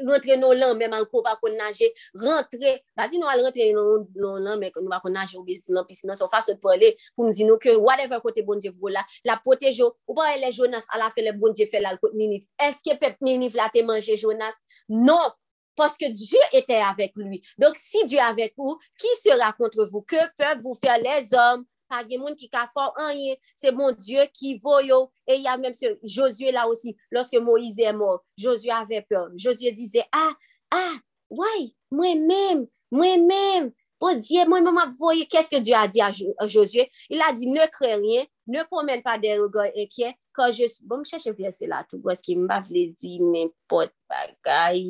[0.07, 4.39] rentre nan lan menman kon pa kon nage, rentre, ba di nou al rentre nan
[4.45, 6.93] lan men kon pa kon nage ou besi nan pisi nan, so fasyon pou ale,
[7.11, 9.39] pou mdi nou ke whatever kote bon je vola, la, la
[9.79, 12.47] yo, ou pa ele Jonas ala fe le bon Dje fe lal kote Ninive.
[12.69, 13.17] Eske pep
[13.55, 14.55] la te manje Jonas?
[14.87, 15.31] Non,
[15.75, 17.41] paske Dje ete avek lui.
[17.57, 20.03] Donk si Dje avek ou, ki sera kontre vous?
[20.03, 21.65] Ke pep vous fer les hommes?
[21.89, 25.75] pa gen moun ki ka for anye, se moun Diyo ki voyo, e ya menm
[25.75, 30.33] se Josue la osi, loske Moise e peur, Josue dize, ah,
[30.71, 30.99] ah,
[31.29, 35.87] woy, mwen menm, mwen menm, oh po diye, mwen menm ap voye, keske Diyo a
[35.87, 36.11] di a
[36.45, 40.65] Josue, il a di ne kre rien, Ne promène pa de regard inquiet, kan je...
[40.81, 44.81] Bon, mè chèche vye se la tout, wè skè mè vle di nèmpot bagay.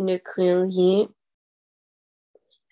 [0.00, 1.10] Ne kren rien.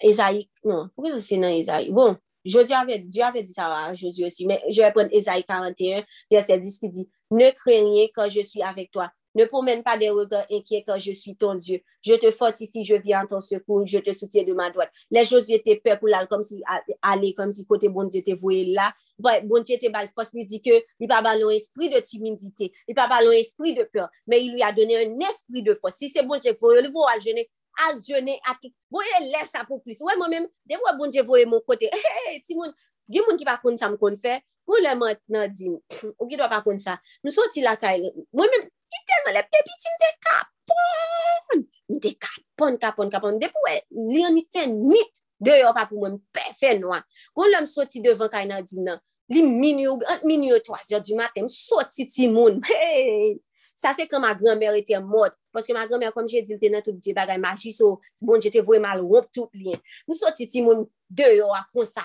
[0.04, 1.92] Ezaïk, non, pou kè se nan Ezaïk?
[1.96, 6.08] Bon, Josie avè, Dieu avè di sa va, Josie osi, mè je repren Ezaïk 41,
[6.32, 7.04] verset 10 ki di,
[7.36, 9.10] ne kren rien kan je suis avèk toi.
[9.34, 11.80] Ne promène pas des regards inquiets quand je suis ton Dieu.
[12.02, 14.90] Je te fortifie, je viens en ton secours, je te soutiens de ma droite.
[15.10, 16.62] Les choses étaient peur pour l'aller, comme si,
[17.02, 18.92] aller, comme si côté bon Dieu te voyait là.
[19.18, 22.94] Bon Dieu te balle force, lui dit que, il n'a pas l'esprit de timidité, il
[22.94, 25.96] n'a pas l'esprit de peur, mais il lui a donné un esprit de force.
[25.96, 27.48] Si c'est bon Dieu, pour le voir, je n'ai
[27.82, 28.72] al jene atou.
[28.92, 30.02] Voye lè sa pou plis.
[30.04, 31.90] Wè mwen mèm, de wè bon dje voye moun kote.
[31.90, 32.74] Hey, ti moun,
[33.08, 35.72] di moun ki pa kon sa m kon fè, pou lè mwen nan di,
[36.14, 36.98] ou ki do pa kon sa.
[37.24, 41.64] Nou sou ti lakay, mwen mèm ki telman lep te pitim mde kapon.
[41.94, 43.38] Mde kapon, kapon, kapon.
[43.42, 45.20] De pou e, eh, li an ni fe nit.
[45.44, 47.00] De yo pa pou mwen pe fè noa.
[47.36, 49.00] Kon lèm soti devan kay nan di nan.
[49.32, 52.60] Li mini ant mini yo 3 yo di maten, m soti ti moun.
[52.68, 53.34] Hey!
[53.74, 55.34] Sa se kan ma granmer ete mod.
[55.54, 58.42] poske ma granmer, kom jè di, te nan tout di bagay magi, so si bon
[58.42, 59.74] jè te vwe mal wop tout li.
[60.08, 62.02] M soti ti moun de yo akon sa.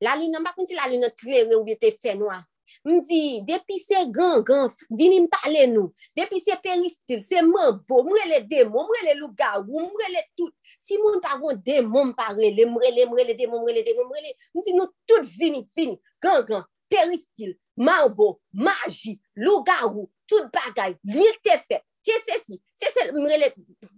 [0.00, 2.38] La li nan bakonti la li nan tre ou bi te fe noa.
[2.84, 8.88] mdi, depi se gan, gan, vini mpale nou, depi se peristil, se mambo, mrele demon,
[8.88, 14.34] mrele luga, mrele tout, si moun paron demon mparele, mrele, mrele demon, mrele demon, mrele,
[14.54, 21.38] mdi nou tout vini, vini, gan, gan, peristil, mambo, maji, luga ou, tout bagay, lir
[21.44, 23.50] te fet, Te se si, se se mrele,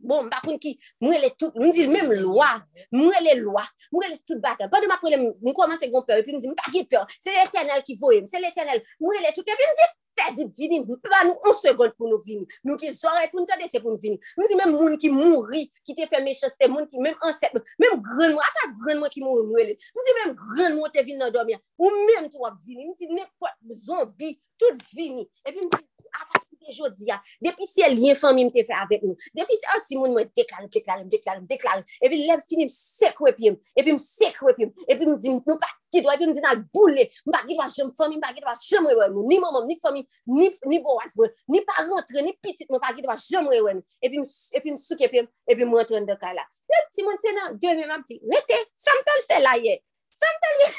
[0.03, 0.75] bon bakoun ki,
[1.05, 2.51] mrele tout, mwen di mwen lwa,
[2.91, 3.63] mrele lwa,
[3.95, 4.67] mrele tout baka.
[4.73, 7.31] Bade ma prele mwen mkomanse goun pe, epi mwen di mwen pa ki pe, se
[7.31, 9.89] l'Eternel ki voye, se l'Eternel, mrele tout, epi mwen di,
[10.19, 13.41] fè di vini, mwen pa nou on seconde pou nou vini, nou ki zore pou
[13.41, 14.19] nou tade se pou nou vini.
[14.39, 18.03] Mwen di mwen moun ki mouri, ki te fè mechaste, moun ki mwen anset, mwen
[18.03, 21.35] gren mwen, ata gren mwen ki moun mwen di mwen gren mwen te vini nan
[21.35, 25.85] domya, ou mwen tou ap vini, mwen di nepot zombi, tout vini, epi mdi
[26.19, 29.67] ap ah, jounen jodi ya, depi se liyen fami mte fe avek nou, depi se
[29.73, 34.55] an moun mwen deklare, deklare, deklare, deklare, epi lem finim sekwe pi epi m sekwe
[34.59, 37.43] m, epi m di m nou pa kidwa, epi m di nan boule, m pa
[37.47, 40.81] kidwa jem fami, m pa kidwa jem rewe nou, ni mamam, ni fami, ni, ni
[40.83, 44.79] bo aswen, ni pa rentre, ni pitit, m pa kidwa jem rewe nou, epi m,
[44.81, 46.47] souke pi epi m rentre n de ka la.
[46.73, 48.95] Lem ti moun se nan, mè m ap di, rete, sa
[49.29, 49.79] fe la ye,
[50.13, 50.31] sa
[50.63, 50.73] ye,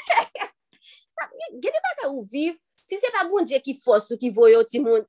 [1.62, 2.56] geni pa ka ou viv,
[2.90, 5.04] Si se pa bon dje ki fos ou ki voyo ti moun,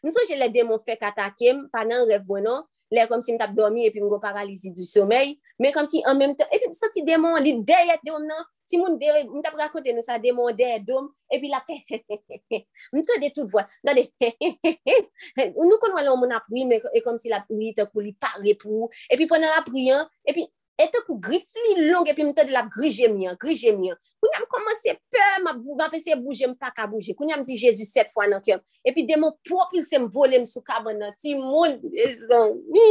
[0.00, 3.52] nou son jè lè demon fèk atakem, panan rev bonon, lè kom si m tap
[3.54, 6.88] dormi epi m go paralizi du somey, men kom si an mèm tan, epi sa
[6.94, 10.48] ti demon li deyet dom nan, ti moun deyet, m tap rakote nou sa demon
[10.56, 11.76] deyet dom, epi la fè,
[12.96, 14.08] m te de tout vwa, dade,
[15.60, 18.00] nou kon wè lè ou moun apri, men e kom si la pri te kou
[18.06, 20.48] li pare pou, epi pwene la pri an, epi
[20.80, 23.98] etan kou grif li long epi mte de la grije myan, grije myan.
[24.20, 27.14] Koun yam komanse pe, ma pese bouje, m pa ka bouje.
[27.18, 28.62] Koun yam di Jezu set fwa nan kem.
[28.86, 32.88] Epi demon propil se m vole m sou kaban nan ti moun, e zan mi.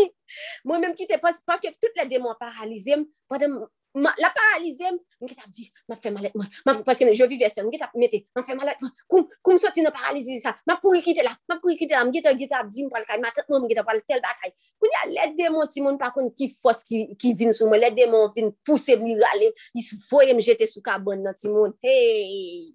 [0.68, 3.60] Mwen menm ki te pas, paske tout le demon paralize m, padan
[3.95, 4.86] Ma, la paralize,
[5.18, 7.88] mwen get ap di, mwen fè malet mwen, mwen paske mwen jovi versyon, mwen get
[7.88, 11.26] ap mette, mwen fè malet mwen, koum, koum soti nan paralize sa, mwen kouri kite
[11.26, 13.34] la, mwen kouri kite la, mwen get ap, get ap di mwen pal kaj, mwen
[13.34, 14.53] tet mwen, non, mwen get ap pal tel bakay.
[14.78, 17.82] Koun ya let demon ti moun pa kon ki fos ki, ki vin sou mwen,
[17.82, 21.49] let demon vin pousse mwen rale, yi sou foye mwen jete sou kabon nan ti
[21.49, 22.70] moun, hey!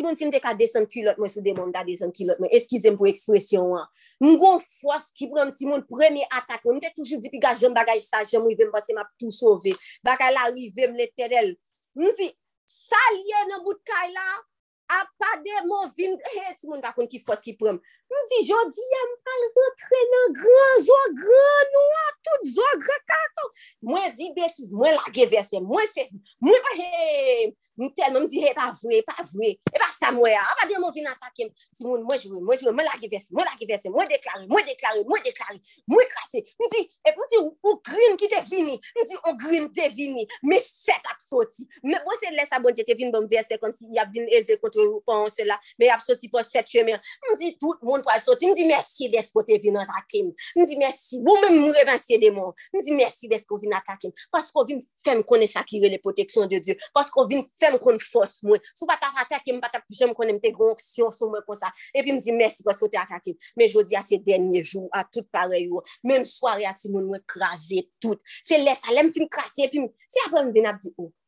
[0.00, 2.88] si moun si mte ka desen kilot mwen sou demon da desen kilot mwen, eskize
[2.88, 3.88] m pou ekspresyon an.
[4.24, 7.40] M gon fwas ki pran ti moun premi atak mwen, m te toujou di pi
[7.42, 9.74] ga jem bagaj sa jem mwen m basen m ap tou sove,
[10.06, 11.52] bagay la rive m leterel.
[12.00, 12.30] M si
[12.70, 14.26] salye nan bout kay la,
[14.90, 17.78] apade moun vin, he, ti moun bakon ki fwas ki pran.
[18.10, 23.04] Moun di, jodi, yam pal rentre nan gran, zwa gran, nou an, tout zwa gran
[23.12, 23.48] kato.
[23.90, 27.50] Mwen di, besis, mwen lage verse, mwen sezi, mwen pa, he,
[27.80, 30.56] Mwen telman mwen di, e pa vwe, pa vwe, e eh, pa sa mwen, a
[30.58, 31.48] pa de mwen vin atakem.
[31.72, 34.66] Ti moun, mwen jwe, mwen jwe, mwen lage verse, mwen lage verse, mwen deklare, mwen
[34.68, 35.56] deklare, mwen deklare,
[35.88, 36.42] mwen krasi.
[36.60, 39.68] Mwen di, eh, e pou di, ou grin ki te vini, mwen di, ou grin
[39.72, 41.64] te vini, mwen set ap soti.
[41.86, 44.58] Mwen pou se lesa bonje te vini bon verse, kom si y ap vin elve
[44.60, 47.00] kontre ou pan se la, mwen ap soti pou set chemen.
[47.24, 50.28] Mwen di, tout moun pou ap soti, mwen di, mersi desko te vini atakem.
[50.58, 52.52] Mwen di, mersi, ou mwen mwen revanse de moun.
[52.76, 54.12] Mwen di, mersi desko vini atakem.
[54.28, 56.76] Pasko vin fèm kone sakire le proteksyon de Diyo.
[56.96, 58.62] Pasko vin fèm m kon fos mwen.
[58.74, 61.44] Sou pa ta atake, m pa ta ptije m konen m te gonksyon sou mwen
[61.46, 61.72] kon sa.
[61.94, 63.36] epi m di mersi pou sou te atake.
[63.58, 65.84] Men jodi a se denye jou, a tout pare yo.
[66.06, 68.20] Men m soare ati moun mwen krasi tout.
[68.46, 71.08] Se lesa, lem fin krasi, epi m, se apre m den ap di ou.
[71.08, 71.19] Oh.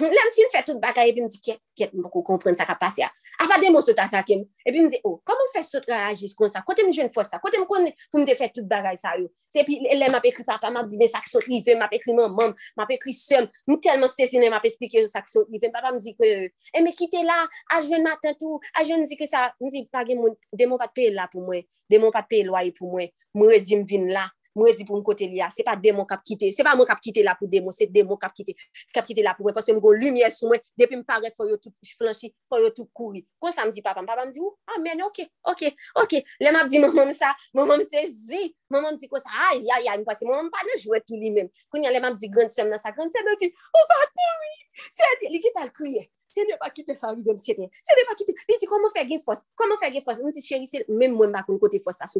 [0.00, 2.74] Lèm fin fè tout bagay epi m di ket, ket m pou kompren sa ka
[2.78, 3.10] pase a.
[3.42, 4.42] A pa de m sot atakem.
[4.66, 6.64] Epi m di, oh, koman m fè sot reagis kon sa?
[6.66, 7.38] Kote m jwen fos sa?
[7.42, 9.28] Kote m kon pou m de fè tout bagay sa yo?
[9.52, 11.86] Se epi lèm ap ekri papa, m ap di, men sak ki sot rive, m
[11.86, 13.46] ap ekri mam, mam, m ap ekri sem.
[13.70, 15.70] M telman sesine, m ap esplike yo sa sot rive.
[15.74, 16.32] Papa m di, e
[16.74, 17.44] eh, me kite la,
[17.76, 20.70] a jwen maten tou, a jwen m'm di ki sa, m di, page m, de
[20.74, 23.86] pat pe la pou mwen, de pat pe loye pou mwen, mwen re di m
[23.86, 24.26] vin la.
[24.56, 26.88] mwen di pou m kote li a, se pa demon kap kite, se pa mwen
[26.88, 28.54] kap kite la pou demon, se demon kap kite,
[28.94, 31.46] kap kite la pou mwen, pwase mwen kon lumye sou mwen, depi m paret fò
[31.48, 33.24] yo tout flanchi, fò yo tout kouri.
[33.42, 35.64] Kon sa m di papam, papam di ou, ah men, ok, ok,
[36.04, 39.22] ok, le map di maman m sa, maman m se zi, maman m di kon
[39.22, 41.82] sa, ay, ay, ay, m pase, maman m pa nan jwè tout li men, kon
[41.84, 44.54] yon le map di grand sem nan sa, grand sem nan ti, ou pa kouri,
[44.90, 47.68] se di, li ki tal kriye, Se ne pa kite sa ridem se ne.
[47.86, 48.34] Se ne pa kite.
[48.50, 49.44] Li di koman fe gen fos.
[49.58, 50.22] Koman fe gen fos.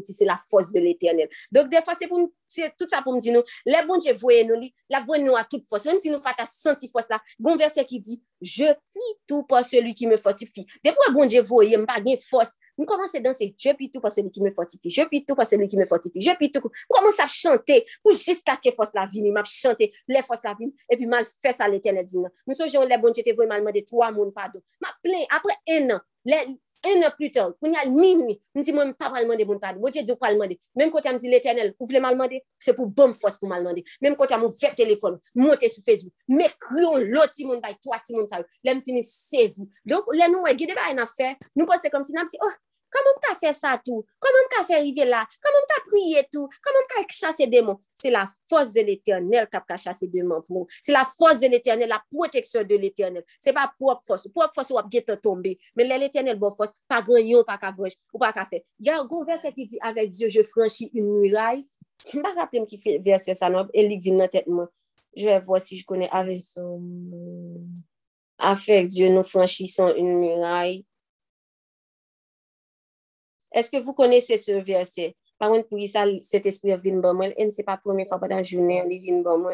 [0.04, 0.14] Ti.
[0.14, 1.30] Se la fos de l'Eternel.
[1.54, 2.30] Dok de fos se pou.
[2.50, 3.42] Se tout sa pou mdi nou.
[3.66, 4.70] Le bon je voye nou li.
[4.92, 5.86] La voye nou a tout fos.
[5.88, 7.18] Mwen si nou pata senti fos la.
[7.42, 8.20] Gon verse ki di.
[8.44, 10.66] Je pli tout pa celui ki me fortifi.
[10.84, 11.80] De pou a bon je voye.
[12.04, 12.54] Gen fos.
[12.78, 15.78] Mwen komanse danse, je pitou pa seli ki me fortifi, je pitou pa seli ki
[15.78, 16.72] me fortifi, je pitou.
[16.90, 20.56] Mwen komanse a chante pou jiska se fos la vini, mwen chante le fos la
[20.58, 22.28] vini, epi mal fè sa le tenedina.
[22.28, 22.34] Non.
[22.48, 24.62] Mwen soje ou le bonjete vwe malman de 3 moun pado.
[24.82, 26.04] Mwen plen, apre 1 an,
[26.84, 29.80] un an plus tard, pour nous, minuit, nous disons, moi, pas mal demander, bon, pardon.
[29.80, 30.58] Bon, Dieu dit, pas demander.
[30.76, 33.60] Même quand je dis l'éternel, vous voulez mal demander, c'est pour bonne force pour mal
[33.60, 33.84] demander.
[34.00, 38.00] Même quand je mon fait téléphone, monter sur Facebook, mais crions l'autre monde, by trois
[38.10, 39.70] monde, ça, l'aime finir saisi.
[39.84, 42.38] Donc, là, nous, on a guidé, bah, une affaire, nous pensons comme si, nous dit,
[42.42, 42.50] oh,
[42.94, 44.04] Koman mka fè sa tou?
[44.22, 45.24] Koman mka fè rive la?
[45.42, 46.46] Koman mka priye tou?
[46.62, 47.80] Koman mka chase demon?
[47.98, 50.68] Se la fos de l'Eternel kap ka chase demon pou.
[50.78, 53.26] Se la fos de l'Eternel, la proteksyon de l'Eternel.
[53.42, 54.28] Se pa prop fos.
[54.34, 55.56] Prop fos wap gete tombe.
[55.74, 58.62] Men lè l'Eternel bon fos, pa granyon, pa ka kavrej, ou pa ka fè.
[58.78, 61.66] Gyan, goun verse ki di, avèk Diyo, je franchi un muraille.
[62.14, 64.70] Mba rappele m ki verse sa nou, elik vin nan tèt mwen.
[65.18, 66.82] Je vè voir si j konè avec son...
[68.90, 70.84] Diyo, nou franchi son une muraille
[73.54, 75.16] Est-ce que vous connaissez ce verset?
[75.38, 77.28] Par contre, pour ça, cet esprit vient bon moi.
[77.36, 79.52] Et ce n'est pas la première fois pendant la journée, il bon moi.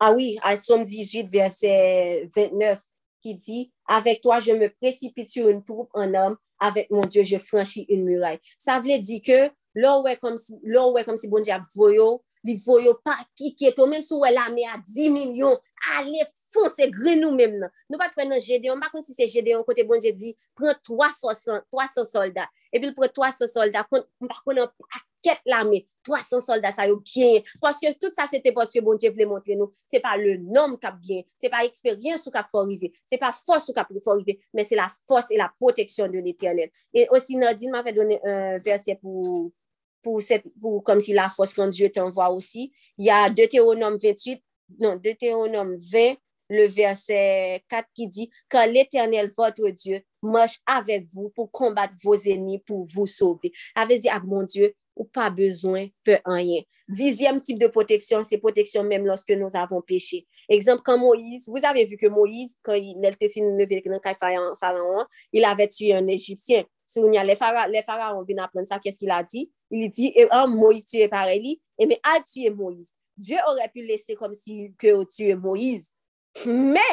[0.00, 2.80] Ah oui, à Somme 18, verset 29,
[3.22, 7.22] qui dit, avec toi, je me précipite sur une troupe en homme, avec mon Dieu,
[7.24, 8.40] je franchis une muraille.
[8.58, 12.22] Ça veut dire que, là où est comme si, est si bon Dieu a voyo,
[12.44, 15.56] li voyo pa ki keto, menm sou wè la me a 10 milyon,
[15.96, 17.72] ale fon se gre nou menm nan.
[17.90, 22.04] Nou pa pren nan Gedeon, bakon si se Gedeon, kote bon je di, pren 300
[22.08, 23.90] soldat, epi l pren 300 soldat,
[24.22, 28.54] bakon nan paket la me, 300 soldat sa yo gen, paske tout sa se te
[28.56, 32.28] paske bon je vle montre nou, se pa le nom kap gen, se pa eksperyens
[32.28, 35.50] ou kap forive, se pa fos ou kap forive, men se la fos e la
[35.58, 36.72] proteksyon de l'Eternel.
[36.94, 39.52] E osi Nadine ma fe donne un verset pou...
[40.84, 42.72] comme si la force quand Dieu t'envoie aussi.
[42.98, 44.42] Il y a Deutéronome 28,
[44.80, 46.16] non, Deutéronome 20,
[46.48, 52.14] le verset 4 qui dit, quand l'Éternel, votre Dieu, marche avec vous pour combattre vos
[52.14, 53.52] ennemis, pour vous sauver.
[53.74, 56.62] Avait dit, ah mon Dieu, ou pas besoin, peut rien.
[56.88, 60.26] Dixième type de protection, c'est protection même lorsque nous avons péché.
[60.48, 63.66] Exemple, quand Moïse, vous avez vu que Moïse, quand il était fini de
[64.60, 66.64] pharaon, il avait tué un Égyptien.
[66.96, 69.50] Les pharaons viennent apprendre ça, qu'est-ce qu'il a dit?
[69.70, 72.92] Il dit, et un Moïse tué par Élie, et mais a tué Moïse.
[73.16, 75.92] Dieu aurait pu laisser comme si que tué Moïse.
[76.42, 76.86] Mè,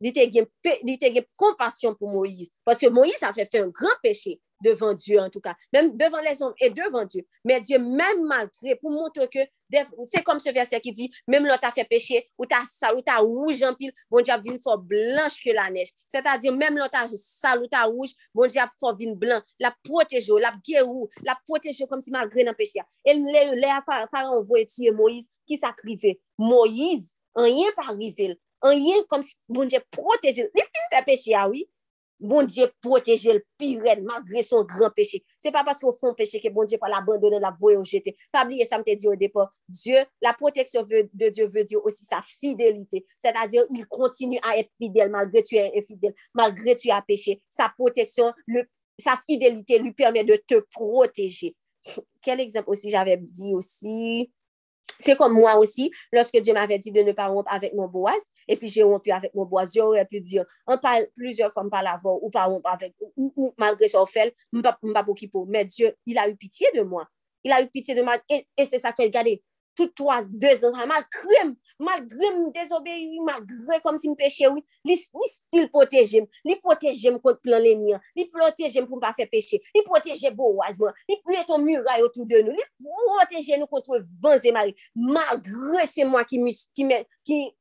[0.00, 2.48] li te gen, gen kompasyon pou Moïse.
[2.64, 5.54] Paske Moïse a fe fe un gran peche devan Diyo en tout ka.
[5.72, 7.24] Mèm devan les hommes et devan Diyo.
[7.44, 9.46] Mè Diyo mèm malgré pou montre ke,
[10.10, 13.04] se kom se verset ki di, mèm lò ta fe peche, ou ta sal, ou
[13.04, 15.92] ta rouge an pil, bon Diyo ap vin fò blanche ke la nej.
[16.10, 19.16] Se ta di mèm lò ta sal, ou ta rouge, bon Diyo ap fò vin
[19.20, 19.44] blan.
[19.62, 22.88] La protejo, la gerou, la protejo kom si malgré nan peche ya.
[23.08, 26.18] El lè a faran fara, voye tiye Moïse ki sakrive.
[26.40, 28.36] Moïse, an yen pa rivel.
[28.66, 31.66] An yè kom si bon Diyo proteje, li fin fè peche ya, oui,
[32.20, 35.24] bon Dieu protège le pire malgré son grand péché.
[35.40, 38.16] C'est pas parce qu'on fait un péché que bon Dieu pas l'abandonner, la jeter.
[38.30, 39.52] Pas oublier ça, me dit au départ.
[39.68, 43.06] Dieu, la protection de Dieu veut dire aussi sa fidélité.
[43.18, 47.40] C'est-à-dire, il continue à être fidèle malgré tu es infidèle, malgré tu as péché.
[47.48, 48.64] Sa protection, le,
[48.98, 51.56] sa fidélité lui permet de te protéger.
[52.22, 54.30] Quel exemple aussi j'avais dit aussi?
[55.00, 58.20] C'est comme moi aussi, lorsque Dieu m'avait dit de ne pas rompre avec mon Boaz,
[58.46, 61.82] et puis j'ai rompu avec mon Boaz, j'aurais pu dire, on parle plusieurs fois par
[61.82, 65.30] l'avant, ou pas rompre avec, ou, ou malgré son fait, m'pas pour qui.
[65.48, 67.06] Mais Dieu, il a eu pitié de moi.
[67.42, 69.42] Il a eu pitié de moi, et, c'est ça fait, regardez,
[69.74, 75.00] tout trois, deux ans, malgré, malgré me désobéir, malgré comme si me péché, oui, li,
[75.52, 80.78] li protéger contre plan l'ennemi, li protéger pour pas faire péché, li protéger Boaz,
[81.08, 81.16] li
[81.46, 82.62] ton muraille autour de nous, li
[83.06, 86.50] protéger nous contre vents et marées, malgré c'est moi qui me,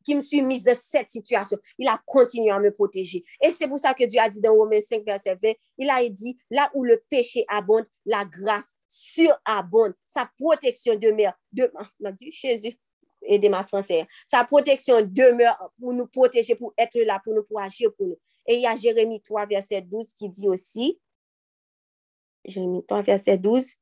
[0.04, 3.24] qui me suis mise dans cette situation, il a continué à me protéger.
[3.42, 6.08] Et c'est pour ça que Dieu a dit dans Romains 5, verset 20, il a
[6.10, 9.94] dit, là où le péché abonde, la grâce surabonde.
[10.06, 11.34] Sa protection demeure.
[11.54, 12.78] De, m'a dit Jésus,
[13.22, 14.08] aidez ma français.
[14.26, 18.20] Sa protection demeure pour nous protéger, pour être là, pour nous, pour agir pour nous.
[18.46, 21.00] Et il y a Jérémie 3, verset 12 qui dit aussi,
[22.44, 23.76] Jérémie 3, verset 12,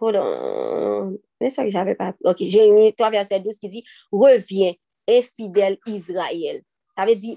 [0.00, 4.74] hold on, c'est ça que j'avais pas, ok, Jérémie 3, verset 12 qui dit, reviens,
[5.08, 6.62] infidèle Israël.
[6.96, 7.36] Ça veut dire,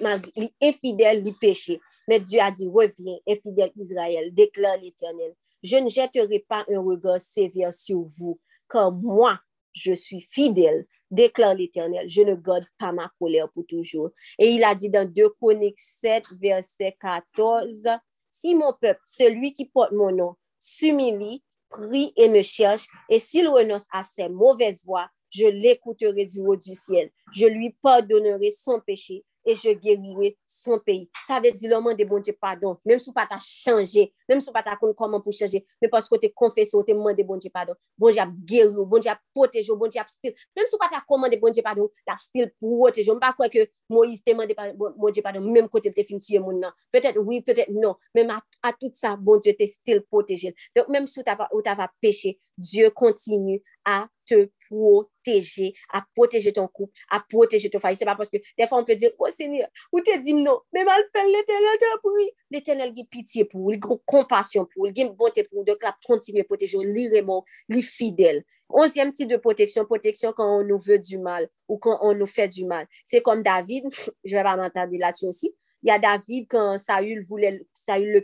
[0.62, 1.80] infidèle du péché.
[2.08, 5.36] Mais Dieu a dit, reviens, infidèle Israël, déclare l'Éternel.
[5.64, 9.40] Je ne jetterai pas un regard sévère sur vous, car moi,
[9.74, 12.08] je suis fidèle, déclare l'Éternel.
[12.08, 14.12] Je ne garde pas ma colère pour toujours.
[14.38, 17.88] Et il a dit dans 2 Chroniques 7, verset 14,
[18.30, 23.48] Si mon peuple, celui qui porte mon nom, s'humilie, prie et me cherche, et s'il
[23.48, 27.12] renonce à ses mauvaises voies, je l'écouterai du haut du ciel.
[27.32, 31.08] Je lui pardonnerai son péché e je geriwe son peyi.
[31.28, 34.56] Sa ve di loman de bon Dje pardon, menm sou pa ta chanje, menm sou
[34.56, 37.52] pa ta kon koman pou chanje, menm pasko te konfesyon, te man de bon Dje
[37.54, 40.82] pardon, bon Dje ap geriwe, bon Dje ap potejo, bon Dje ap stil, menm sou
[40.82, 44.22] pa ta koman de bon Dje pardon, la stil pou potejo, mpa kwe ke Moïse
[44.26, 46.62] te man bon, bon de non, bon Dje pardon, menm kote te fin tuye moun
[46.62, 50.54] nan, petet oui, petet non, menm a, a tout sa bon Dje te stil poteje.
[50.78, 53.58] Donk menm sou ta va, ta va peche, Dje kontinu
[53.88, 57.98] a te protéger, à protéger ton couple, à protéger ton famille.
[57.98, 60.60] C'est pas parce que des fois on peut dire, oh Seigneur, ou te dit non,
[60.74, 62.32] mais mal fait l'éternel te prie.
[62.52, 66.42] L'éternel a pitié pour il a compassion pour il a bonté pour donc la continue
[66.42, 68.44] à protéger, l'irrément, les fidèles.
[68.72, 72.28] Onzième type de protection, protection quand on nous veut du mal ou quand on nous
[72.28, 72.88] fait du mal.
[73.04, 73.86] C'est comme David,
[74.24, 75.56] je vais pas m'entendre là-dessus aussi.
[75.82, 78.22] Il y a David quand Saül voulait, Saül le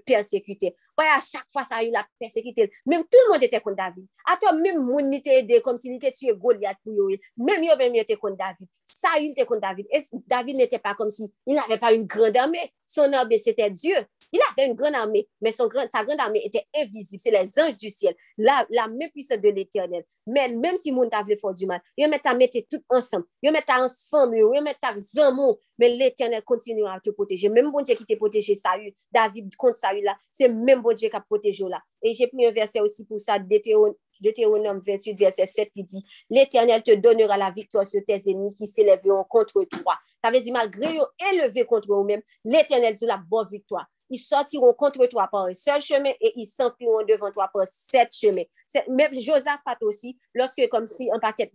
[0.96, 1.02] persécuter.
[1.02, 2.72] Ouais, à chaque fois, Saül l'a persécuté.
[2.86, 4.06] Même tout le monde était contre David.
[4.32, 7.18] À toi, même monde n'était aidé comme s'il était tué Goliath pour eux.
[7.38, 8.68] Même eux, même était contre David.
[8.86, 9.88] Saül était contre David.
[9.92, 12.72] Et David n'était pas comme si il n'avait pas une grande armée.
[12.86, 13.96] Son armée, c'était Dieu.
[14.32, 17.22] Il avait une grande armée, mais son grand, sa grande armée était invisible.
[17.24, 20.04] C'est les anges du ciel, la, la main puissante de l'éternel.
[20.28, 23.26] Mais même si monde t'avait fait du mal, il met à mettre tout ensemble.
[23.42, 27.48] Il met à ensemble, il met à zamo, mais l'éternel continue à te protéger.
[27.50, 31.10] Même bon Dieu qui t'a protégé Saül, David contre Saül là, c'est même bon Dieu
[31.10, 31.82] qui a protégé là.
[32.02, 36.84] Et j'ai pris un verset aussi pour ça, Deutéronome 28, verset 7, qui dit, l'Éternel
[36.84, 39.96] te donnera la victoire sur tes ennemis qui s'élèveront contre toi.
[40.22, 43.86] Ça veut dire, malgré eux élevés contre eux-mêmes, l'Éternel dit la bonne victoire.
[44.10, 48.16] Ils sortiront contre toi par un seul chemin et ils s'enfuiront devant toi par sept
[48.16, 48.44] chemins.
[48.88, 51.52] Même Josaphat aussi, lorsque comme si un paquet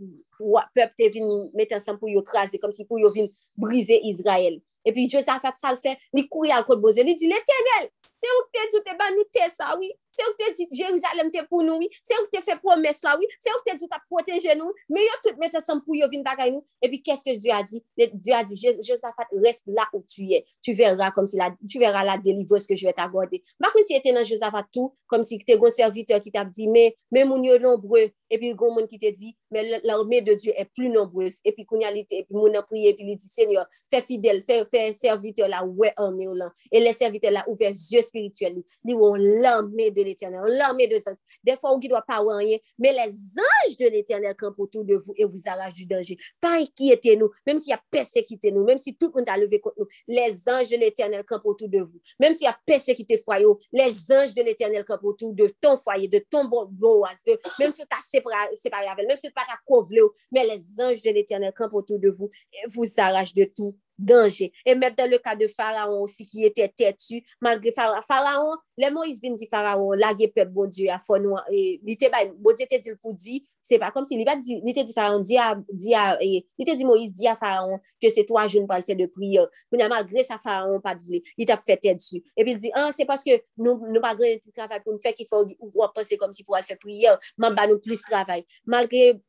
[0.74, 4.60] peuple est venu mettre ensemble pour écraser, comme si pour venir briser Israël.
[4.84, 7.26] Et puis Josaphat, ça le fait, il courait à côté de bon Dieu, il dit,
[7.26, 7.90] l'Éternel,
[8.20, 9.88] Se ou te di te ba nou te sa, oui.
[10.12, 11.88] Se ou te di Jerusalem te pou nou, oui.
[12.04, 13.28] Se ou te fe promes la, oui.
[13.40, 16.24] Se ou te di ta proteje nou, me yo tout mette san pou yo vin
[16.26, 16.64] bagay nou.
[16.84, 17.80] E pi keske Diyo a di?
[17.96, 20.42] Diyo a di, Josafat, reste la ou tu ye.
[20.60, 23.40] Tu verra kom si la, tu verra la delivre se ke je ve t'agorde.
[23.62, 26.90] Bakon si ete nan Josafat tou, kom si te gon serviteur ki tap di, me,
[27.14, 30.52] me moun yo nombre, e pi gon moun ki te di, me l'armée de Diyo
[30.58, 33.68] e plu nombreuse, e pi kounalite, e pi moun apriye, e pi li di, Seigneur,
[33.90, 38.04] fe fidel, fe serviteur la ouwe arme ou lan, e le serviteur la ouve zye
[38.10, 41.16] spirituels, ils ont l'armée de l'éternel, l'armée de anges.
[41.42, 44.96] Des fois, on ne doit pas rien, mais les anges de l'éternel campent autour de
[44.96, 46.18] vous et vous arrachent du danger.
[46.40, 49.60] Pas inquiétez-nous, même s'il y a persécuté nous, même si tout le monde a levé
[49.60, 52.00] contre nous, les anges de l'éternel campent autour de vous.
[52.18, 56.08] Même s'il y a persécuté foyer, les anges de l'éternel campent autour de ton foyer,
[56.08, 59.44] de ton bon, oiseau, même si tu as séparé, séparé avec, même si tu n'as
[59.44, 63.44] pas convenu, mais les anges de l'éternel campent autour de vous et vous arrachent de
[63.44, 64.52] tout danger.
[64.66, 68.00] Et même dans le cas de Pharaon aussi qui était têtu, malgré Pharaon.
[68.06, 72.10] Pharaon, le Moïse vient dit Pharaon, la peuple, bon Dieu, à fond, et il était,
[72.38, 75.36] bon Dieu était dit pour dire, c'est pas comme si, il était dit Pharaon, dit
[75.36, 78.66] à, dit à, il était dit Moïse, dit à Pharaon que c'est toi, je ne
[78.66, 79.46] parle pas de prière.
[79.70, 81.00] Mais malgré ça, Pharaon, pas de
[81.36, 82.22] il t'a fait têtu.
[82.36, 85.00] Et puis il dit, ah, c'est parce que nous, nous pas grand travail pour nous
[85.00, 88.00] faire qu'il faut, ou penser comme si pour aller faire prière, mais bah, nous plus
[88.00, 88.44] travail.
[88.64, 89.20] Malgré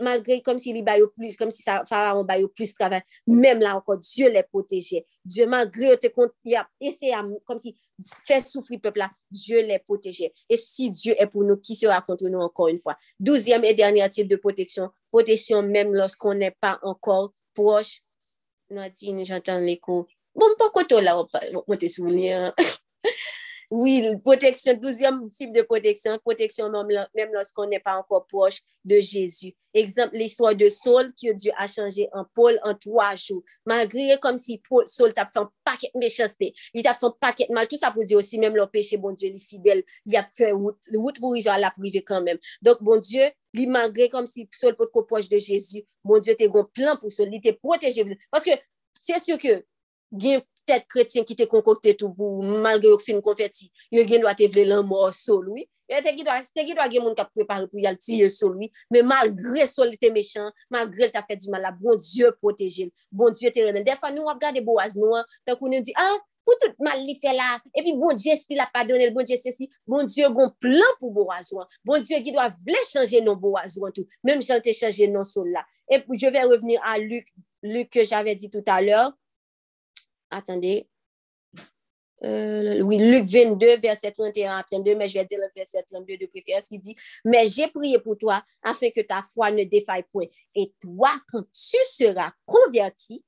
[0.00, 3.76] malgré comme si li bayo plus, comme si sa faraon bayo plus travail, même là
[3.76, 5.06] encore, Dieu les protégeait.
[5.24, 7.76] Dieu, malgré te compte, il a essayé, comme si
[8.24, 10.32] faire souffrir peuple là, Dieu les protégeait.
[10.48, 12.96] Et si Dieu est pour nous, qui sera contre nous encore une fois?
[13.18, 18.00] Douzième et dernier type de protection, protection même lorsqu'on n'est pas encore proche.
[18.70, 20.06] Nadine, j'entends l'écho.
[20.34, 21.22] Bon, pas quoi toi là,
[21.66, 22.52] on te souvenir.
[23.70, 29.54] Oui, protection, douzième type de protection, protection même, lorsqu'on n'est pas encore proche de Jésus.
[29.72, 33.42] Exemple, l'histoire de Saul que Dieu a changé en Paul en trois jours.
[33.66, 37.46] Malgré comme si Saul t'a fait un paquet de méchanceté, il t'a fait un paquet
[37.48, 39.82] de mal, tout ça pour dire aussi, même le péché, bon Dieu, il est fidèle,
[40.06, 42.38] il a fait route, route pour arriver à la privée quand même.
[42.62, 46.34] Donc, bon Dieu, lui, malgré comme si Saul peut être proche de Jésus, bon Dieu,
[46.36, 48.04] t'es un plan pour Saul, il t'est protégé.
[48.30, 48.50] Parce que
[48.92, 49.64] c'est sûr que,
[50.68, 54.34] tet kretien ki te konkokte tou pou malge yo fin konfeti, yo gen do a
[54.38, 55.66] te vle lan mor sol, oui.
[55.88, 58.70] E te gidwa, te gidwa gen moun kap prepare pou yal tiye sol, oui.
[58.92, 63.34] Men malgre sol te mechan, malgre ta fet di mal la, bon Diyo proteje, bon
[63.36, 63.84] Diyo te remen.
[63.86, 66.80] Defa nou ap gade bo az nou an, tan konen di, an, ah, pou tout
[66.84, 70.08] mal li fe la, epi bon Diyo si la padonel, bon Diyo se si, bon
[70.08, 73.54] Diyo gon plan pou bo az ou an, bon Diyo gidwa vle chanje non bo
[73.60, 75.64] az ou an tou, menm jan te chanje non sol la.
[75.92, 77.28] E pou je ve revenir a Luke,
[77.64, 79.12] Luke ke jave di tout a lor,
[80.36, 80.88] attendez.
[82.24, 86.16] Euh, oui, Luc 22, verset 31 à 32, mais je vais dire le verset 32
[86.16, 90.04] de préférence qui dit, mais j'ai prié pour toi afin que ta foi ne défaille
[90.10, 90.26] point.
[90.54, 93.24] Et toi, quand tu seras converti,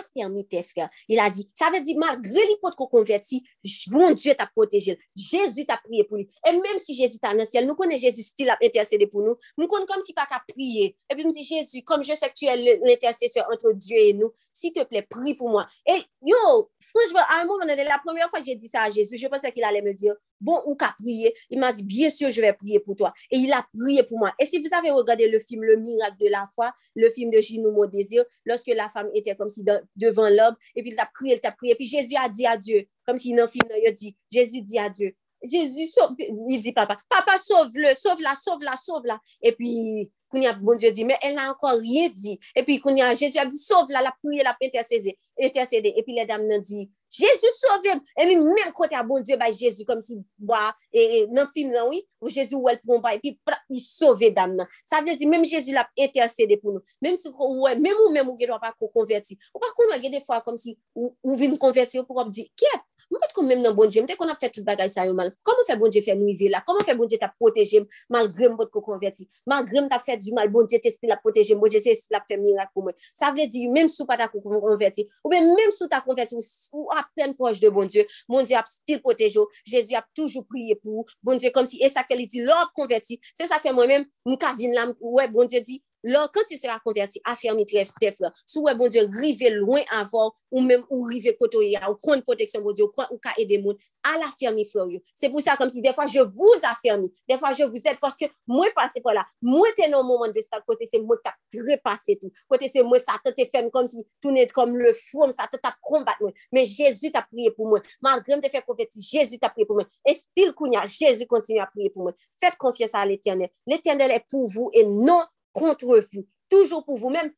[0.00, 0.90] affermi tes frères.
[1.08, 3.42] Il a dit, ça veut dire, malgré l'hypothèse qu'on convertit,
[3.88, 4.98] bon Dieu t'a protégé.
[5.14, 6.30] Jésus t'a prié pour lui.
[6.46, 9.36] Et même si Jésus t'a dans ciel, nous connaissons Jésus style a intercédé pour nous.
[9.58, 10.96] Nous connaissons comme si pas qu'à prier.
[11.10, 14.12] Et puis, me dit Jésus, comme je sais que tu es l'intercesseur entre Dieu et
[14.12, 15.66] nous, s'il te plaît, prie pour moi.
[15.86, 18.90] Et yo, franchement, à un moment donné, la première fois que j'ai dit ça à
[18.90, 21.34] Jésus, je pensais qu'il allait me dire, bon, ou qu'à prier.
[21.50, 23.12] Il m'a dit, bien sûr, je vais prier pour toi.
[23.30, 24.32] Et il a prié pour moi.
[24.38, 27.40] Et si vous avez regardé le film Le miracle de la foi, le film de
[27.40, 29.64] Ginou Mon désir, lorsque la femme était comme si
[29.96, 32.56] devant l'homme, et puis il a prié, il a prié, puis Jésus a dit à
[32.56, 36.14] Dieu, comme si dans le film, il a dit, Jésus dit à Dieu, Jésus, sauve,
[36.18, 39.20] il dit papa, papa sauve-le, sauve-la, sauve-la, sauve-la.
[39.42, 42.38] Et puis, Kounia, bon Dieu dit, mais elle n'a encore rien dit.
[42.54, 45.94] Et puis, Kounia, Jésus a dit, sauve-la, la prière, la intercéder.
[45.96, 49.36] Et puis, les dames nous dit, Jésus sovem, e mi men kote a bon Diyo
[49.36, 52.96] bay Jésus, kom si ba, e, e, nan film nan, oui, ou Jésus wèl pou
[52.96, 54.70] mba, e pi pra, i sove dam nan.
[54.88, 56.94] Sa vle di, menm Jésus la intercede pou nou.
[57.04, 59.36] Menm si ou wè, menm ou menm ou gen wap akou konverti.
[59.52, 62.30] Ou par kon wè gen defwa kom si ou, ou vin konverti, ou pou wap
[62.32, 64.64] di, kiep, mwen pet kon menm nan bon Diyo, mwen te kon ap fè tout
[64.64, 65.34] bagay sa yo mal.
[65.44, 66.62] Koman fè bon Diyo fè nou i ve la?
[66.64, 69.28] Koman fè bon Diyo ta proteje m, malgre m pot ko konverti?
[69.50, 71.82] Malgre m ta fè du mal, bon Diyo te stil la proteje m, bon Diyo
[71.84, 72.96] te stil la fè mirak pou mwen.
[73.12, 76.46] Sa vle di, menm sou pa ta ko konverti, ou menm sou ta konverti, ou,
[76.78, 80.08] ou ah, apen proj de bon Dje, bon Dje ap stil proteje yo, Jezu ap
[80.16, 83.20] toujou priye pou, bon Dje kom si, e sa ke li di, lò ap konverti,
[83.36, 86.42] se sa fè mwen mèm, m ka vin lam, ouè, bon Dje di, Lors, quand
[86.48, 88.32] tu seras converti, affermis tes frères.
[88.46, 92.72] Sous bon Dieu, rive loin avant, ou même ou rive côté, ou prendre protection, bon
[92.72, 94.86] Dieu, ou ka aider moun, à la ferme, frère.
[95.14, 97.98] C'est pour ça, comme si des fois, je vous affermis, des fois, je vous aide,
[98.00, 101.16] parce que moi, passé par là, moi, t'es dans moment de ça, côté, c'est moi
[101.50, 102.30] qui très passé tout.
[102.48, 105.56] Côté, c'est moi, ça te ferme comme si tout n'est comme le fou, ça te
[105.56, 106.22] tape combattre
[106.52, 107.80] Mais Jésus t'a prié pour moi.
[108.00, 109.86] Malgré me faire convertir, Jésus t'a prié pour moi.
[110.06, 112.12] Et style Kounia, Jésus continue à prier pour moi.
[112.40, 113.48] Faites confiance à l'éternel.
[113.66, 115.22] L'éternel est pour vous et non
[115.52, 117.32] contre vous, toujours pour vous, même,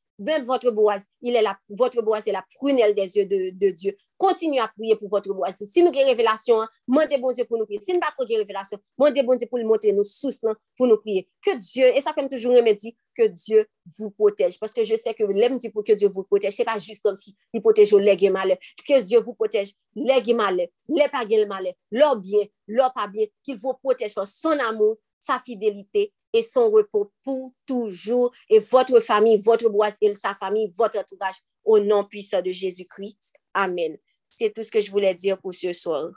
[0.44, 3.96] votre boise, il est la, votre boise est la prunelle des yeux de, de Dieu.
[4.16, 5.56] Continuez à prier pour votre boise.
[5.64, 7.80] Si nous avons révélation, demandez bon Dieu pour nous prier.
[7.80, 10.40] Si nous n'avons pas de révélation, demandez bon Dieu pour nous montrer nos sources
[10.76, 11.28] pour nous prier.
[11.44, 13.66] Que Dieu, et ça fait toujours dit, que Dieu
[13.98, 14.58] vous protège.
[14.58, 16.78] Parce que je sais que l'aime dit pour que Dieu vous protège, ce n'est pas
[16.78, 18.58] juste comme si il protège les malais.
[18.86, 23.56] Que Dieu vous protège les malais, les pas malais, leur bien, leur pas bien, qu'il
[23.56, 29.38] vous protège par son amour, sa fidélité et son repos pour toujours, et votre famille,
[29.38, 33.36] votre boise et sa famille, votre entourage, au nom puissant de Jésus-Christ.
[33.54, 33.96] Amen.
[34.28, 36.10] C'est tout ce que je voulais dire pour ce soir.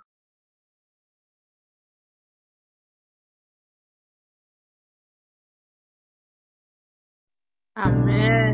[7.76, 8.47] Amen.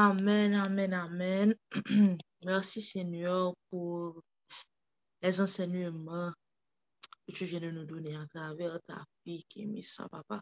[0.00, 1.54] Amen, amen, amen.
[2.44, 4.22] Merci Seigneur pour
[5.20, 6.32] les enseignements
[7.26, 10.40] que tu viens de nous donner à travers ta fille qui est mise papa.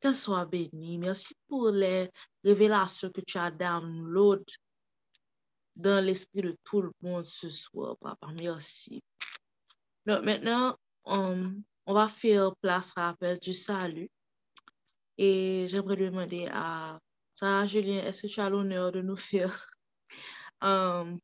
[0.00, 0.96] Qu'elle soit bénie.
[0.96, 2.10] Merci pour les
[2.42, 4.42] révélations que tu as download
[5.76, 8.28] dans l'esprit de tout le monde ce soir, papa.
[8.32, 9.02] Merci.
[10.06, 10.74] Donc maintenant,
[11.04, 11.54] on,
[11.84, 14.08] on va faire place à l'appel du salut.
[15.18, 16.98] Et j'aimerais demander à
[17.34, 19.68] Sarah Julien, est-ce que tu as l'honneur de nous faire
[20.62, 21.18] um,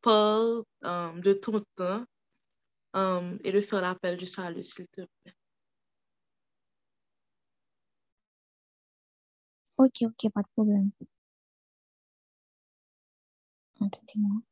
[0.00, 2.04] part um, de ton temps
[2.94, 5.34] um, et de faire l'appel du salut, s'il te plaît?
[9.76, 10.90] Ok, ok, pas de problème.
[13.80, 14.42] Attendez-moi.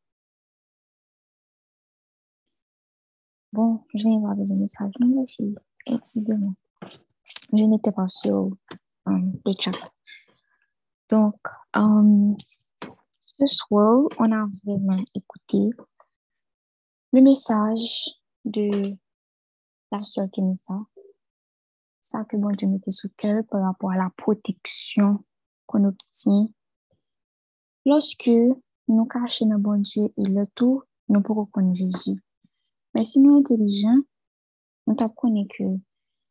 [3.52, 4.92] Bon, je n'ai pas de message,
[5.86, 6.50] excusez-moi.
[7.52, 8.50] Je n'étais pas sur
[9.06, 9.72] um, le chat.
[11.10, 11.36] Donc,
[11.74, 12.36] um,
[13.38, 15.70] ce soir, on a vraiment écouté
[17.12, 18.08] le message
[18.44, 18.96] de
[19.92, 20.80] la sœur Kenessa.
[22.00, 25.24] Ça que bon Dieu mettait sous cœur par rapport à la protection
[25.66, 26.48] qu'on obtient
[27.84, 28.30] lorsque
[28.88, 32.20] nous cachons dans bon Dieu et le tout, nous pourrons connaître Jésus.
[32.94, 34.00] Mais si nous intelligents,
[34.86, 35.64] nous apprenons que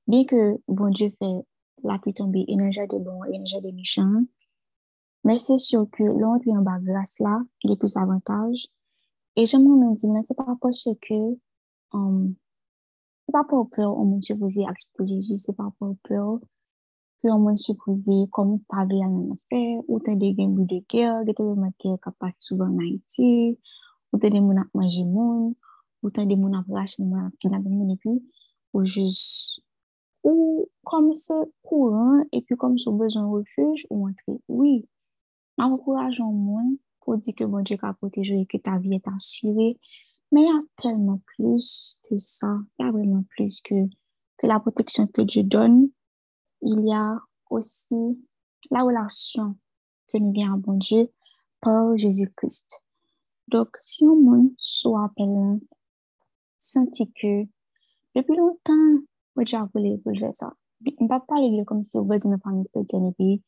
[0.08, 1.46] bien que bon Dieu fait
[1.84, 4.24] la pluie tomber, n'y a de il n'y a de méchants,
[5.26, 8.68] mais c'est sûr que l'entrée en bas grâce là, il y plus d'avantages.
[9.36, 11.38] Et j'aimerais me dire, c'est pas parce que,
[11.92, 12.36] um,
[13.26, 14.64] c'est pas pour peur, on m'a supposé
[15.04, 16.40] Jésus, c'est pas pour peur
[17.24, 21.26] que on m'a supposé comme parler à un affaire, ou t'as des gains de guerre,
[21.26, 21.90] des gens qui
[22.20, 23.58] passent souvent en Haïti,
[24.14, 25.56] ou t'as des gens qui monde,
[26.04, 28.24] ou t'as des gens qui rachetent monde, qui n'ont pas puis,
[28.74, 29.60] ou juste,
[30.24, 31.34] ou comme c'est
[31.64, 34.88] courant, et puis comme c'est besoin de refuge, ou entrer, oui,
[35.58, 36.70] encourageons moins
[37.02, 39.80] pour dire que bon Dieu va protéger et que ta vie est assurée.
[40.32, 42.58] Mais il y a tellement plus que ça.
[42.80, 43.76] Il y a vraiment plus que,
[44.38, 45.90] que la protection que Dieu donne.
[46.62, 47.20] Il y a
[47.50, 47.96] aussi
[48.72, 49.56] la relation
[50.12, 51.12] que nous avons avec bon Dieu
[51.62, 52.84] par Jésus-Christ.
[53.48, 55.60] Donc, si on monde soit appelé,
[56.58, 57.44] senti que
[58.16, 59.04] depuis longtemps,
[59.38, 60.54] Dieu a voulu faire ça.
[60.82, 63.44] On ne peut pas parler comme si on veut dire famille chrétienne et puis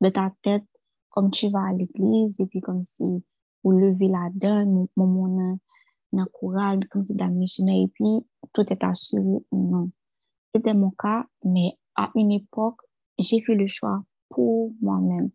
[0.00, 0.64] de ta tête,
[1.12, 3.04] comme tu vas à l'église et puis comme si
[3.62, 5.58] vous levez la donne, moment
[6.12, 9.44] dans courage, comme si dans missionnaire et puis tout est assuré.
[9.52, 9.90] Non.
[10.54, 12.80] C'était mon cas, mais à une époque,
[13.18, 15.30] j'ai fait le choix pour moi-même.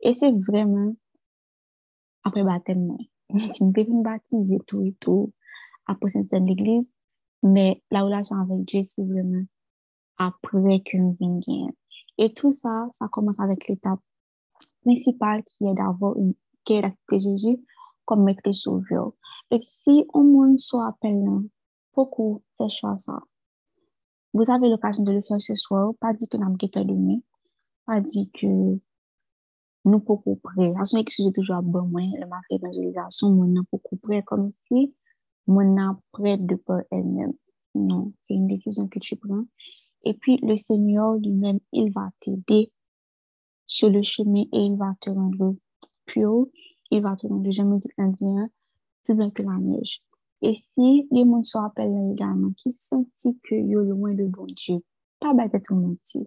[0.00, 0.94] Et c'est vraiment
[2.24, 2.96] après baptême,
[3.30, 5.32] je me suis baptisée tout et tout,
[5.86, 6.92] après cette de l'église,
[7.42, 9.44] mais la relation avec Dieu, c'est vraiment
[10.18, 11.72] après que venions.
[12.18, 14.00] Et tout ça, ça commence avec l'étape
[14.82, 16.34] principal qui est d'avoir une
[16.68, 17.64] d'accepter Jésus
[18.04, 19.12] comme maître et sauveur.
[19.50, 21.42] Donc, si au moins soit appelant,
[21.94, 23.18] beaucoup fait choix ça.
[24.34, 27.22] Vous avez l'occasion de le faire ce soir, pas dit que nous avons donné,
[27.86, 28.78] pas dit que
[29.84, 30.72] nous beaucoup prêts.
[30.76, 34.94] La seule excuse toujours bon moi, le marque d'évangélisation, moi non beaucoup prêt comme si
[35.46, 37.32] moi non prêt de par elle-même.
[37.74, 39.44] Non, c'est une décision que tu prends.
[40.04, 42.72] Et puis, le Seigneur lui-même, il va t'aider
[43.68, 45.54] sur le chemin et il va te rendre
[46.16, 46.50] haut,
[46.90, 48.48] il va te rendre, je me dis indien,
[49.04, 50.02] plus blanc que la neige.
[50.40, 53.06] Et si les gens sont appelés également, qui sentent
[53.44, 54.82] que yo loin de bon Dieu,
[55.20, 56.26] pas bête tout mentir.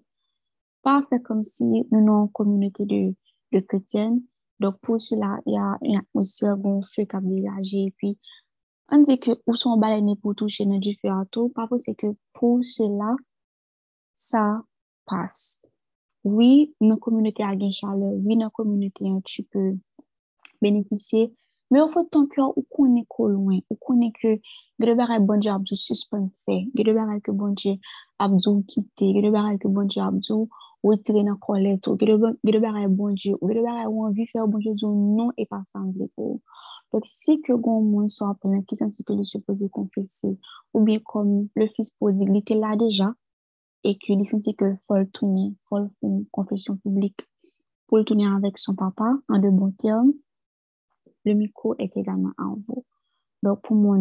[0.83, 3.15] Pas faire comme si nous sommes une communauté de,
[3.51, 4.21] de chrétiennes.
[4.59, 6.57] Donc, pour cela, il y a une atmosphère
[6.95, 7.85] feu qui a dégagé.
[7.85, 8.17] Et puis,
[8.91, 11.49] on dit que où sont baleines pour toucher notre à tout.
[11.49, 13.15] Parfois, c'est que pour cela,
[14.13, 14.61] ça
[15.05, 15.61] passe
[16.23, 19.71] oui, nan komynite a gen chale, oui, nan komynite an, tu pe
[20.61, 21.31] benefisye,
[21.71, 24.37] men ou fote ton kyo ou konen ko lwen, ou konen ke
[24.81, 27.77] gede baray bonje abdou suspon fe, gede baray ke bonje
[28.21, 30.49] abdou kite, gede baray ke bonje abdou
[30.83, 34.75] wetire nan kolet, ou gede baray bonje, ou gede baray ou anvi fe ou bonje
[34.81, 36.41] zou non e pa sangle pou.
[36.91, 40.35] Dok si ke goun moun so apenan ki san si ke li se pose konfese,
[40.73, 43.13] ou bien kom le fis pou dik, li te la deja,
[43.83, 47.27] et qu'il sentit que faut tourner, faut une confession publique
[47.87, 50.13] pour le tourner avec son papa en de bons termes,
[51.25, 52.85] le micro est également en vous.
[53.43, 53.97] Donc, pour moi,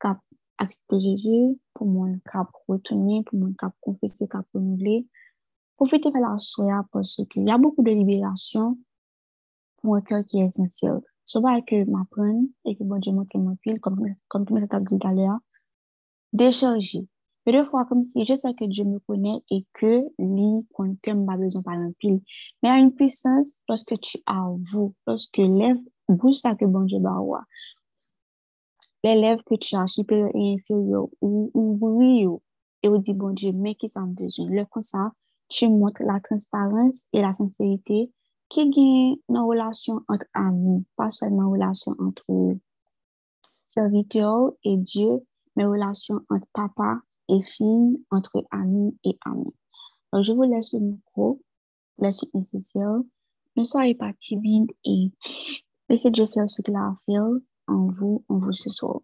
[0.00, 0.18] cap
[0.58, 5.06] accepter Jésus, pour moi, cap retourner, pour moi, cap confesser, cap renouveler,
[5.76, 8.78] profitez de la soirée parce qu'il y a beaucoup de libération
[9.82, 10.98] pour un cœur qui est sincère.
[11.24, 14.98] Ce va que m'apprenne et que bon Dieu montre mon fil, comme tu m'as dit
[14.98, 15.38] tout à l'heure,
[16.32, 17.08] décharger
[17.46, 21.00] Mais des fois, comme si je sais que Dieu me connaît et que lui, quand
[21.00, 22.20] que m'a besoin par un pile.
[22.62, 25.78] Mais à une puissance, lorsque tu avoues, lorsque lève,
[26.08, 26.98] bouge ça que bon Dieu.
[29.04, 32.26] Les lèvres que tu as supérieur et inférieur, ou, ou oui,
[32.82, 34.48] et on dit, bon Dieu, mais qui s'en besoin?
[34.48, 35.12] Le comme ça,
[35.48, 38.10] tu montres la transparence et la sincérité
[38.48, 42.56] qui gagne une relation entre amis, pas seulement relation entre
[43.66, 45.24] serviteurs et Dieu,
[45.56, 49.54] mais relation entre papa et fille, entre amis et amis.
[50.12, 51.40] Donc, je vous laisse le micro,
[51.98, 53.00] le suite nécessaire.
[53.56, 55.10] Ne soyez pas timide et
[55.88, 57.26] laissez Dieu faire ce qu'il a à faire
[57.68, 59.00] en vous, en vous ce soir.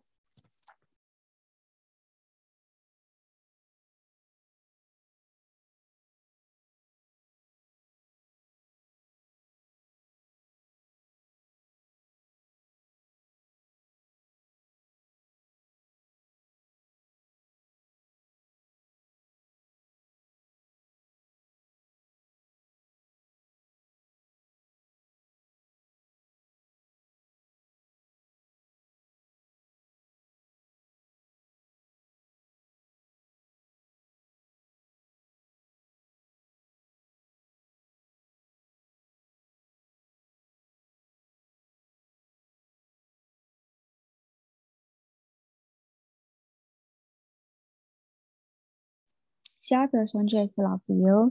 [49.73, 51.29] La personne a fait la prière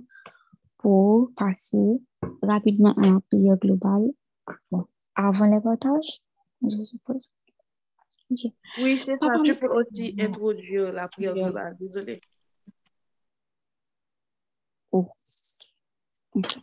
[0.80, 2.02] pour passer
[2.42, 4.10] rapidement à la prière globale,
[4.72, 6.22] bon, avant les partages,
[6.64, 7.30] je suppose.
[8.32, 9.28] Oui, c'est ça.
[9.44, 11.78] Tu peux aussi introduire la prière globale.
[11.80, 12.20] Désolé.
[14.92, 15.08] Oh.
[16.34, 16.58] Ok.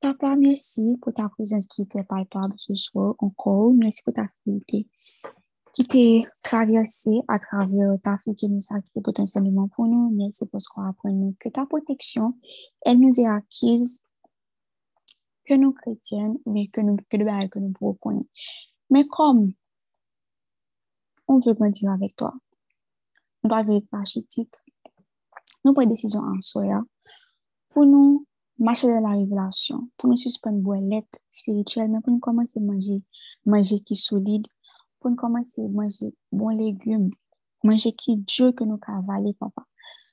[0.00, 3.74] Papa, merci pour ta présence qui était palpable ce soir encore.
[3.74, 4.86] Merci pour ta fidélité
[5.74, 10.10] qui t'est traversée à travers ta fille qui créé potentiellement pour nous.
[10.10, 11.10] Merci pour ce qu'on apprend.
[11.38, 12.34] Que ta protection,
[12.84, 14.00] elle nous est acquise,
[15.44, 18.28] que nous chrétiennes, mais que nous, que de que nous pouvons connaître.
[18.90, 19.52] Mais comme
[21.28, 22.34] on veut grandir avec toi,
[23.42, 24.54] on doit vivre rachitique,
[25.64, 26.82] nous prenons décision en soi
[27.70, 28.26] pour nous
[28.58, 33.02] marcher dans la révélation, pour nous suspendre boîte spirituelle, mais pour nous commencer à manger,
[33.46, 34.46] manger qui est solide,
[35.00, 37.10] pour nous commencer à manger bons légumes,
[37.64, 39.64] manger qui Dieu que nous cavaler, papa.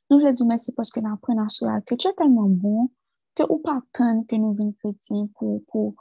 [0.10, 2.90] Dire merci parce que nous apprenons à soi que tu es tellement bon
[3.36, 5.94] que ou pas attendre que nous venions chrétiens pour, pour,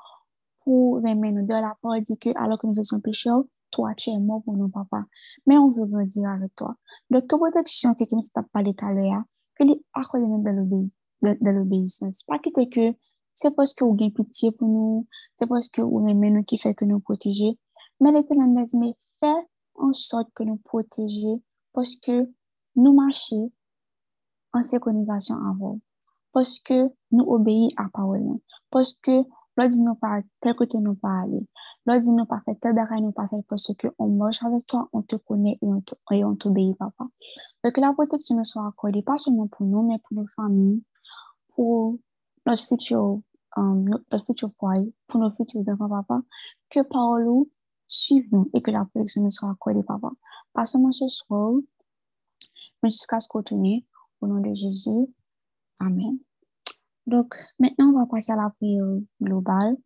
[0.65, 4.11] pour remettre nous de la parole dit que alors que nous étions pécheurs, toi tu
[4.11, 5.05] es mort pour nous, papa.
[5.47, 6.77] Mais on veut grandir avec toi.
[7.11, 9.23] Donc, que protection que nous t'a parlé tout à l'heure,
[9.57, 10.27] que les accorder
[11.23, 12.23] de l'obéissance.
[12.25, 12.97] Pas que t'es que
[13.35, 15.07] c'est parce que vous avez pitié pour nous,
[15.39, 17.59] c'est parce que vous aimez nous qui fait que nous protéger.
[18.01, 21.43] Mais l'éternel mais fais en sorte que nous protéger
[21.73, 22.31] parce que
[22.77, 23.51] nous marchons
[24.53, 25.81] en synchronisation vous.
[26.33, 28.39] Parce que nous obéissons à parole.
[28.71, 29.23] Parce que
[29.57, 31.47] l'on nous pas tel côté nous pas aller.
[31.87, 35.17] Nous pas faire tel bagage nous pas parce que on marche avec toi, on te
[35.17, 37.05] connaît et on t'obéit, papa.
[37.65, 40.83] Donc la protection nous soit accordée, pas seulement pour nous, mais pour nos familles,
[41.55, 41.99] pour
[42.45, 43.21] notre futur,
[43.57, 46.23] um, notre futur foyer, pour nos futurs enfants, papa,
[46.71, 47.47] que parole
[48.33, 50.11] nous et que la protection nous soit accordée, papa.
[50.53, 51.55] Pas seulement ce soir,
[52.83, 53.43] jusqu'à ce qu'on
[54.21, 55.07] au nom de Jésus.
[55.79, 56.19] Amen.
[57.07, 58.85] Donc, maintenant, on va passer à la prière
[59.21, 59.77] globale.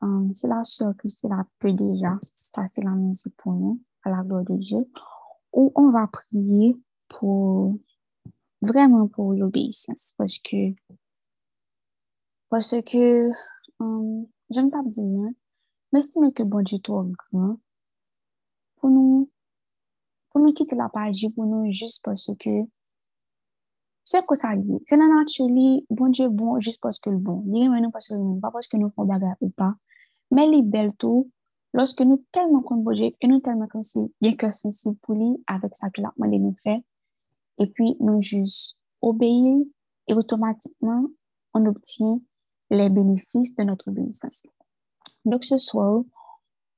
[0.00, 2.16] Um, c'est la sœur Christine peut déjà
[2.54, 4.88] passer la musique pour nous, à la gloire de Dieu,
[5.52, 6.76] où on va prier
[7.08, 7.76] pour
[8.62, 10.74] vraiment pour l'obéissance parce que
[12.48, 13.30] parce que
[13.80, 15.34] um, j'aime pas dire non,
[15.92, 17.54] Mè stime ke bon di tou an gran
[18.78, 19.22] pou nou
[20.28, 22.52] pou nou kite la paji pou nou jist pwese ke
[24.08, 24.76] se ko sa li.
[24.88, 27.40] Se nan akcholi, bon di bon jist pwese ke l bon.
[27.48, 29.70] Li men nou pwese ke l bon, pa pwese ke nou kon bagay ou pa.
[30.36, 31.24] Mè li bel tou
[31.76, 35.30] loske nou telman kon bojek e nou telman kon si gen kè sensib pou li
[35.54, 36.76] avèk sa ki lakman de nou fè
[37.64, 39.56] e pi nou jist obeye
[40.08, 41.08] e otomatikman
[41.56, 42.20] on obtient
[42.70, 44.44] les bénéfices de notre obéissance.
[45.28, 46.02] Donc ce soir,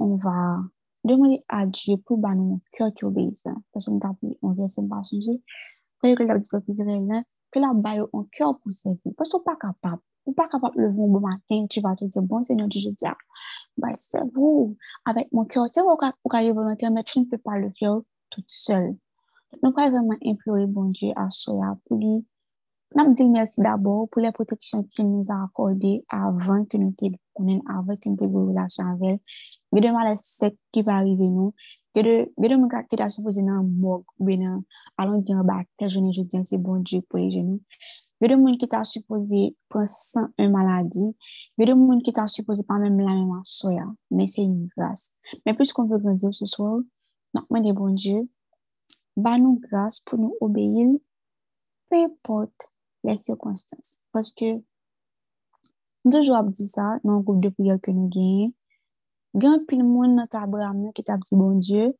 [0.00, 0.58] on va
[1.04, 3.44] demander à Dieu pour bah, nous cœur qui obéisse.
[3.72, 5.40] Parce qu'on t'a dit, on vient pas changer.
[6.02, 7.22] que la dit peuple israélien,
[7.52, 9.12] que la baille en cœur pour servir.
[9.16, 10.02] Parce qu'on n'est pas capable.
[10.26, 12.68] On n'est pas capable de lever un bon matin, tu vas te dire, bon Seigneur
[12.70, 13.16] je dis, ah,
[13.78, 15.66] bah, c'est vous, avec mon cœur.
[15.72, 18.00] C'est vous qui avez volontaire, mais tu ne peux pas le faire
[18.30, 18.96] toute seule.
[19.62, 22.26] Nous allons vraiment implorer bon Dieu à Soya pour lui.
[22.96, 27.04] Nous dire merci d'abord pour les protections qu'il nous a accordées avant que nous te
[28.48, 29.18] relation avec elle.
[29.72, 31.54] Mais demain, les secs qui va arriver nous,
[31.94, 34.04] Gede mwen kita suppose nan mok,
[34.38, 34.62] nan
[34.96, 37.18] alon di an bak, tel jounen joun diyan se bon diyo pou
[38.38, 38.54] mwen
[38.86, 41.08] suppose pran san un maladi,
[41.58, 43.16] mwen kita suppose pa men la
[44.14, 45.10] men se yon gras.
[45.42, 46.78] Men pwis kon grandir se swa,
[47.34, 48.22] nan mwen de bon diyo,
[49.18, 50.94] ba nou gras pou nou obeyil,
[51.90, 52.70] pe pot
[53.04, 54.00] le sirkonstans.
[54.12, 54.50] Paske,
[56.06, 58.50] toujou ap di sa, nan goup de priyo ke nou genye,
[59.40, 61.90] gen pil moun nan tabram nan ki tab di bon Diyo,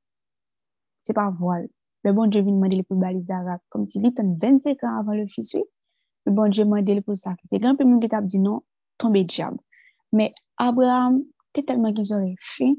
[1.07, 1.69] se pa voal.
[2.05, 5.21] Le bon Diyo vin mande li pou balizarak, kom si li ten 25 an avan
[5.21, 5.65] le fiswi,
[6.27, 7.61] le bon Diyo mande li pou sakripe.
[7.63, 8.65] Gen pil moun ki tab di non,
[9.01, 9.59] tombe diyab.
[10.17, 11.23] Me Abraham,
[11.55, 12.77] te telman ki zore fin,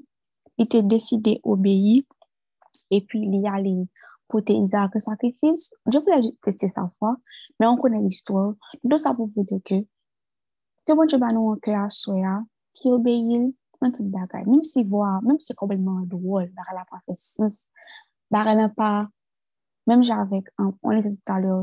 [0.60, 2.02] li te deside obeyi,
[2.92, 4.01] e pi li yale pou
[4.40, 5.68] te izak sakrifis.
[5.92, 7.18] Je pou la teste sa fwa,
[7.60, 9.82] me an konen l'histoire, do sa pou pou di ke,
[10.88, 12.38] ke bon Diyo banou an kè a soya,
[12.80, 13.50] ki obeyil,
[13.82, 14.46] mwen tout bagay.
[14.48, 17.66] Mwen si vwa, mwen si kompletman drôle, bare la pa fè sens,
[18.32, 18.92] bare la pa,
[19.90, 21.60] mwen javek, on ete tout alè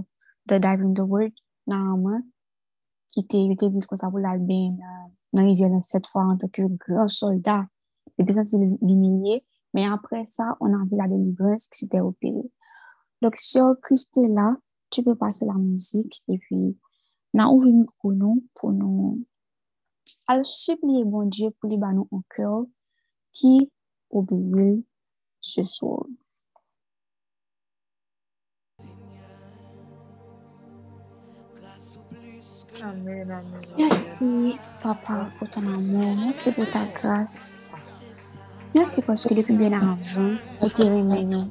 [0.49, 1.33] The Diving the Word,
[1.69, 4.61] te, ki te dit kon sa pou lalbe,
[5.33, 7.69] nan rivye nan set fwa, an toke gran soldat,
[8.19, 9.43] de desan si l'humilié,
[9.75, 12.01] men apre sa, on an vi la delivrance ki si te
[13.23, 14.47] Dok, si yo kriste la,
[14.91, 16.59] tu pe pase la mouzik, e pi,
[17.35, 19.17] nan ouvi mou konon, pou nou,
[20.31, 22.63] al subliye bon Diyo pou li banou an kèw
[23.37, 23.53] ki
[24.15, 24.69] oubeye
[25.51, 26.07] se sou.
[33.79, 34.31] Mersi
[34.83, 37.35] papa pou ton amon, mersi pou ta kras,
[38.79, 41.47] Mersi posko depi ben avan, ou te remen nou.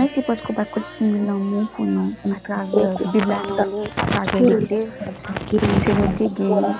[0.00, 5.10] Mersi posko pa koutini l'anmou pou nou, an atrave bibla nan nou, atrave l'eglise,
[5.50, 5.82] ki nou
[6.16, 6.70] te geni.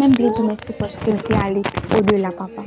[0.00, 2.66] Mem ble di mersi posko te ale ou de la papa.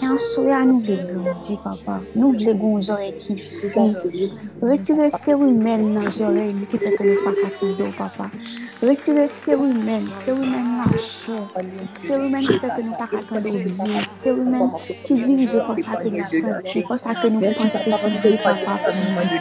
[0.00, 3.84] E ansoye an nou vle grandi papa, nou vle goun zore ki fi.
[4.64, 8.32] Retire se ou men nan zore, li ki peke nou pa kate do papa.
[8.80, 11.34] Retire se ou men, se ou men lache,
[11.98, 14.68] se ou men ki feke nou pa katan de zi, se ou men
[15.02, 18.76] ki dirije kon sa ke nou senti, kon sa ke nou pense ki dey papa.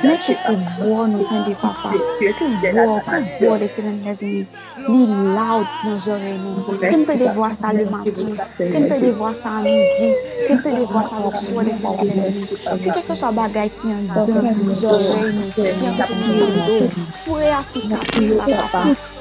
[0.01, 4.39] Mè ki se vwo nou kande papa, ki vwo, ki vwo de kren lezini,
[4.87, 6.79] li loud nou zore nou.
[6.81, 10.09] Ken te de vwa sa le matin, ken te de vwa sa an midi,
[10.47, 12.47] ken te de vwa sa wak sou de kwa lezini.
[12.55, 17.05] Ki keke sa bagay ki an dan nou zore nou, ki an jen nou do,
[17.21, 18.83] pou re a fika, pou papa.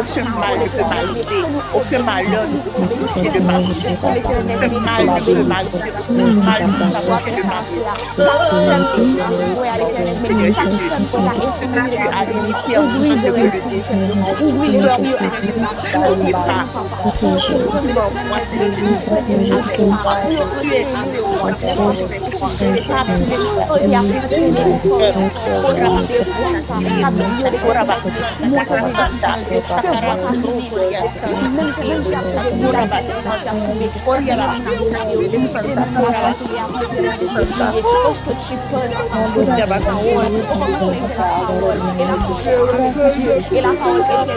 [0.00, 1.42] aucun mal ne peut m'arriver,
[1.74, 3.82] aucun malheur ne peut m'arriver de ma vie.
[4.02, 4.42] Aucun
[4.80, 7.82] mal ne peut m'arriver, aucun mal ne peut m'arriver de ma vie.
[10.20, 13.82] Seigneur Jésus, ce que tu as limité en ce que je le dis,
[14.44, 16.58] ouvris leurs yeux à ce que ça.
[18.28, 20.14] Moi, c'est le livre avec moi.
[20.60, 22.48] Tu es avec moi, tu es avec moi.
[22.58, 23.68] Tu es avec moi.
[24.28, 25.28] Tu es avec
[25.80, 26.29] moi.
[43.52, 44.30] Et la parole de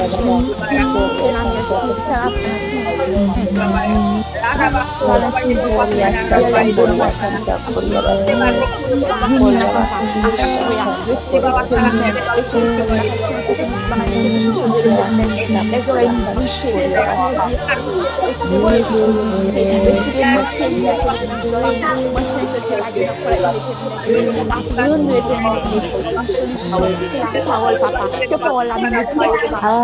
[0.01, 0.51] Yon nou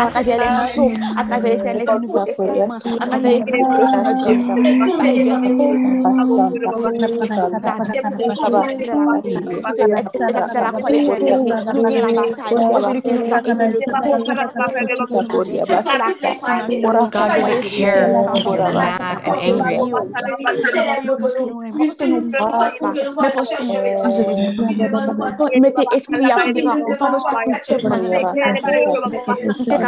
[0.00, 2.68] à travers les psaumes, à travers l'éternel Nouveau Testament,
[3.00, 4.68] à travers les révélations de Dieu.
[17.10, 19.78] God doesn't care if you're mad and angry.
[25.60, 26.28] Mettez esprit
[29.78, 29.87] Ya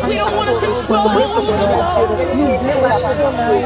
[0.06, 1.06] We don't want to control.
[1.14, 3.62] We are carriers of your will.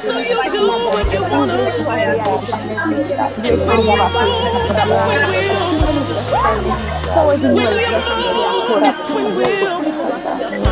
[0.00, 1.64] So you do what you want to do.
[3.42, 5.66] And when you move, that's when we'll.
[7.26, 9.82] When you move, that's when we'll.
[10.50, 10.71] Never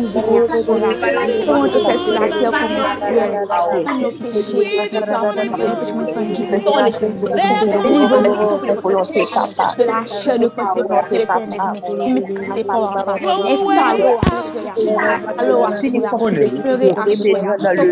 [0.01, 0.89] Mungu biashara,
[1.45, 3.59] Mungu tupatie haki ya kuhusiana la
[11.01, 12.93] que l'éternel met que c'est pas
[13.47, 14.03] installé
[15.37, 17.39] alors à soi demeurer à soi
[17.75, 17.91] son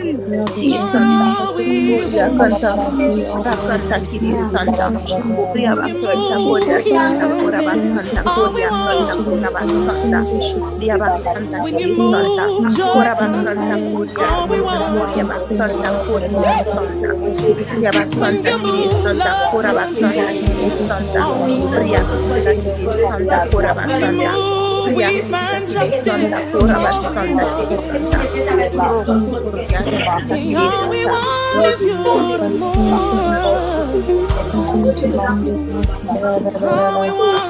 [0.00, 1.76] Moria you
[3.36, 8.80] ora canta kiri santa, moria va canta, moria canta, ora santa, santa, santa,
[18.90, 19.28] santa,
[23.40, 26.40] santa, santa we find justice.
[30.56, 32.10] All we want is you to.
[36.66, 37.49] All we want.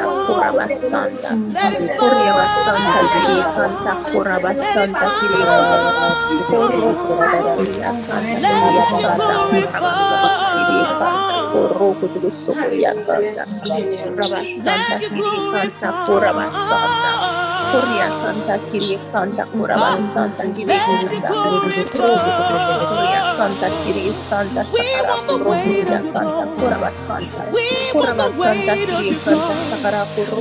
[0.31, 1.29] Korabasanta,
[1.99, 5.77] Korabasanta, Kirikanta, Korabasanta, Kirikanta,
[16.07, 17.40] Korabasanta,
[17.71, 20.75] Korea Santa Kiria Santa Kuraban Santa Giri
[21.95, 27.41] Korea Santa Kiria Santa Sakara Kuruya Santa Kuraba Santa
[27.91, 30.35] Kuraba Santa Kiria Santa Sakara Kuru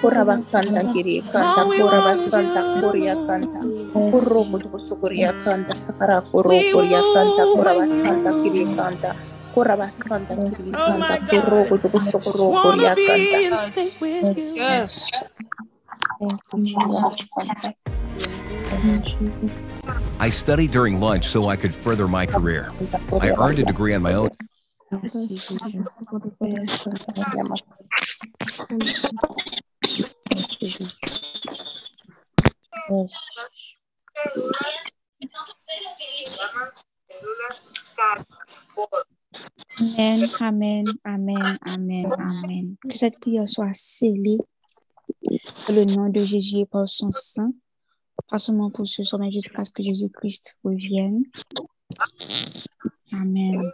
[0.00, 3.60] kanta kiri kanta santa kuria kanta
[4.88, 7.42] sukuria kanta sakara kuria kanta
[7.88, 9.10] santa kiri kanta
[9.92, 13.60] santa kiri kanta sukuro kuria kanta
[20.20, 22.70] I studied during lunch so I could further my career.
[23.20, 24.30] I earned a degree on my own.
[39.78, 42.76] Amen, amen, amen, amen, amen.
[42.82, 44.38] Que cette prière soit scellée
[45.66, 47.52] dans le nom de Jésus et par son sang,
[48.28, 51.22] pas seulement pour ce mais jusqu'à ce que Jésus-Christ revienne.
[53.12, 53.70] Amen.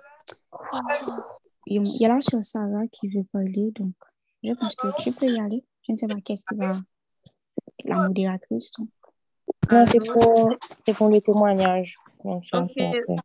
[1.67, 3.95] Il y a la sœur Sarah qui veut parler, donc
[4.43, 5.65] je pense que tu peux y aller.
[5.87, 6.75] Je ne sais pas qu'est-ce qui va
[7.85, 8.73] la modératrice.
[8.73, 8.89] donc.
[9.71, 10.51] Non, c'est pour,
[10.85, 11.97] c'est pour le témoignage.
[12.25, 12.71] Donc, ça, Ok.
[12.77, 13.17] c'est après.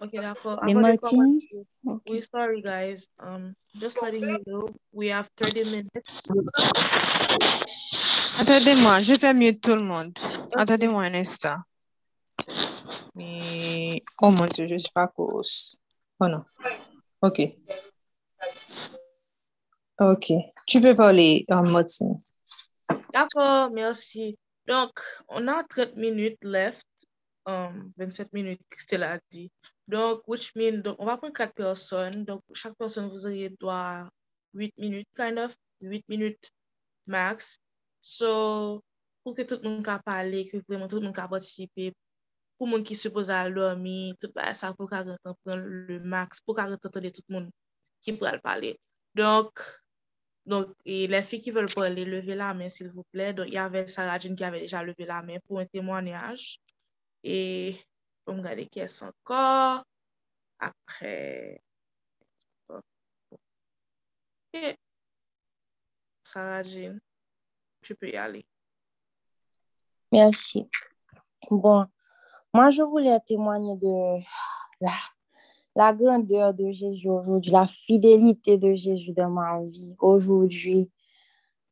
[0.00, 0.60] Ok, d'accord.
[0.64, 2.02] Mais Martine, commencer, ok.
[2.08, 3.08] we're sorry, guys.
[3.18, 5.88] Um, just letting you know, we have 30 minutes.
[8.38, 10.12] Attendez-moi, je fais mieux tout le monde.
[10.56, 11.58] Attendez-moi un instant.
[13.14, 14.02] Mais...
[14.20, 15.76] Oh mon Dieu, je ne suis pas cause.
[16.18, 16.44] Oh non.
[17.20, 17.40] OK.
[20.00, 20.32] OK.
[20.66, 22.16] Tu peux parler, euh, Martine.
[23.12, 24.38] D'accord, merci.
[24.66, 24.92] Donc,
[25.28, 26.86] on a 30 minutes left.
[27.44, 29.50] Um, 27 minutes, Christelle a dit.
[29.88, 32.24] Donc, which mean, donc, on va prendre quatre personnes.
[32.24, 34.08] Donc, chaque personne, vous aurez droit à
[34.54, 35.56] 8 minutes, kind of.
[35.80, 36.52] 8 minutes
[37.06, 37.58] max.
[38.00, 38.82] So,
[39.24, 41.92] pour que tout le monde puisse parler, que vraiment tout le monde puisse participer,
[42.56, 46.54] pour le monde qui suppose à dormir, tout ça, pour qu'on prendre le max, pour
[46.54, 47.50] qu'on entendre tout le monde
[48.00, 48.78] qui pourra parler.
[49.14, 49.52] Donc,
[50.44, 53.32] donc, et les filles qui veulent parler, levez la main, s'il vous plaît.
[53.32, 56.58] Donc, il y avait Sarah Jean qui avait déjà levé la main pour un témoignage.
[57.22, 57.76] Et
[58.26, 59.84] on regarder qui est encore.
[60.58, 61.60] Après,
[62.68, 62.82] ok.
[66.24, 66.98] Sarah Jean,
[67.80, 68.44] tu peux y aller.
[70.10, 70.68] Merci.
[71.50, 71.86] Bon,
[72.52, 74.22] moi, je voulais témoigner de
[74.80, 74.92] la,
[75.74, 80.90] la grandeur de Jésus aujourd'hui, la fidélité de Jésus dans ma vie aujourd'hui.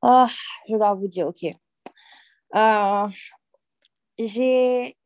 [0.03, 0.29] Ah,
[0.69, 1.45] je dois vous dire, OK.
[2.55, 3.09] Euh,
[4.19, 4.97] j'ai,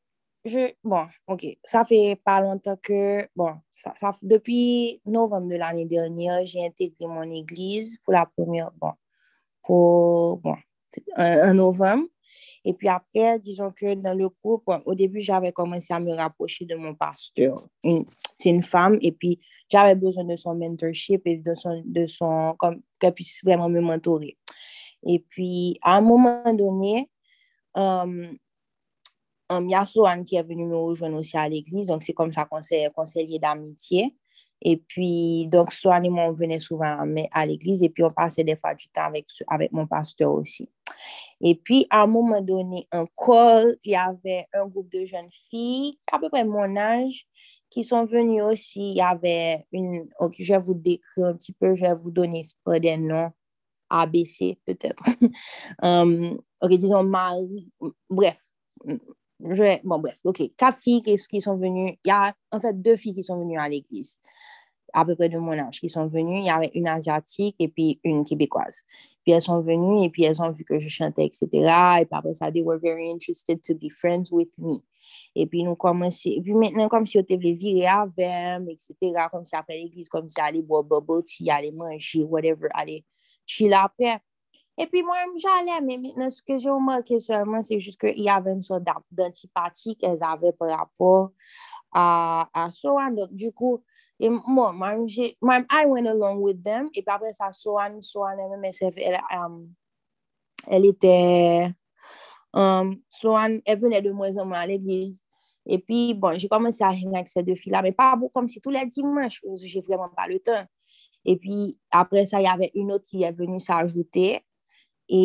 [0.82, 3.92] bon, OK, ça fait pas longtemps que, bon, ça,
[4.22, 8.92] depuis novembre de l'année dernière, j'ai intégré mon église pour la première, bon,
[9.62, 10.56] pour, bon,
[11.16, 12.06] en novembre.
[12.64, 16.64] Et puis après, disons que dans le groupe, au début, j'avais commencé à me rapprocher
[16.64, 17.54] de mon pasteur.
[18.38, 19.38] C'est une femme, et puis
[19.68, 23.80] j'avais besoin de son mentorship et de son, de son, comme, qu'elle puisse vraiment me
[23.80, 24.36] mentorer.
[25.06, 27.10] Et puis, à un moment donné,
[27.76, 28.32] euh,
[29.50, 32.14] um, il y a Sloane qui est venu me rejoindre aussi à l'église, donc c'est
[32.14, 34.14] comme ça qu'on s'est conseillé d'amitié.
[34.62, 38.10] Et puis, donc, Sloane et moi, on venait souvent à, à l'église et puis on
[38.10, 40.70] passait des fois du temps avec, avec mon pasteur aussi.
[41.40, 45.98] Et puis, à un moment donné, encore, il y avait un groupe de jeunes filles,
[46.12, 47.26] à peu près mon âge,
[47.70, 48.92] qui sont venues aussi.
[48.92, 52.10] Il y avait une, ok, je vais vous décrire un petit peu, je vais vous
[52.10, 53.32] donner pas des noms,
[53.90, 55.02] ABC peut-être.
[55.82, 57.72] um, ok, disons Marie,
[58.08, 58.40] bref.
[59.40, 60.42] Je, bon, bref, ok.
[60.56, 63.58] Quatre filles qui sont venues, il y a en fait deux filles qui sont venues
[63.58, 64.20] à l'église,
[64.94, 66.38] à peu près de mon âge, qui sont venues.
[66.38, 68.82] Il y avait une asiatique et puis une québécoise.
[69.24, 71.48] Puis elles sont venues et puis elles ont vu que je chantais, etc.
[72.00, 74.78] Et puis après ça, they were very interested to be friends with me.
[75.34, 79.26] Et puis nous commençons, et puis maintenant, comme si on était virer avec, etc.
[79.30, 80.84] Comme si après l'église, comme si aller boire
[81.24, 83.04] tea, aller manger, whatever, aller
[83.44, 84.20] chill après.
[84.76, 88.28] Et puis moi, j'allais, mais maintenant, ce que j'ai remarqué seulement, c'est juste qu'il y
[88.28, 91.30] avait une sorte d'antipathie qu'elles avaient par rapport
[91.92, 93.12] à, à Sohan.
[93.12, 93.82] Donc, du coup,
[94.18, 94.76] E mwen,
[95.40, 99.74] mwen, I went along with them, e pa apre sa Soan, Soan MMSF, el, um,
[100.70, 101.74] el ete,
[102.54, 105.24] um, Soan, el vene de mwen zanman al eglise,
[105.66, 108.46] e pi, bon, jè komanse a hang ak se de fila, me pa pou kom
[108.46, 110.70] si tou le dimanche, jè vreman pa le tan.
[111.26, 114.44] E pi, apre sa, y ave un ot ki y venu sa ajoute,
[115.10, 115.22] e,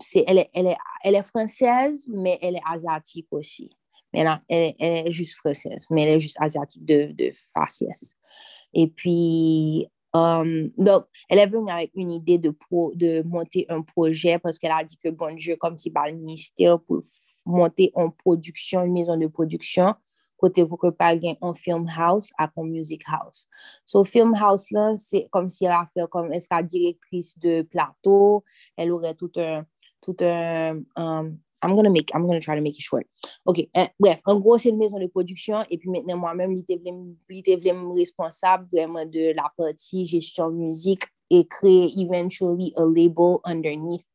[0.00, 3.68] se, el e fransez, me el e azatik osi.
[4.16, 8.16] Elle, est juste française, mais elle est juste asiatique de, de faciès.
[8.72, 13.82] Et puis, um, donc, elle est venue avec une idée de, pro, de monter un
[13.82, 17.00] projet parce qu'elle a dit que, bon Dieu, comme si par le ministère, pour
[17.44, 19.94] monter en production, une maison de production,
[20.36, 23.48] côté pour que gain un film house à un music house.
[23.84, 27.62] So film house là, c'est comme si elle a fait comme est-ce qu'elle directrice de
[27.62, 28.44] plateau,
[28.76, 29.64] elle aurait tout un
[30.00, 33.06] tout un um, I'm gonna make, I'm gonna try to make it short.
[33.44, 37.42] Ok, en, bref, en gros, se yon mezon de produksyon, epi menen mwa men, li
[37.42, 44.06] te vlem responsable vreman de la pati gestyon müzik e kreye eventually a label underneath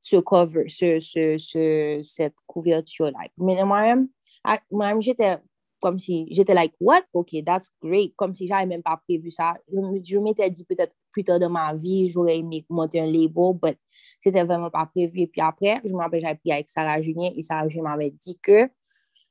[0.00, 3.30] se cover, se, se, se, se kouverture la.
[3.38, 4.08] Menen mwa ah, men,
[4.74, 5.36] mwa men jete,
[5.82, 7.06] kom si, jete like, what?
[7.14, 8.16] Ok, that's great.
[8.18, 9.54] Kom si jay men pa prevu sa.
[9.70, 13.58] Je, je m'ete di petet, plus tard dans ma vie, j'aurais aimé monter un label,
[13.62, 13.76] mais
[14.18, 15.20] c'était vraiment pas prévu.
[15.20, 18.10] Et puis après, je me rappelle, j'avais pris avec Sarah Julien et Sarah Julien m'avait
[18.10, 18.68] dit que,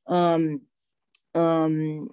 [0.07, 0.59] um,
[1.35, 2.09] um,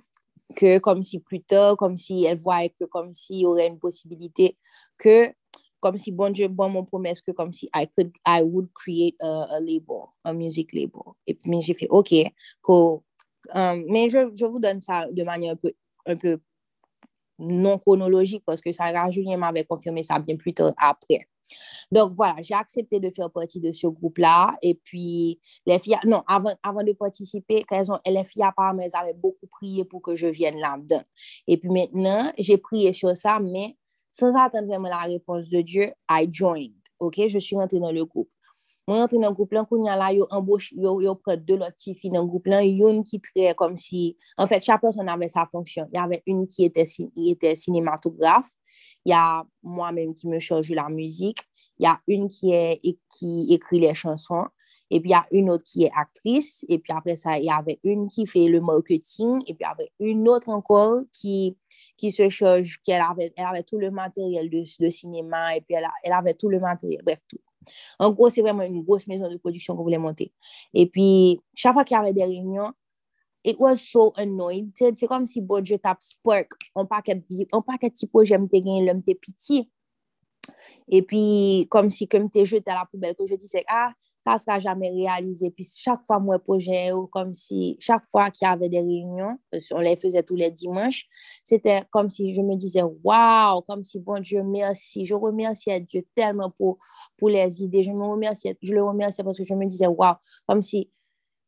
[0.55, 3.79] que comme si plus tard, comme si elle voyait que comme s'il y aurait une
[3.79, 4.57] possibilité
[4.99, 5.33] que
[5.81, 9.17] comme si bon Dieu bon mon promesse que comme si I could I would create
[9.21, 12.15] a, label a music label et puis j'ai fait ok
[12.63, 13.01] que
[13.53, 15.73] Um, mais je, je, vous donne ça de manière un peu,
[16.07, 16.39] un peu
[17.39, 21.27] non chronologique parce que Sarah Julien m'avait confirmé ça bien plus tard après.
[21.93, 24.57] Donc voilà, j'ai accepté de faire partie de ce groupe-là.
[24.63, 28.97] Et puis, les filles, non, avant, avant de participer, elles ont, les filles apparemment, elles
[28.97, 31.03] avaient beaucoup prié pour que je vienne là-dedans.
[31.47, 33.77] Et puis maintenant, j'ai prié sur ça, mais
[34.11, 36.73] sans attendre vraiment la réponse de Dieu, I joined.
[37.01, 38.31] OK, je suis rentrée dans le groupe.
[38.87, 42.11] Moi, rentre dans le groupe là, quand là, yo embauche, yo, yo deux autres filles
[42.11, 45.47] dans le groupe là, une qui très comme si, en fait, chaque personne avait sa
[45.47, 45.89] fonction.
[45.93, 45.99] Il
[46.59, 48.51] y était, qui était cinématographe,
[49.07, 51.35] il y a moi-même qui me charge de la il
[51.79, 54.45] y a qui écrit les chansons,
[54.91, 57.81] et puis il y a qui est actrice, et puis après ça, il y avait
[57.85, 61.57] une qui fait le marketing, et puis après une autre encore qui,
[61.97, 65.63] qui se charge, qui elle avait, elle avait tout le matériel de, de cinéma, et
[65.63, 67.39] puis elle, a, elle avait tout le matériel, bref, tout.
[67.99, 70.33] En gros, c'est vraiment une grosse maison de production qu'on voulait monter.
[70.73, 72.73] Et puis, chaque fois qu'il y avait des réunions,
[73.45, 74.71] it was so annoying.
[74.75, 78.85] C'est comme si, bon Dieu, tape spark, on paquet de petits projets, j'aime tes gains,
[78.85, 79.71] l'homme tes petits.
[80.89, 83.93] Et puis, comme si, t'es jeté à la poubelle, que je dis, c'est, ah,
[84.23, 85.51] ça sera jamais réalisé.
[85.51, 87.93] Puis, chaque fois, moi, projet, ou comme si, qu'il
[88.43, 91.07] y avait des réunions, parce qu'on les faisait tous les dimanches,
[91.45, 95.07] c'était comme si je me disais, waouh, comme si, bon Dieu, merci.
[95.07, 96.79] Je remercie Dieu tellement pour,
[97.17, 97.83] pour les idées.
[97.83, 100.15] Je me remercie, je le remercie parce que je me disais, waouh,
[100.47, 100.91] comme si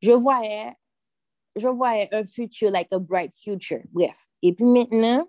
[0.00, 0.72] je voyais,
[1.56, 3.80] je voyais un futur, like a bright future.
[3.92, 4.26] Bref.
[4.42, 5.26] Et puis maintenant,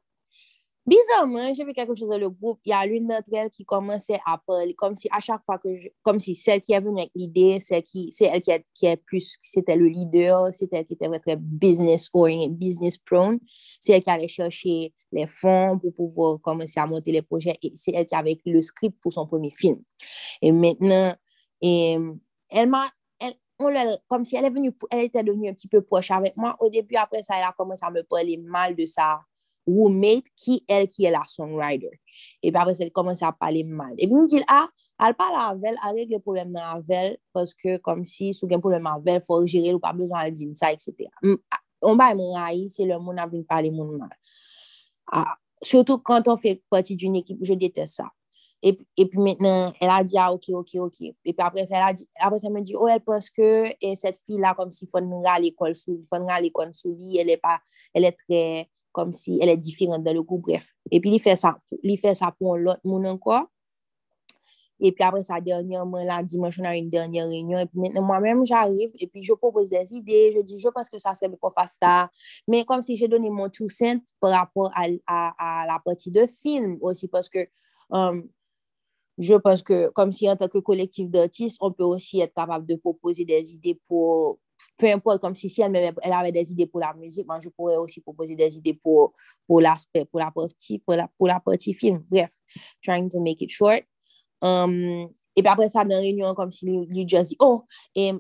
[0.87, 2.61] Bizarrement, j'ai vu quelque chose dans le groupe.
[2.65, 5.57] Il y a l'une d'entre elles qui commençait à parler, comme si à chaque fois
[5.57, 8.51] que je, comme si celle qui est venue avec l'idée, c'est qui, c'est elle qui
[8.51, 12.97] est, qui est plus, c'était le leader, c'était elle qui était très business oriented, business
[12.97, 13.37] prone.
[13.81, 17.73] C'est elle qui allait chercher les fonds pour pouvoir commencer à monter les projets et
[17.75, 19.81] c'est elle qui avait le script pour son premier film.
[20.41, 21.13] Et maintenant,
[21.61, 21.97] et,
[22.49, 22.85] elle m'a,
[23.59, 23.73] on
[24.07, 26.55] comme si elle est venue, elle était devenue un petit peu proche avec moi.
[26.61, 29.19] Au début, après ça, elle a commencé à me parler mal de ça
[30.35, 31.99] qui, elle, qui est la songwriter.
[32.41, 33.93] Et puis après, elle commence à parler mal.
[33.97, 34.67] Et puis, me dit, ah,
[35.05, 38.33] elle parle avec elle, elle règle le problème dans avec elle, parce que comme si,
[38.33, 40.49] si vous avez un problème avec elle, il faut gérer, ou pas besoin de dire
[40.53, 40.93] ça, etc.
[41.21, 44.09] Mm, ah, On va me railler, c'est le monde à venir parler mal.
[45.11, 48.05] Ah, surtout quand on fait partie d'une équipe, je déteste ça.
[48.63, 51.01] Et, puis- maintenant, elle a dit, ah, ok, ok, ok.
[51.01, 54.87] Et puis après, elle me dit, oh, elle pense que et cette fille-là, comme si
[54.87, 57.39] faut nous à l'école sous, faut nous à l'école elle
[57.93, 60.71] elle est très, comme si elle est différente dans le groupe, bref.
[60.91, 63.45] Et puis, il fait ça, il fait ça pour l'autre monde encore.
[64.79, 67.57] Et puis après ça, dernièrement, là, dimanche, on a une dernière réunion.
[67.57, 70.31] Et puis maintenant, moi-même, j'arrive et puis je propose des idées.
[70.35, 72.11] Je dis, je pense que ça serait bien qu'on fasse ça.
[72.47, 76.11] Mais comme si j'ai donné mon tout cent par rapport à, à, à la partie
[76.11, 77.39] de film aussi, parce que
[77.93, 78.21] euh,
[79.17, 82.67] je pense que comme si en tant que collectif d'artistes, on peut aussi être capable
[82.67, 84.37] de proposer des idées pour,
[84.77, 87.77] peu importe, comme si, si elle, avait des idées pour la musique, moi je pourrais
[87.77, 89.13] aussi proposer des idées pour,
[89.47, 92.03] pour l'aspect, pour la partie, pour la, pour la partie film.
[92.09, 92.31] Bref,
[92.83, 93.83] trying to make it short.
[94.41, 97.63] Um, et puis après ça, dans la réunion, comme si lui, lui just dit, oh,
[97.95, 98.11] et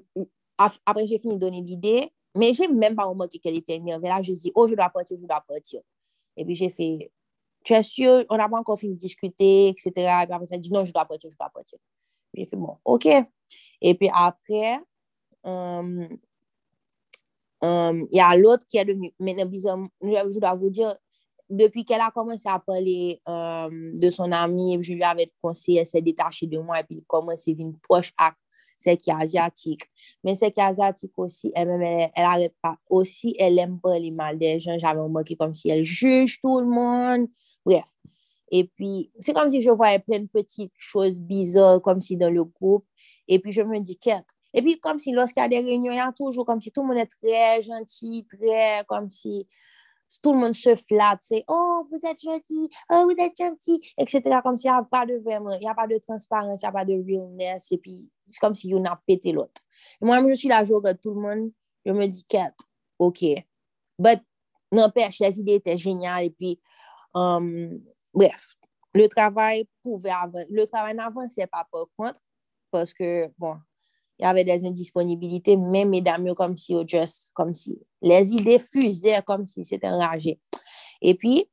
[0.85, 4.07] après j'ai fini de donner l'idée, mais j'ai même pas remarqué qu'elle était énervée.
[4.07, 5.81] Là, je dis, oh, je dois partir, je dois partir.
[6.35, 7.11] Et puis j'ai fait,
[7.63, 9.91] tu es sûr, on n'a pas encore fini de discuter, etc.
[9.95, 11.77] Et puis après ça, elle dit, non, je dois partir, je dois partir.
[12.33, 13.07] J'ai fait, bon, ok.
[13.81, 14.79] Et puis après,
[15.43, 16.07] um,
[17.61, 19.49] um, il y a l'autre qui est devenu, maintenant,
[20.01, 20.95] je dois vous dire,
[21.49, 25.85] depuis qu'elle a commencé à parler euh, de son ami, je lui avais conseillé, elle
[25.85, 28.33] s'est détachée de moi et puis commence à venir proche à
[28.77, 29.83] celle qui est asiatique.
[30.23, 32.77] Mais celle qui est asiatique aussi, elle-même, elle, elle arrête pas.
[32.89, 34.77] Aussi, elle aime parler mal des gens.
[34.77, 37.27] J'avais remarqué comme si elle juge tout le monde.
[37.65, 37.85] Bref.
[38.49, 42.29] Et puis, c'est comme si je voyais plein de petites choses bizarres, comme si dans
[42.29, 42.85] le groupe.
[43.27, 45.91] Et puis, je me dis, qu'est-ce et puis, comme si lorsqu'il y a des réunions,
[45.91, 49.47] il y a toujours comme si tout le monde est très gentil, très comme si
[50.23, 54.39] tout le monde se flatte, c'est oh, vous êtes gentil, oh, vous êtes gentil, etc.
[54.41, 56.69] Comme s'il n'y a pas de vraiment, il n'y a pas de transparence, il n'y
[56.69, 59.61] a pas de realness, et puis c'est comme si on a pété l'autre.
[60.01, 61.51] Moi, je suis là, je regarde tout le monde,
[61.85, 62.55] je me dis, Kat,
[62.97, 63.25] ok.
[63.99, 64.21] But,
[64.71, 66.59] n'empêche, les idées étaient géniales, et puis,
[67.13, 67.79] um,
[68.11, 68.55] bref,
[68.95, 70.13] le travail pouvait
[70.49, 72.19] le travail n'avançait pas par contre,
[72.71, 73.57] parce que, bon,
[74.19, 79.21] il y avait des indisponibilités, mais mesdames, comme si, just, comme si les idées fusaient
[79.25, 80.39] comme si c'était enragé.
[81.01, 81.49] Et puis,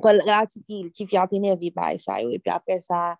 [0.00, 3.16] quand la petite fille a été énervée par ça, et puis après ça,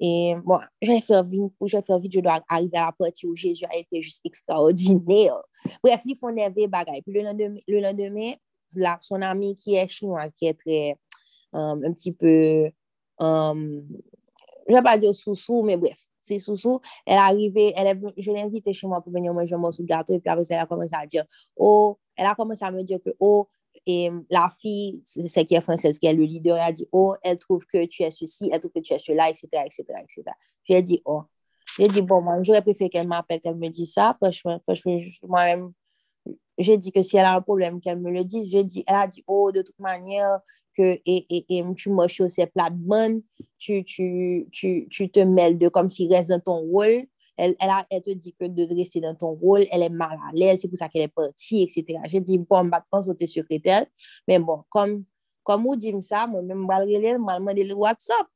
[0.00, 4.02] et bon, j'ai fait vite, je dois arriver à la partie où Jésus a été
[4.02, 5.40] juste extraordinaire.
[5.82, 7.02] Bref, ils font nerveux bagaille.
[7.02, 8.32] Puis le lendemain, le lendemain
[9.00, 10.98] son ami qui est chinois, qui est très,
[11.52, 12.70] um, un petit peu,
[13.18, 13.86] um,
[14.66, 16.80] je ne vais pas dire sous-sous, mais bref, c'est sous-sous.
[17.06, 19.88] Elle est arrivée, elle je l'ai invitée chez moi pour venir manger un morceau de
[19.88, 21.24] gâteau, et puis après, elle a commencé à dire,
[21.56, 23.48] oh, elle a commencé à me dire que, oh,
[24.30, 27.38] la fille, c'est qui est française, qui est le leader, elle a dit, oh, elle
[27.38, 30.22] trouve que tu es ceci, elle trouve que tu es cela, etc., etc., etc.
[30.64, 31.22] J'ai dit, oh.
[31.78, 34.16] J'ai dit, bon, moi, j'aurais préféré qu'elle m'appelle, qu'elle me dise ça.
[34.20, 34.60] Franchement
[35.22, 35.72] moi-même,
[36.58, 38.50] j'ai dit que si elle a un problème, qu'elle me le dise.
[38.50, 40.38] J'ai dit, elle a dit, oh, de toute manière,
[40.76, 43.22] que et, et, et tu marches sur ces plates-bandes,
[43.58, 47.06] tu, tu, tu, tu te mêles de comme s'il reste dans ton rôle.
[47.36, 50.16] Elle, elle, a, elle te dit que de rester dans ton rôle, elle est mal
[50.28, 51.98] à l'aise, c'est pour ça qu'elle est partie, etc.
[52.04, 53.86] J'ai dit, bon, pense au tes secrétaire.
[54.28, 55.04] Mais bon, comme,
[55.42, 58.26] comme vous dites ça, moi-même, je vais demander le WhatsApp.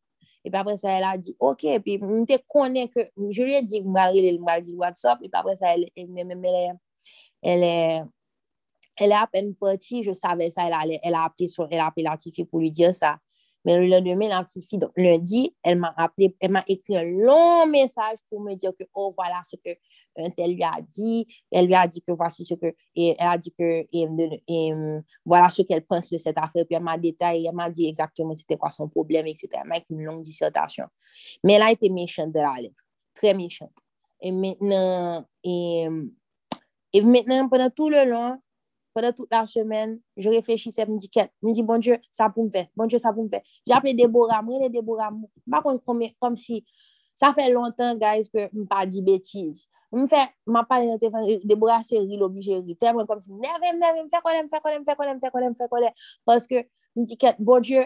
[0.45, 1.65] Et puis après ça, elle a dit, OK.
[1.85, 3.01] Puis, je connais que,
[3.31, 5.19] je lui ai dit, je vais le WhatsApp.
[5.23, 6.79] Et puis après ça, elle, elle, elle,
[7.43, 8.03] elle, est,
[8.97, 11.81] elle est à peine partie, je savais ça, elle a, elle a appelé, son, elle
[11.81, 13.19] a appelé Latifi pour lui dire ça.
[13.65, 17.67] Mais le lendemain, la petite donc lundi, elle m'a appelé, elle m'a écrit un long
[17.67, 19.71] message pour me dire que, oh, voilà ce que
[20.17, 21.27] un tel lui a dit.
[21.51, 24.73] Elle lui a dit que voici ce que, et elle a dit que, et,
[25.25, 26.65] voilà ce qu'elle pense de cette affaire.
[26.67, 29.49] Puis elle m'a détaillé, elle m'a dit exactement c'était quoi son problème, etc.
[29.55, 30.85] Elle m'a écrit une longue dissertation.
[31.45, 32.83] Mais elle a été méchante de la lettre.
[33.15, 33.77] Très méchante.
[34.21, 35.27] Et maintenant,
[36.93, 38.41] Et maintenant, pendant tout le long,
[38.95, 41.99] pendant toute la semaine, je réfléchissais, je me dis, quête, je me dis, bon Dieu,
[42.11, 43.43] ça pour me faire, bon Dieu, ça pour me faire.
[43.67, 45.11] J'ai appelé Déborah, moi, les Déborah,
[45.51, 46.65] pas comme si,
[47.15, 49.69] ça fait longtemps, guys, que je pas dit bêtises.
[49.93, 50.17] Je me fais,
[50.47, 54.21] ma parle dans téléphone, Déborah, c'est rire, l'obligé, tellement comme si, never, never, me fait
[54.23, 55.81] quoi, me fait quoi, me fait quoi, me fait quoi, me fait quoi,
[56.25, 56.57] parce que,
[56.97, 57.85] je me dis, quête, bon Dieu,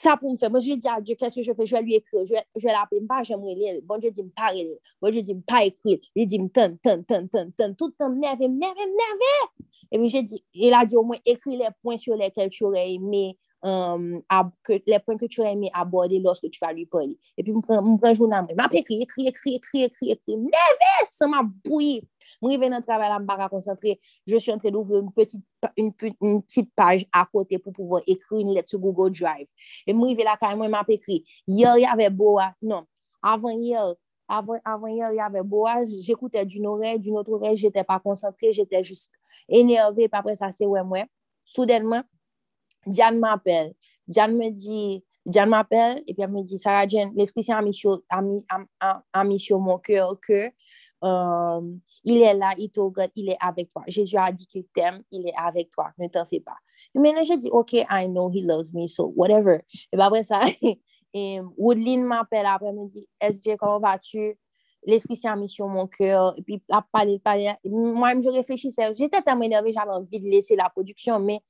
[0.00, 0.50] ça pour me faire.
[0.50, 1.66] Moi, je dis à Dieu, qu'est-ce que je fais?
[1.66, 2.24] Je vais lui écrire.
[2.24, 3.00] Je vais, je vais l'appeler.
[3.08, 3.80] Pas, j'aimerais lire.
[3.84, 4.76] Bon me pas lire.
[5.00, 5.98] Bon dit, me pas écrire.
[6.14, 7.74] Il dit, me ton, ton, ton, ton, ton.
[7.74, 9.66] Tout le temps, nerveux, nerveux, nerveux.
[9.90, 12.64] Et puis, j'ai dit, il a dit au moins, écris les points sur lesquels tu
[12.64, 16.72] aurais aimé, Um, ab, que, les points que tu as aimé aborder lorsque tu vas
[16.72, 17.18] lui parler.
[17.36, 21.26] Et puis, je prends journal, je m'appelle écrit, écrit, écrit, écrit, écrit, écrit, never, ça
[21.26, 22.08] m'a bouilli.
[22.40, 24.00] Je reviens dans le travail, je me concentrer.
[24.26, 25.44] Je suis en train d'ouvrir une petite,
[25.76, 29.48] une, une, petite page à côté pour pouvoir écrire une lettre sur Google Drive.
[29.86, 31.24] Et je reviens là, quand même, je m'appelle écrit.
[31.48, 32.54] Hier, il y avait Boa.
[32.62, 32.84] Non,
[33.22, 33.94] avant hier,
[34.28, 37.98] avant, avant hier, il y avait Boaz, j'écoutais d'une oreille, d'une autre oreille, j'étais pas
[37.98, 39.10] concentrée, j'étais juste
[39.48, 41.06] énervée, puis après ça, c'est ouais, ouais.
[41.44, 42.02] Soudainement,
[42.86, 43.74] Diane m'appelle.
[44.06, 47.62] Diane me dit, Diane m'appelle et puis elle me dit, Sarah Jane, l'Esprit Saint a
[47.62, 48.44] mis sur, a mis,
[48.80, 50.50] a, a mis mon cœur que
[51.00, 52.80] Um, il est là, il te
[53.14, 53.82] il est avec toi.
[53.86, 56.56] Jésus a dit qu'il t'aime, il est avec toi, ne t'en fais pas.
[56.94, 59.60] Et maintenant, j'ai dit, OK, I know he loves me, so whatever.
[59.92, 60.40] Et après ça,
[61.14, 64.38] et Woodline m'appelle après, me dit, SJ, comment vas-tu?
[64.86, 67.50] L'Esprit s'est mis sur mon cœur, et puis la parler, parler.
[67.64, 71.40] Moi-même, je réfléchissais, j'étais tellement énervée, j'avais envie de laisser la production, mais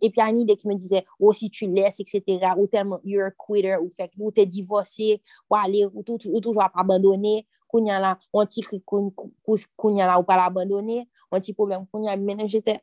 [0.00, 2.22] et puis, Annie, dès qu'il me disait, oh, si tu laisses, etc.,
[2.56, 6.80] ou tellement, you're a quitter, ou fait ou t'es divorcé, ou aller, ou, toujours pas
[6.80, 8.44] abandonner, qu'on y a là, on
[8.86, 12.80] qu'on y a là, ou pas l'abandonner, on problème, qu'on y a, maintenant, j'étais,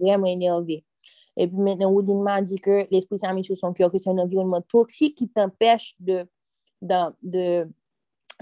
[0.00, 0.84] vraiment énervée.
[1.36, 4.10] Et puis maintenant, Woodine m'a dit que l'esprit s'est mis sur son cœur, que c'est
[4.10, 6.26] un environnement toxique qui t'empêche de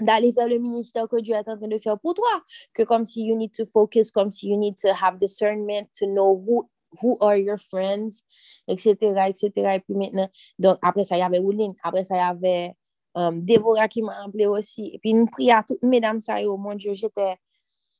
[0.01, 2.43] d'aller vers le ministère que Dieu est en train de faire pour toi.
[2.73, 6.05] Que comme si you need to focus, comme si you need to have discernment to
[6.05, 6.69] know who
[7.01, 8.23] who are your friends,
[8.67, 8.95] etc.,
[9.27, 9.51] etc.
[9.55, 10.27] Et puis maintenant,
[10.59, 12.75] donc après ça, il y avait Ouline, après ça, il y avait
[13.15, 14.91] um, Déborah qui m'a appelé aussi.
[14.93, 17.35] Et puis, nous prions à toutes mesdames, ça, oh mon Dieu, j'étais,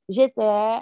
[0.10, 0.80] j'étais,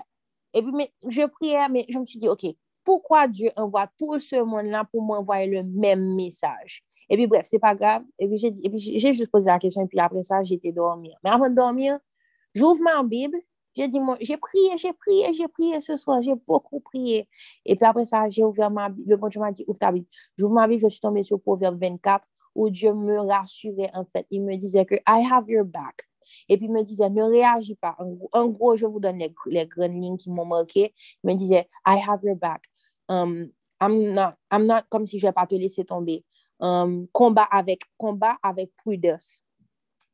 [0.54, 2.46] et puis, mais, je priais, mais je me suis dit, OK,
[2.84, 6.84] pourquoi Dieu envoie tout ce monde-là pour m'envoyer le même message?
[7.10, 8.04] Et puis, bref, c'est pas grave.
[8.20, 11.18] Et puis, j'ai juste posé la question, et puis après ça, j'étais dormir.
[11.24, 11.98] Mais avant de dormir,
[12.54, 13.38] j'ouvre ma Bible,
[13.76, 17.28] j'ai dit, moi, j'ai prié, j'ai prié, j'ai prié ce soir, j'ai beaucoup prié.
[17.66, 19.10] Et puis après ça, j'ai ouvert ma Bible.
[19.10, 20.08] Le bon Dieu m'a dit, ouvre ta Bible.
[20.38, 24.26] J'ouvre ma Bible, je suis tombée sur Proverbe 24, où Dieu me rassurait, en fait.
[24.30, 26.08] Il me disait que I have your back.
[26.48, 27.98] Et puis il me disait, ne réagis pas.
[28.32, 30.94] En gros, je vous donne les, les grandes lignes qui m'ont marqué.
[31.24, 32.64] Il me disait, I have your back.
[33.10, 33.50] Um,
[33.82, 36.24] I'm not, I'm not comme si je ne vais pas te laisser tomber.
[36.60, 39.43] Um, combat avec, combat avec prudence.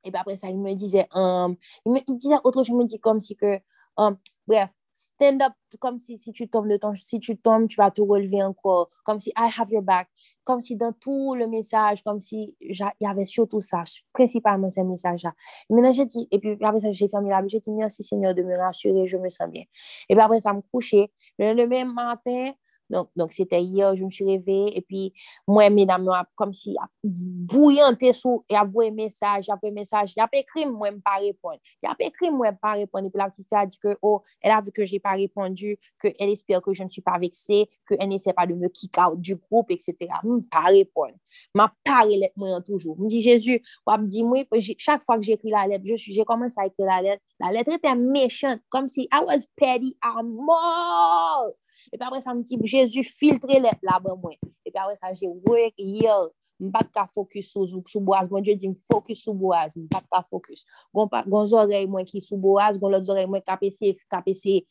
[0.04, 2.86] Et puis après ça, il me disait, il, me, il disait autre chose, je me
[2.86, 3.60] dis comme si que,
[3.98, 4.18] um,
[4.48, 7.92] bref, stand up, comme si, si tu tombes de ton, si tu tombes, tu vas
[7.92, 10.10] te relever encore, comme si I have your back,
[10.44, 14.82] comme si dans tout le message, comme si il y avait surtout ça, principalement ce
[14.82, 15.34] message-là.
[15.70, 18.34] Maintenant, j'ai dit, et puis après ça, j'ai fermé la bouche, j'ai dit, merci Seigneur
[18.34, 19.64] de me rassurer, je me sens bien.
[20.10, 21.12] Et puis après ça, me coucher.
[21.38, 22.52] Le même matin,
[22.90, 24.78] donc, donc c'était hier, je me suis réveillée.
[24.78, 25.14] Et puis,
[25.48, 30.14] moi, mesdames, comme si bouillante sous, et a un message, a un message.
[30.16, 31.60] Il a écrit, moi, je pas répondre.
[31.84, 33.08] Il a écrit, moi, je pas répondre.
[33.08, 35.78] Et puis, la petite a dit que, oh, elle a vu que j'ai pas répondu,
[36.02, 39.20] qu'elle espère que je ne suis pas vexée, qu'elle n'essaie pas de me kick out
[39.20, 39.96] du groupe, etc.
[40.24, 41.16] Je pas répondre.
[41.56, 42.96] Je parlé moi toujours.
[42.98, 44.44] Je me dis, Jésus, me dit, moi,
[44.78, 47.24] chaque fois que j'écris la lettre, j'ai commencé à écrire la lettre.
[47.40, 51.52] La lettre était méchante, comme si I was petty à mort.
[51.94, 54.38] epi apre sa m di, jesu filtre let la ban mwen,
[54.68, 56.30] epi apre sa je wek yel,
[56.60, 59.88] m pat ka fokus sou, sou boaz, bon je di m fokus sou boaz, m
[59.92, 60.66] pat ka fokus,
[60.96, 64.62] gon, gon zorey mwen ki sou boaz, gon lot zorey mwen kapese, kapese,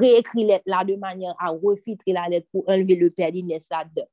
[0.00, 4.06] reekri let la de manyan a refiltre la let pou enleve le perdines la de.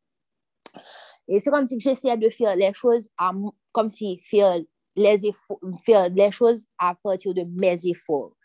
[1.27, 3.31] Et c'est comme si j'essayais de faire les choses à,
[3.71, 4.57] comme si faire
[4.95, 8.35] les, efforts, faire les choses à partir de mes efforts.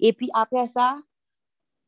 [0.00, 0.98] Et puis après ça,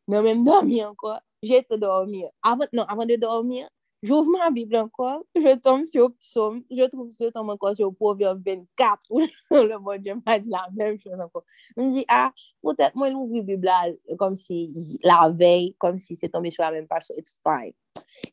[0.09, 1.21] non même dormi encore.
[1.43, 2.29] je te dormir.
[2.43, 3.69] Avant, non, avant de dormir,
[4.03, 8.43] j'ouvre ma Bible encore, je tombe sur psaume, je trouve je tombe encore sur Proverbe
[8.45, 11.45] 24, où le bon Dieu m'a dit la même chose encore.
[11.77, 13.89] Je me dis, ah, peut-être moi l'ouvre Bible là,
[14.19, 14.73] comme si
[15.03, 17.73] la veille, comme si c'est tombé sur la même page, so it's fine.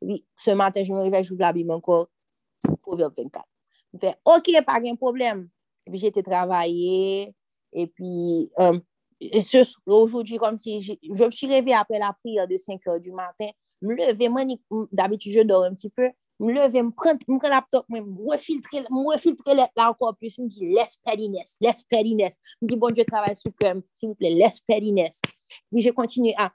[0.01, 2.07] Et puis, ce matin, je me réveille, j'ouvre la Bible encore,
[2.81, 3.45] Proverbe 24.
[3.93, 5.49] Je me fais, ok, pas de problème.
[5.85, 7.33] Et puis, j'étais travaillé,
[7.73, 8.81] et puis, um,
[9.19, 12.85] et ce, aujourd'hui, comme si, je je me suis réveillée après la prière de 5
[12.87, 13.47] heures du matin,
[13.81, 14.29] me lever,
[14.91, 19.11] d'habitude, je dors un petit peu, me lever, me prendre, me laptop, me refiltrer, me
[19.11, 22.37] refiltrer là encore plus, me dit, less pettiness, less pettiness.
[22.61, 25.21] Me dit, bon Dieu, travaille sur comme, s'il vous plaît, less pettiness.
[25.71, 26.51] Puis je continue à,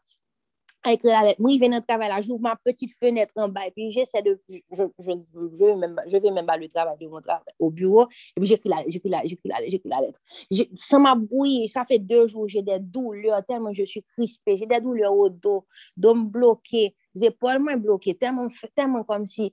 [0.90, 1.40] écrire la lettre.
[1.40, 4.22] Moi, il vient de travail là, j'ouvre ma petite fenêtre en bas, et puis j'essaie
[4.22, 7.42] de, je, je, je, je, même, je vais même pas le travail de mon travail
[7.58, 10.20] au bureau, et puis j'écris la, j'écris la, j'écris la, j'écris la lettre.
[10.50, 14.56] J'ai- Ça m'a bouillé, ça fait deux jours, j'ai des douleurs, tellement je suis crispée,
[14.56, 19.52] j'ai des douleurs au dos, dos bloqué, les épaules me bloquées, tellement, tellement comme si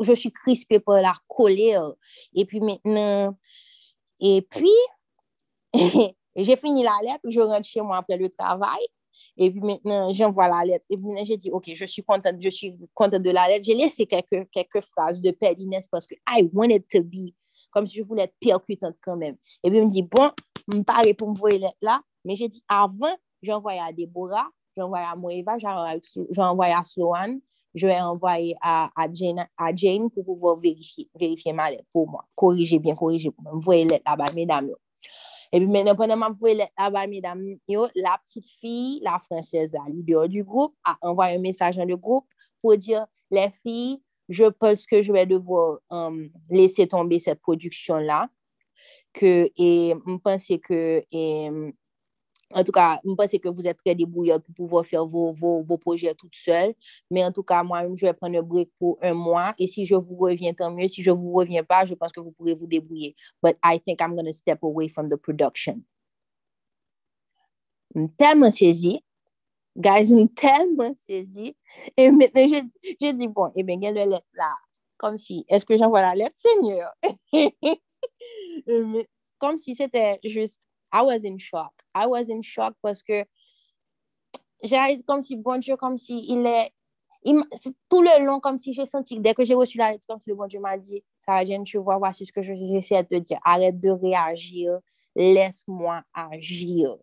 [0.00, 1.92] je suis crispée par la colère.
[2.34, 3.36] Et puis maintenant,
[4.20, 4.70] et puis,
[6.36, 8.80] j'ai fini la lettre, je rentre chez moi après le travail.
[9.36, 10.84] Et puis maintenant, j'envoie la lettre.
[10.90, 13.64] Et puis maintenant, j'ai dit, OK, je suis contente, je suis contente de la lettre.
[13.64, 17.34] J'ai laissé quelques, quelques phrases de pettiness parce que I wanted to be,
[17.70, 19.36] comme si je voulais être percutante quand même.
[19.64, 20.30] Et puis, il me dit, bon,
[20.68, 22.00] me parler pour me voir lettre là.
[22.24, 25.56] Mais j'ai dit, avant, j'ai envoyé à Deborah, j'ai envoyé à Moeva,
[26.38, 27.38] envoyé à Sloan,
[27.74, 32.08] je vais envoyer à, à, Jane, à Jane pour pouvoir vérifier, vérifier ma lettre pour
[32.08, 32.24] moi.
[32.34, 33.54] Corriger, bien corriger pour moi.
[33.54, 34.70] Me voir lettre là-bas, mesdames.
[35.52, 40.02] E pi menen pwene map vwe avay medam yo, la ptite fi, la franseza li
[40.04, 42.26] deyo du group, a envay yon mesaj an de group
[42.62, 43.96] pou dir, le fi,
[44.28, 48.26] je pos ke jwe devwo um, euh, lese tombe set produksyon la,
[49.16, 51.76] ke, e mpense ke, e mpense,
[52.54, 55.62] en tout cas, je pense que vous êtes très débrouillard pour pouvoir faire vos, vos,
[55.62, 56.74] vos projets toutes seules.
[57.10, 59.54] Mais en tout cas, moi, je vais prendre un break pour un mois.
[59.58, 60.88] Et si je vous reviens, tant mieux.
[60.88, 63.14] Si je vous reviens pas, je pense que vous pourrez vous débrouiller.
[63.42, 65.82] But I think I'm going to step away from the production.
[67.94, 69.04] Je suis tellement saisie.
[69.76, 71.54] Guys, tellement saisie.
[71.96, 72.60] Et maintenant, je,
[73.00, 74.54] je dis, bon, eh bien, il y a la lettre là.
[74.96, 76.92] Comme si, est-ce que j'envoie la lettre, Seigneur?
[79.38, 80.60] Comme si c'était juste,
[80.92, 81.72] I was in shock.
[81.94, 83.24] I was in shock parce que
[84.62, 86.70] j'ai comme si, bon Dieu, comme si il est,
[87.88, 90.30] tout le long, comme si j'ai senti, dès que j'ai reçu la lettre, comme si
[90.30, 93.08] le bon Dieu m'a dit, Sarah Jane, tu vois, voici ce que je j'essaie de
[93.08, 93.38] te dire.
[93.44, 94.78] Arrête de réagir,
[95.14, 96.96] laisse-moi agir.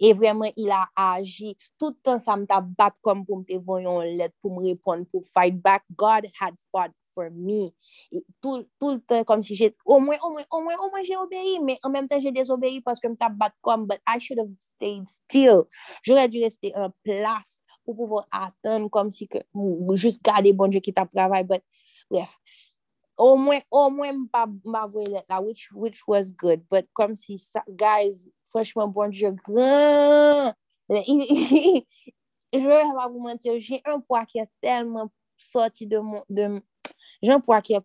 [0.00, 1.56] Et vraiment, il a agi.
[1.78, 5.04] Tout le temps, ça me battu comme pour me voyons une lettre, pour me répondre,
[5.10, 5.82] pour fight back.
[5.96, 7.70] God had fought for me.
[8.40, 11.02] Tout, tout le temps, comme si j'ai, au moins, au moins, au moins, au moins,
[11.02, 14.00] j'ai obéi, mais en même temps, j'ai désobéi parce que me t'a battu comme, but
[14.06, 15.64] I should have stayed still.
[16.02, 19.38] J'aurais dû rester en place pour pouvoir attendre comme si que,
[19.94, 21.62] juste garder bon Dieu qui t'a travaillé, but
[22.10, 22.36] bref.
[23.16, 27.14] Au moins, au moins, m'a m'a voué lettre là, which, which was good, but comme
[27.14, 30.54] si ça, guys, franchement, bon Dieu, grand.
[32.54, 36.60] Je vais pas vous mentir, j'ai un poids qui est tellement sorti de mon, de,
[37.22, 37.80] j'ai un poids qui est,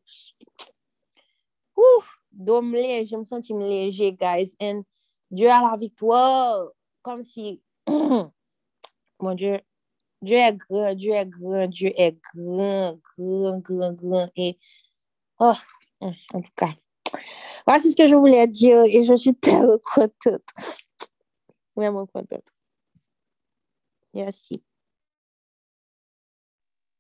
[2.62, 4.84] léger, je me sens léger, guys, and
[5.30, 6.70] Dieu a la victoire,
[7.02, 9.60] comme si, mon Dieu,
[10.22, 14.58] Dieu est grand, Dieu est grand, Dieu est grand, grand, grand, grand, et,
[15.40, 15.54] oh,
[16.02, 16.74] en tout cas,
[17.66, 20.42] voici ce que je voulais dire, et je suis tellement contente,
[21.76, 22.48] vraiment contente.
[24.14, 24.64] Merci.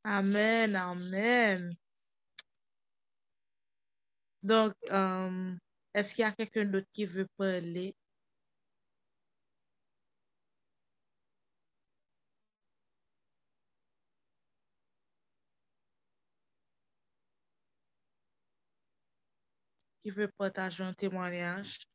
[0.03, 1.75] Amen, amen.
[4.47, 5.55] Donc, euh,
[5.93, 7.93] est-ce qu'il y a quelqu'un d'autre qui veut parler?
[20.01, 21.85] Qui veut partager un témoignage?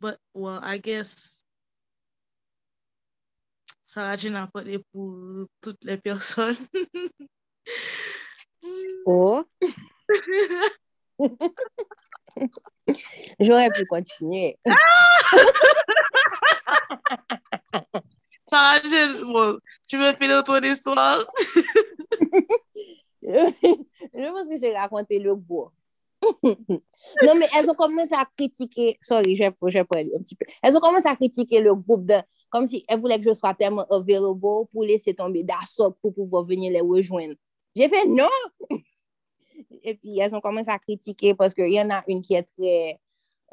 [0.00, 1.44] But, well, I guess
[3.88, 6.58] Sarah a parlé pour toutes les personnes.
[9.06, 9.42] oh.
[13.40, 14.58] J'aurais pu continuer.
[18.46, 18.80] Sarah
[19.32, 21.24] bon, tu veux finir ton histoire?
[23.22, 23.52] je,
[24.12, 25.72] je pense que j'ai raconté le bois.
[26.42, 28.98] Non, mais elles ont commencé à critiquer.
[29.00, 29.50] Sorry, vais
[29.84, 30.46] parler un petit peu.
[30.62, 32.16] Elles ont commencé à critiquer le groupe de.
[32.50, 36.44] Comme si elles voulaient que je sois tellement available pour laisser tomber d'assaut pour pouvoir
[36.44, 37.34] venir les rejoindre.
[37.76, 38.26] J'ai fait non!
[39.82, 42.42] Et puis, elles ont commencé à critiquer parce qu'il y en a une qui est
[42.42, 42.98] très.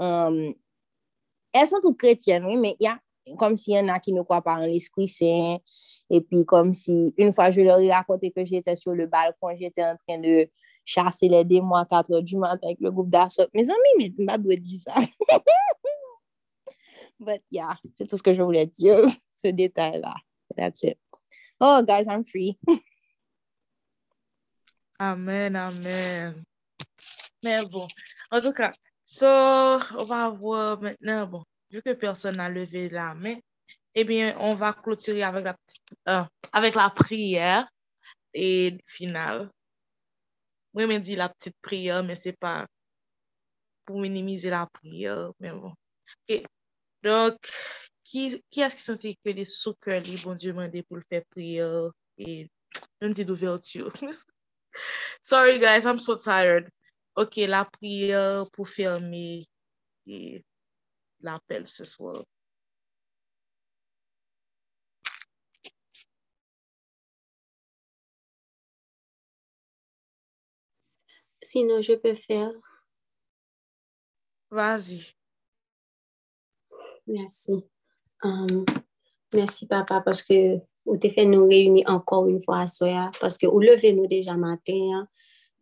[0.01, 0.53] euh,
[1.53, 2.99] elles sont toutes chrétiennes, oui, mais il y a
[3.37, 5.57] comme s'il y en a qui ne croient pas en l'Esprit Saint.
[6.09, 9.55] Et puis, comme si, une fois, je leur ai raconté que j'étais sur le balcon,
[9.59, 10.47] j'étais en train de
[10.85, 13.47] chasser les démons à 4 heures du matin avec le groupe d'assaut.
[13.53, 14.93] Mes amis, mais je ne dois dire ça.
[17.19, 18.99] But yeah, c'est tout ce que je voulais dire,
[19.31, 20.15] ce détail-là.
[20.55, 20.97] That's it.
[21.59, 22.57] Oh, guys, I'm free.
[24.97, 26.45] Amen, amen.
[27.43, 27.85] Mais bon,
[28.31, 28.73] en tout cas,
[29.03, 33.35] so, on va voir maintenant, bon, vu que personne n'a levé la main,
[33.93, 35.57] eh bien, on va clôturer avec la,
[36.07, 36.23] euh,
[36.53, 37.67] avec la prière
[38.33, 39.51] et finale.
[40.75, 42.65] Mwen men di la ptite priya, men se pa
[43.87, 45.75] pou minimize la priya, men bon.
[46.15, 46.47] Ok,
[47.05, 47.51] donk,
[48.07, 51.21] ki, ki as ki santi ke li souke li, bon diyo mande pou l fè
[51.31, 51.69] priya,
[52.19, 52.41] e
[52.99, 53.93] mwen di douve otyo.
[55.23, 56.67] Sorry guys, I'm so tired.
[57.15, 59.45] Ok, la priya pou ferme,
[60.03, 60.43] e...
[61.25, 62.23] l'appel ce soir.
[71.45, 72.51] Sinon, je peux faire.
[74.49, 75.13] Vas-y.
[77.05, 77.63] Merci.
[78.23, 78.65] Um,
[79.31, 83.37] merci, papa, parce que vous te fait nous réunir encore une fois à soya, parce
[83.37, 84.73] que vous levez nous déjà matin.
[84.95, 85.07] hein.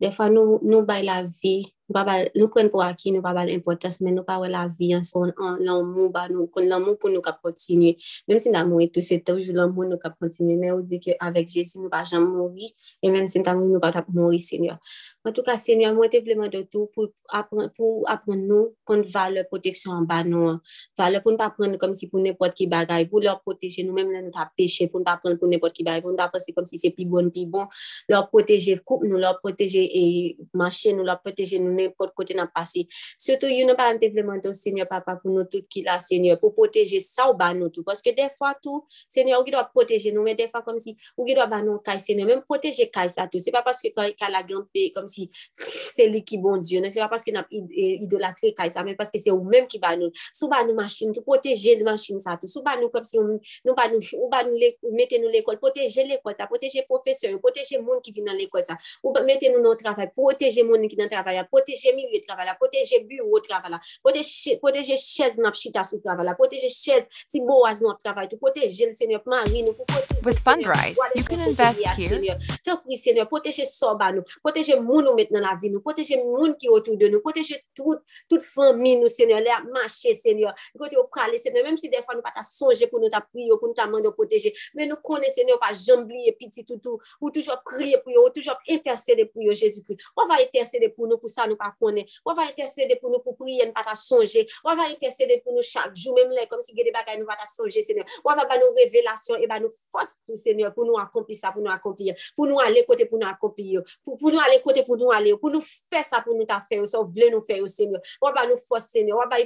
[0.00, 4.00] Des fois, nous, nous bail la vie, nous prenons pour acquis, nous pas bail l'importance,
[4.00, 7.10] mais nous pas ouais la vie en son, en l'amour, bah, nous, qu'on l'amour pour
[7.10, 7.98] nous cap continuer.
[8.26, 11.48] Même si l'amour est tout, c'est toujours l'amour nous cap continuer, mais on dit qu'avec
[11.48, 12.70] Jésus, nous pas jamais mourir,
[13.02, 14.78] et même si l'amour nous pas tap mourir, Seigneur.
[15.26, 19.04] En tout cas, Seigneur, moi, te vraiment de tout pour apprendre, pour apprendre nous, prendre
[19.06, 20.48] valeur protection en bas nous.
[20.48, 20.60] hein.
[20.96, 24.10] Valeur pour ne pas prendre comme si pour n'importe qui bagaille, pour leur protéger nous-mêmes,
[24.10, 26.28] là, nous t'a péché, pour ne pas prendre pour n'importe qui bagaille, pour ne pas
[26.28, 27.66] penser comme si c'est plus bon, plus bon.
[28.08, 32.46] Leur protéger coupe nous, leur protéger et marcher nous, leur protéger nous n'importe côté n'a
[32.46, 32.86] passé.
[33.18, 37.00] Surtout, you n'as pas implémenté, Seigneur, papa, pour nous tout qui là, Seigneur, pour protéger
[37.00, 37.82] ça ou bas nous tout.
[37.82, 40.78] Parce que des fois, tout, Seigneur, ou qui doit protéger nous, mais des fois, comme
[40.78, 43.38] si, ou qui doit bas nous, Seigneur, même protéger ça tout.
[43.38, 46.38] C'est pas parce que quand il a la grande paix, comme si c'est lui qui
[46.38, 49.66] bon Dieu, c'est pas parce que n'a idolâtré caille ça, mais parce que c'est vous-même
[49.66, 50.10] qui bat nous.
[50.32, 52.46] Sous bas nous machine, tout protéger les machines ça tout.
[52.46, 54.56] Sous bas nous comme si nous pas nous, ou bas nous,
[54.92, 58.76] mettez nous l'école, protéger l'école ça, protéger professeur, protéger monde qui vient dans l'école ça.
[59.02, 63.00] Ou mettez nous le travail, protéger monde qui dans travail, protéger milieu de travail, protéger
[63.00, 67.94] bureau de travail, protéger, protéger chaise dans chita sous travail, protéger chaise si boas dans
[67.94, 70.20] travail, tout protéger le Seigneur mari nous pour protéger.
[70.24, 72.38] With Fundrise, you can invest here.
[72.64, 76.54] Tant pis Seigneur, protéger soba nous, protéger moun nous maintenant la vie nous, protéger moun
[76.56, 81.04] qui autour de nous, protéger toute toute famille nous Seigneur, les marcher Seigneur, côté au
[81.04, 83.68] praler Seigneur, même si des fois nous pas ta songer pour nous ta prier, pour
[83.68, 87.98] nous ta demander protéger, mais nous connaissons Seigneur pas jamblier petit toutou, ou toujours prier
[87.98, 89.98] pour ou toujours intercéder pour Jésus-Christ.
[90.16, 92.12] On va intercéder pour nous pour ça nous pas connaître.
[92.24, 94.46] On va intercéder pour nous, pour prier, nous pas ta songer.
[94.64, 97.36] On va intercéder pour nous chaque jour, même là, comme si des bagages, nous pas
[97.36, 98.04] ta songer, Seigneur.
[98.24, 102.14] On va nous révélations, et nous force, Seigneur, pour nous accomplir ça, pour nous accomplir
[102.36, 105.36] pour nous aller côté pour nous accomplir, pour, pour nous aller côté pour nous aller,
[105.36, 108.00] pour nous faire ça pour nous ta faire, ça, voulez nous faire, Seigneur.
[108.20, 109.18] On va nous force, Seigneur.
[109.18, 109.36] On va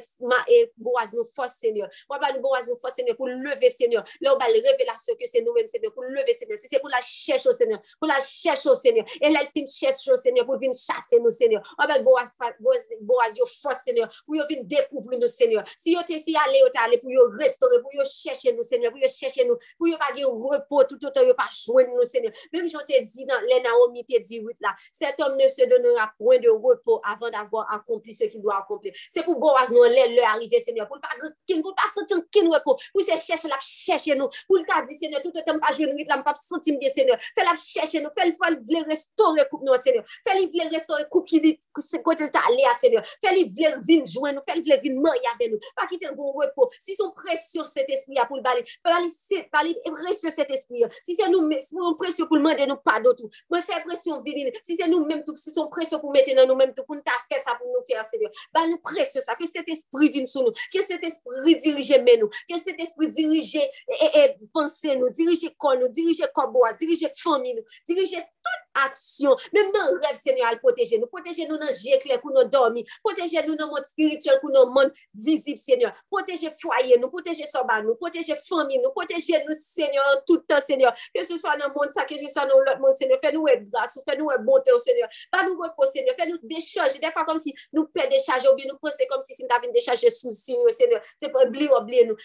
[0.76, 1.88] boaz nous force, Seigneur.
[2.08, 4.04] On va nous boaz nous force, Seigneur, pour lever, Seigneur.
[4.20, 6.58] Là, on va révélation que c'est nous-mêmes, Seigneur, pour lever, Seigneur.
[6.58, 9.04] Si c'est pour la chercher, Seigneur, pour la chercher, Seigneur.
[9.20, 11.62] Et là, il fin chercher, Seigneur, pour venir chasser nous, Seigneur.
[11.78, 15.64] On va bay boaz, boaz, boaz yo fos, Seigneur, pou yo vin dekouvri nou, Seigneur.
[15.78, 18.66] Si yo te si ale, yo te ale, pou yo restore, pou yo chèche nou,
[18.66, 21.90] Seigneur, pou yo chèche nou, pou yo pa ge repos, tout otan yo pa jwen
[21.92, 22.34] nou, Seigneur.
[22.54, 25.48] Mèm jan te di nan, lè nan omi te di wit la, cet om ne
[25.52, 28.92] se donnera point de repos avan d'avoir akompli se ki doit akompli.
[29.08, 33.16] Se pou boaz nou lè lè arrive, Seigneur, pou l'pa sentir kin repos, pou se
[33.22, 36.38] chèche la chèche nou, pou l'ta di, Seigneur, tout otan pa jwen wit la, m'pap
[36.40, 37.20] sentim bien, Seigneur.
[37.36, 40.06] Fè la chèche nou, fè l'fèl vle restore koup nou, Seigneur.
[40.26, 43.06] Fè l'vle restore koup ki dit, se kote l ta ale a senyor.
[43.22, 45.72] Fè li vle vin jwen nou, fè li vle vin mori ave nou.
[45.78, 46.68] Pa ki ten goun repo.
[46.84, 50.84] Si son presyon set espri a pou l bali, bali se, bali presyon set espri
[50.86, 50.90] a.
[51.06, 53.32] Si se nou, si son presyon pou l mande nou pa do tou.
[53.52, 54.52] Mwen fè presyon vinil.
[54.66, 56.98] Si se nou menm tou, si son presyon pou mette nan nou menm tou, pou
[56.98, 58.32] nou ta fè sa pou nou fè a senyor.
[58.54, 62.24] Ba nou presyon sa, ke set espri vin sou nou, ke set espri dirije men
[62.24, 67.10] nou, ke set espri dirije e, e, pense nou, dirije kon nou, dirije koboa, dirije
[67.20, 71.72] fami nou, dirije tout aksyon, menm nan rev senyor al poteje nou, poteje nou nan
[71.78, 75.94] anji ekler kou nou dormi, poteje nou nan moun spirituel kou nou moun vizib, Seigneur,
[76.10, 81.24] poteje fwaye nou, poteje soba nou, poteje fami nou, poteje nou, Seigneur, toutan, Seigneur, ke
[81.24, 83.56] se so nan moun sa, ke se so nan lot moun, Seigneur, fè nou e
[83.68, 86.40] grasou, fè nou e bonte ou, oh, Seigneur, pa nou wè pou, Seigneur, fè nou
[86.50, 89.60] decharge, defa kom si nou pe decharge ou bi, nou pose kom si si mta
[89.62, 92.18] vin decharge sou, oh, Seigneur, se pou bli ou bli nou,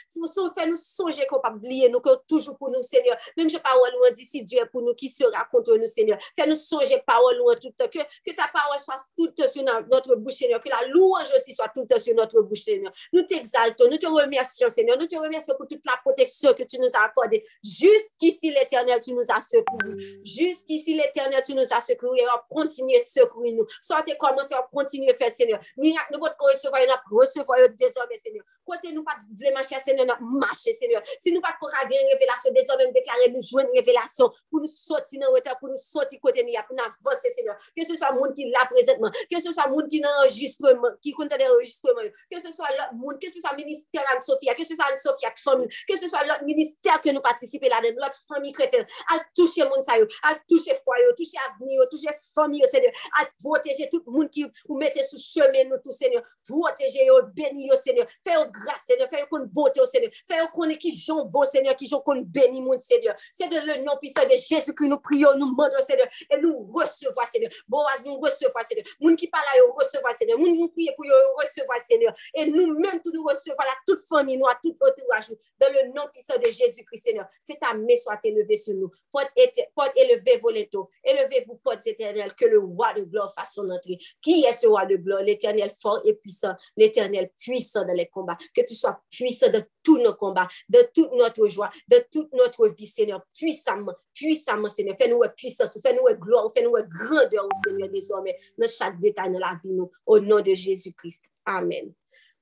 [0.55, 3.75] fè nou sonje kon pa bli nou, kon toujou pou nou, Seigneur, mèm je pa
[3.79, 6.99] wè nou an disi, Dieu pou nou, ki sera kontre nou, Seigneur, fè nou sonje
[7.07, 10.15] pa wè nou an toutan, ke, ke ta pa wè sou toutan, sur no- notre
[10.15, 10.61] bouche, Seigneur.
[10.61, 12.91] Que la louange aussi soit tout sur notre bouche, Seigneur.
[13.11, 14.97] Nous t'exaltons, nous te remercions, Seigneur.
[14.97, 17.43] Nous te remercions pour toute la protection que tu nous as accordée.
[17.63, 20.21] Jusqu'ici, l'Éternel, tu nous as secourus.
[20.23, 22.19] Jusqu'ici, l'Éternel, tu nous as secourus.
[22.19, 23.65] Et on va continuer à secourir nous.
[23.81, 25.59] Soit tu commencé à continuer à faire, Seigneur.
[25.77, 26.81] Miracle, nous pouvons recevoir,
[27.11, 28.43] nous recevoir désormais, Seigneur.
[28.65, 31.01] Côté nous pas de marcher, Seigneur, nous marcher, Seigneur.
[31.19, 34.67] Si nous pas avoir une révélation, désormais, nous déclarer, nous jouer une révélation pour nous
[34.67, 37.55] sortir dans le retard, pour nous sortir côté nous, pour nous avancer, Seigneur.
[37.75, 40.01] Que ce soit le monde qui est là présentement, que ce soit monde qui est
[40.01, 44.03] dans l'enregistrement, qui compte des enregistrements, que ce soit l'autre monde, que ce soit ministère
[44.13, 47.67] Anne-Sophia, que ce soit Anne-Sophia qui famille, que ce soit l'autre ministère que nous participons
[47.67, 52.63] là-dedans, l'autre famille chrétienne, à toucher ça, yo, à toucher foyer, toucher avenir, toucher famille,
[52.67, 57.05] Seigneur, à protéger tout le monde qui vous mettez sous chemin, nous, tout, Seigneur, protéger,
[57.05, 61.25] yo, bénir, Seigneur, faire grâce, Seigneur, faire qu'on beauté, au Seigneur, faire qu'on qui j'en
[61.25, 64.73] bon, Seigneur, qui j'en qu'on bénit, mon Seigneur, c'est de le nom puissant de Jésus
[64.73, 69.12] que nous prions, nous demandons, Seigneur, et nous recevons, Seigneur, Boaz, nous recevons, Seigneur, moun
[69.15, 73.11] qui parle, yo, recevons, Seigneur, moun nous prions pour yo, recevoir, Seigneur, et nous-mêmes, tout
[73.13, 76.45] nous recevons, la toute famille, nous, à tout entourage, nous, dans le nom puissant de
[76.45, 79.31] Jésus-Christ, Seigneur, que ta main soit élevée sur nous, porte,
[79.75, 83.97] porte élevée vos létaux, élevez-vous, porte éternelle, que le roi de gloire fasse son entrée.
[84.21, 85.21] Qui est ce roi de gloire?
[85.21, 89.97] L'éternel fort et puissant, l'éternel puissant dans les combats, que tu sois puissant de tous
[89.97, 95.21] nos combats, de toute notre joie, de toute notre vie, Seigneur, puissamment, puissamment, Seigneur, fais-nous
[95.35, 100.19] puissance, fais-nous gloire, fais-nous grandeur, Seigneur, désormais, dans chaque détail de la vie, nous, au
[100.19, 101.25] nom de Jésus-Christ.
[101.45, 101.93] Amen.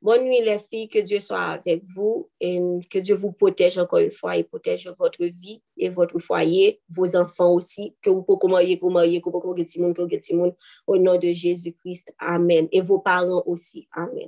[0.01, 0.87] Bonne nuit, les filles.
[0.87, 4.91] Que Dieu soit avec vous et que Dieu vous protège encore une fois et protège
[4.97, 7.95] votre vie et votre foyer, vos enfants aussi.
[8.01, 10.55] Que vous pouvez marier, vous mariez, que vous pouvez que vous.
[10.87, 12.13] Au nom de Jésus-Christ.
[12.17, 12.67] Amen.
[12.71, 13.87] Et vos parents aussi.
[13.91, 14.27] Amen.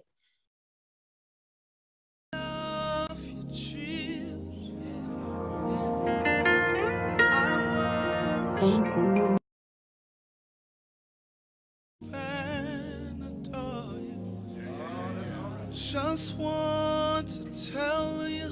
[15.93, 18.49] Just want to tell you,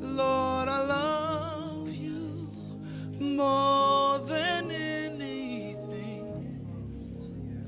[0.00, 2.48] Lord, I love you
[3.20, 6.24] more than anything.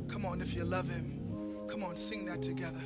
[0.08, 1.20] Come on, if you love him,
[1.68, 2.80] come on, sing that together.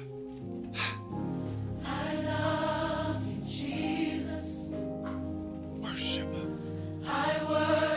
[1.86, 4.72] I love you, Jesus.
[5.80, 6.34] Worship.
[7.06, 7.93] I worship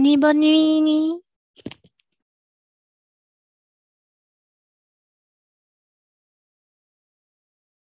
[0.00, 1.19] Bonne nuit, bonne nuit.